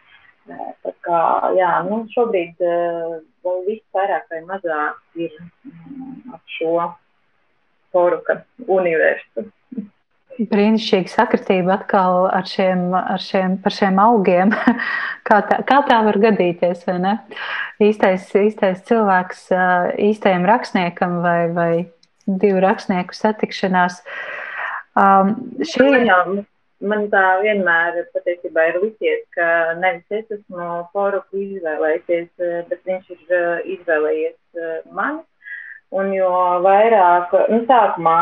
Uh, 0.46 0.70
tā 0.84 0.92
kā, 1.02 1.20
jā, 1.58 1.72
nu, 1.88 2.04
šobrīd 2.12 2.62
uh, 2.62 3.18
vēl 3.46 3.64
viss 3.66 3.96
vairāk 3.96 4.28
vai 4.30 4.44
mazāk 4.46 5.22
ir 5.26 5.32
um, 5.40 6.36
ap 6.36 6.56
šo 6.58 6.76
poruka 7.94 8.42
universu. 8.68 9.48
Brīnišķīga 10.36 11.08
sakritība 11.08 11.78
atkal 11.78 12.26
ar 12.28 12.44
šiem, 12.44 12.90
ar 12.92 13.22
šiem, 13.22 13.56
par 13.64 13.72
šiem 13.72 14.00
augiem. 14.02 14.52
Kā 15.26 15.40
tā, 15.48 15.56
kā 15.66 15.80
tā 15.88 15.96
var 16.06 16.20
gadīties, 16.22 16.84
vai 16.86 17.00
ne? 17.02 17.12
Īstais, 17.82 18.28
īstais 18.38 18.84
cilvēks 18.86 19.48
īstajam 19.98 20.44
rakstniekam 20.46 21.16
vai, 21.24 21.40
vai 21.50 21.70
divu 22.26 22.60
rakstnieku 22.62 23.16
satikšanās. 23.16 23.96
Um, 24.96 25.32
šī 25.60 25.86
ir. 25.92 26.44
Man 26.84 27.06
tā 27.08 27.22
vienmēr 27.40 28.02
patiesībā 28.12 28.66
ir 28.68 28.76
licies, 28.82 29.22
ka 29.32 29.46
nevis 29.80 30.12
es 30.12 30.34
esmu 30.34 30.66
poruku 30.92 31.40
izvēlējies, 31.40 32.28
bet 32.68 32.82
viņš 32.84 33.14
ir 33.14 33.46
izvēlējies 33.76 34.90
mani. 34.92 35.22
Un 35.96 36.10
jo 36.12 36.28
vairāk, 36.66 37.32
nu, 37.48 37.62
sākumā, 37.68 38.18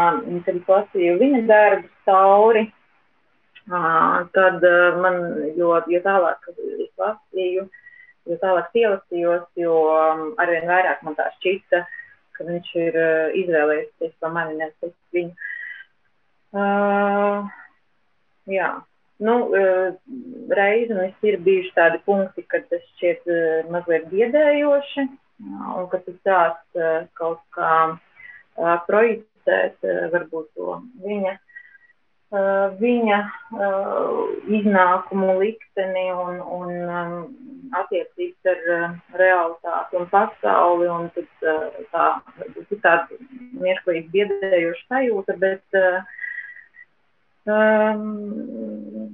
kad 0.47 0.61
es 0.61 0.71
lasīju 0.71 1.17
viņa 1.19 1.41
darbu 1.49 1.91
cauri, 2.07 2.65
tad 4.37 4.67
man, 5.03 5.19
jo, 5.59 5.73
jo 5.91 6.03
tālāk 6.05 6.51
es 6.53 6.93
lasīju, 7.01 7.67
jo 8.31 8.39
tālāk 8.43 8.79
ielasījos, 8.83 9.49
jo 9.59 9.81
arvien 10.39 10.71
vairāk 10.71 11.03
man 11.03 11.19
tā 11.19 11.27
šķita, 11.41 11.83
ka 12.39 12.47
viņš 12.53 12.71
ir 12.85 13.01
izvēlējies 13.43 14.15
to 14.21 14.31
mani, 14.31 14.61
nevis 14.63 14.95
viņu. 15.17 15.35
Uh, 16.55 17.49
jā, 18.47 18.69
nu, 19.27 19.37
uh, 19.51 19.95
reizes 20.55 21.27
ir 21.27 21.41
bijuši 21.43 21.73
tādi 21.75 22.01
punkti, 22.07 22.45
kad 22.51 22.69
tas 22.71 22.85
šķiet 22.95 23.27
uh, 23.27 23.71
mazliet 23.75 24.07
biedējoši, 24.13 25.09
un 25.75 25.89
ka 25.91 26.03
tas 26.07 26.21
tāds 26.29 26.79
uh, 26.79 27.09
kaut 27.19 27.43
kā 27.57 27.73
uh, 27.95 28.77
projicēt 28.87 29.83
uh, 29.83 30.07
varbūt 30.15 30.53
to 30.55 30.79
viņa 31.03 31.39
Uh, 32.35 32.73
viņa 32.81 33.17
uh, 33.55 34.15
iznākumu 34.51 35.37
likteni 35.39 36.07
un, 36.11 36.41
un 36.41 36.71
um, 36.91 37.13
attiecības 37.79 38.49
ar 38.51 38.65
uh, 38.75 38.97
realitāti 39.21 40.01
un 40.01 40.09
pasauli. 40.11 40.89
Un 40.91 41.07
tad, 41.15 41.29
tā 41.93 42.07
ir 42.49 42.81
tāda 42.83 43.21
mirklīgi 43.61 44.11
biedējoša 44.17 44.83
sajūta, 44.89 45.37
bet, 45.45 45.79
um, 47.51 49.09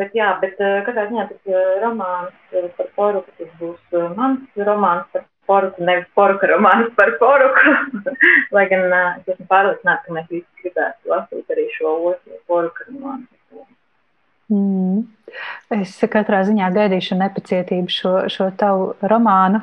bet 0.00 0.14
jā, 0.16 0.30
bet 0.42 0.58
katrā 0.58 1.08
ziņā 1.08 1.26
tas 1.32 1.42
romāns 1.82 2.54
par 2.76 2.92
poru, 2.96 3.24
ka 3.26 3.32
tas 3.40 3.50
būs 3.60 3.98
mans 4.16 4.62
romāns 4.68 5.08
par 5.12 5.26
poruku, 5.48 5.84
nevis 5.84 6.08
poruka 6.14 6.50
romāns 6.50 6.92
par 6.96 7.14
poruku. 7.20 7.74
Lai 8.54 8.66
gan 8.70 8.86
es 8.92 9.32
esmu 9.34 9.48
pārliecināta, 9.50 10.04
ka 10.04 10.16
mēs 10.16 10.30
visi 10.32 10.62
gribētu 10.62 11.12
lasīt 11.12 11.54
arī 11.54 11.68
šo 11.76 11.94
otru 12.12 12.40
poruka 12.50 12.88
romānu. 12.90 13.26
Mm. 14.48 15.04
Es 15.76 15.96
katrā 16.08 16.40
ziņā 16.48 16.70
gaidīšu 16.72 17.18
nepacietību 17.20 17.92
šo, 17.92 18.12
šo 18.32 18.48
tavu 18.60 18.92
romānu. 19.12 19.60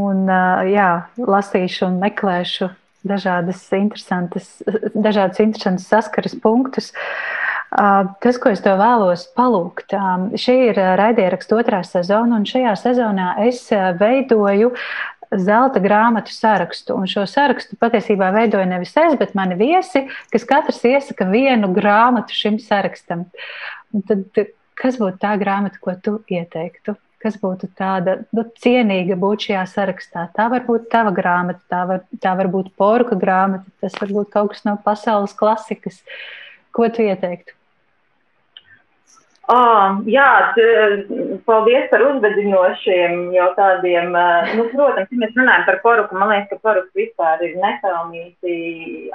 Un, 0.00 0.24
jā, 0.72 0.88
lasīšu 1.20 1.84
un 1.90 1.98
meklēšu 2.00 2.70
dažādas 3.06 3.62
interesantas, 3.76 4.48
dažādas 4.94 5.42
interesantas 5.42 5.88
saskares 5.90 6.36
punktus. 6.42 6.92
Tas, 7.72 8.36
ko 8.36 8.50
es 8.52 8.60
tev 8.60 8.76
vēlos 8.82 9.24
palūgt, 9.36 9.94
šī 10.36 10.56
ir 10.68 10.80
raidierakstu 11.00 11.56
otrā 11.62 11.80
sezona, 11.88 12.36
un 12.36 12.44
šajā 12.48 12.74
sezonā 12.76 13.30
es 13.46 13.64
veidoju 14.00 14.74
zelta 15.40 15.80
grāmatu 15.80 16.34
sarakstu. 16.34 16.96
Un 17.00 17.08
šo 17.08 17.24
sarakstu 17.28 17.78
patiesībā 17.80 18.28
veidoju 18.34 18.66
nevis 18.68 18.92
es, 19.00 19.16
bet 19.20 19.32
mani 19.38 19.56
viesi, 19.56 20.04
kas 20.32 20.44
katrs 20.48 20.82
iesaka 20.84 21.24
vienu 21.30 21.72
grāmatu 21.72 22.36
šim 22.36 22.60
sarakstam. 22.60 23.24
Un 23.96 24.04
tad, 24.08 24.44
kas 24.78 25.00
būtu 25.00 25.20
tā 25.22 25.32
grāmata, 25.40 25.80
ko 25.80 25.96
tu 25.96 26.18
ieteiktu? 26.28 26.98
Kas 27.22 27.36
būtu 27.38 27.68
tāda 27.78 28.16
nu, 28.34 28.42
cienīga 28.58 29.14
būt 29.20 29.46
šajā 29.46 29.62
sarakstā? 29.70 30.26
Tā 30.34 30.48
var 30.50 30.64
būt 30.66 30.88
tava 30.90 31.12
grāmata, 31.14 31.62
tā 31.70 31.82
var, 31.86 32.04
tā 32.22 32.32
var 32.38 32.50
būt 32.50 32.72
porka 32.78 33.18
grāmata, 33.18 33.68
tas 33.84 33.94
var 34.00 34.14
būt 34.16 34.32
kaut 34.34 34.54
kas 34.54 34.64
no 34.66 34.74
pasaules 34.82 35.36
klasikas. 35.38 36.00
Ko 36.74 36.88
tu 36.90 37.06
ieteiktu? 37.06 37.54
Oh, 39.52 39.98
jā, 40.06 40.54
paldies 41.44 41.88
par 41.90 42.04
uzvedinošiem 42.06 43.32
jau 43.34 43.48
tādiem. 43.56 44.14
Nu, 44.54 44.68
protams, 44.70 45.10
ja 45.10 45.18
mēs 45.18 45.34
runājam 45.34 45.66
par 45.66 45.80
poruku, 45.82 46.16
man 46.16 46.30
liekas, 46.30 46.52
ka 46.52 46.68
poruks 46.68 46.94
vispār 46.96 47.42
ir 47.42 47.58
nepelnīti 47.58 48.54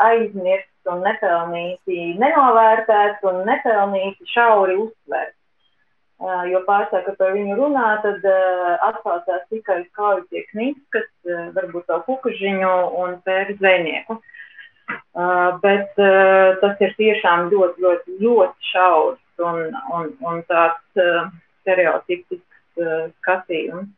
aizmirsts 0.04 0.92
un 0.92 1.02
nepelnīti 1.08 2.14
nenovērtēts 2.20 3.24
un 3.32 3.42
nepelnīti 3.48 4.30
šauri 4.36 4.78
uztverts. 4.84 5.38
Jo 6.50 6.64
pārsāk, 6.66 7.04
kad 7.06 7.18
par 7.20 7.36
viņu 7.36 7.56
runā, 7.60 7.90
tad 8.02 8.24
atsaucās 8.88 9.44
tikai 9.52 9.84
uz 9.84 9.90
kāju 9.94 10.24
pie 10.32 10.42
kniskas, 10.50 11.12
varbūt 11.54 11.86
to 11.92 12.00
kukužiņu 12.08 12.72
un 13.04 13.20
pēru 13.28 13.54
zvejnieku. 13.60 14.18
Bet 15.62 15.94
tas 16.64 16.82
ir 16.82 16.96
tiešām 16.98 17.52
ļoti, 17.54 17.86
ļoti, 17.86 18.18
ļoti 18.24 18.70
šaurs 18.72 19.46
un, 19.46 19.78
un, 19.94 20.10
un 20.26 20.42
tāds 20.50 21.06
stereotipisks 21.62 22.82
skatījums. 23.20 23.94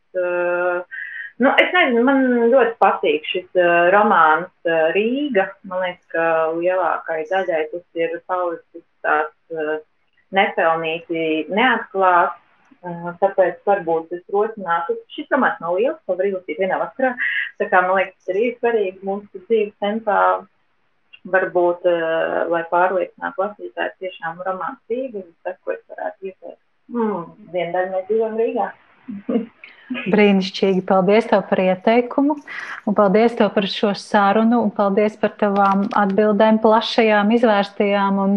Nu, 1.39 1.51
es 1.55 1.69
nezinu, 1.71 2.01
man 2.03 2.25
ļoti 2.51 2.73
patīk 2.83 3.27
šis 3.31 3.45
uh, 3.55 3.87
romāns 3.93 4.49
uh, 4.67 4.89
Rīga. 4.91 5.45
Man 5.71 5.85
liekas, 5.85 6.01
ka 6.11 6.23
lielākai 6.57 7.21
daļai 7.29 7.61
tas 7.71 8.01
ir 8.03 8.17
palicis 8.27 8.83
tāds 9.05 9.55
uh, 9.55 9.77
nepelnīti 10.35 11.49
neatklāts. 11.53 12.37
Tāpēc 13.19 13.57
varbūt 13.67 14.13
es 14.15 14.21
rosinātu, 14.31 14.93
šis 15.11 15.27
romāns 15.33 15.57
nav 15.59 15.73
liels, 15.75 15.97
to 16.07 16.15
var 16.15 16.29
izlasīt 16.29 16.61
vienā 16.61 16.77
vakarā. 16.79 17.09
Tā 17.59 17.67
kā 17.67 17.81
man 17.83 17.97
liekas, 17.97 18.15
tas 18.21 18.31
ir 18.31 18.39
arī 18.39 18.51
svarīgi 18.55 19.09
mūsu 19.09 19.41
dzīves 19.49 19.73
tempā 19.83 20.19
varbūt, 21.27 21.83
uh, 21.91 22.47
lai 22.53 22.63
pārliecinātu 22.71 23.43
lasītāju, 23.43 23.95
tiešām 23.99 24.39
romāns 24.47 24.79
Rīga, 24.87 25.25
tas, 25.43 25.59
ko 25.65 25.75
es 25.75 25.83
varētu 25.91 26.31
ieteikt. 26.31 26.61
Mm, 26.95 27.25
vienu 27.51 27.75
daļu 27.75 27.95
mēs 27.97 28.07
dzīvojam 28.07 28.39
Rīgā. 28.39 28.71
Brīnišķīgi. 29.89 30.83
Paldies 30.85 31.27
tev 31.29 31.43
par 31.49 31.61
ieteikumu, 31.63 32.37
un 32.85 32.97
paldies 32.97 33.33
tev 33.37 33.51
par 33.55 33.65
šo 33.69 33.95
sarunu, 33.97 34.61
un 34.67 34.73
paldies 34.75 35.17
par 35.17 35.33
tavām 35.39 35.87
atbildēm, 35.97 36.61
plašajām, 36.61 37.33
izvērstajām. 37.39 38.19
Un 38.21 38.35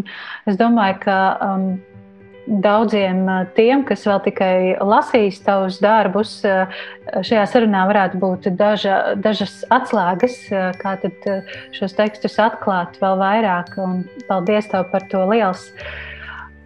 es 0.48 0.57
domāju, 0.61 0.96
ka 1.05 1.18
um, 1.44 1.66
daudziem 2.46 3.26
tiem, 3.57 3.84
kas 3.88 4.07
vēl 4.09 4.22
tikai 4.24 4.55
lasīs 4.80 5.42
tavus 5.44 5.78
darbus, 5.82 6.38
šajā 7.12 7.44
sarunā 7.53 7.84
varētu 7.90 8.22
būt 8.22 8.50
daža, 8.59 9.14
dažas 9.22 9.61
atslēgas, 9.74 10.40
kā 10.80 10.96
tad 11.05 11.30
šos 11.76 11.96
tekstus 11.98 12.40
atklāt 12.42 12.98
vēl 13.03 13.20
vairāk. 13.20 13.76
Un 13.82 14.03
paldies 14.30 14.72
tev 14.72 14.88
par 14.94 15.07
to 15.12 15.24
liels! 15.30 15.68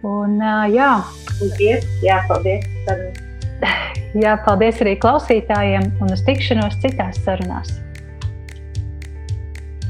Un, 0.07 0.39
jā. 0.71 0.91
Paldies! 1.37 1.87
Jā, 2.05 2.21
paldies! 2.29 3.26
Jā, 4.23 4.37
paldies 4.45 4.81
arī 4.83 4.95
klausītājiem 5.01 5.91
un 6.01 6.13
uz 6.13 6.21
tikšanos 6.27 6.79
citās 6.83 7.19
sarunās. 7.25 7.69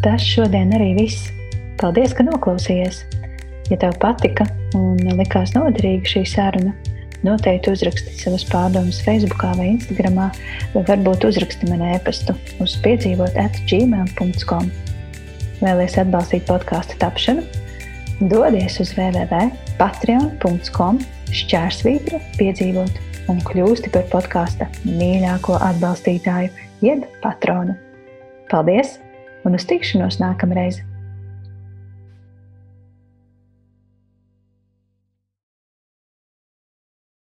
Tas 0.03 0.21
šodien 0.23 0.73
arī 0.77 0.93
viss. 0.97 1.31
Paldies, 1.81 2.13
ka 2.17 2.23
noklausījies! 2.25 3.03
Ja 3.67 3.75
tev 3.81 3.97
patika 3.99 4.45
un 4.77 4.95
likās 5.19 5.51
noderīga 5.55 6.07
šī 6.07 6.23
saruna, 6.31 6.71
noteikti 7.27 7.71
uzraksti 7.73 8.11
savas 8.21 8.45
pārdomas 8.47 9.01
Facebook 9.03 9.43
vai 9.43 9.67
Instagram, 9.73 10.17
vai 10.73 10.83
varbūt 10.87 11.27
uzraksti 11.27 11.69
man 11.71 11.81
e-pastu 11.89 12.31
uz 12.63 12.71
piedzīvot 12.85 13.33
atgmail.com. 13.41 14.65
Vēlēs 15.59 15.97
atbalstīt 15.99 16.43
podkāstu 16.47 16.93
tapšanu? 17.01 17.41
Dodies 18.31 18.79
uz 18.81 18.89
www.patreon.com 18.97 20.95
šķērsvītra 21.37 22.17
piedzīvot 22.37 23.06
un 23.31 23.41
kļūsti 23.45 23.91
par 23.93 24.05
podkāsta 24.11 24.69
mīļāko 24.85 25.57
atbalstītāju, 25.69 26.51
jeb 26.83 27.07
patronu. 27.23 27.77
Paldies 28.51 28.97
un 29.45 29.57
uz 29.57 29.67
tikšanos 29.67 30.21
nākamreiz! 30.23 30.83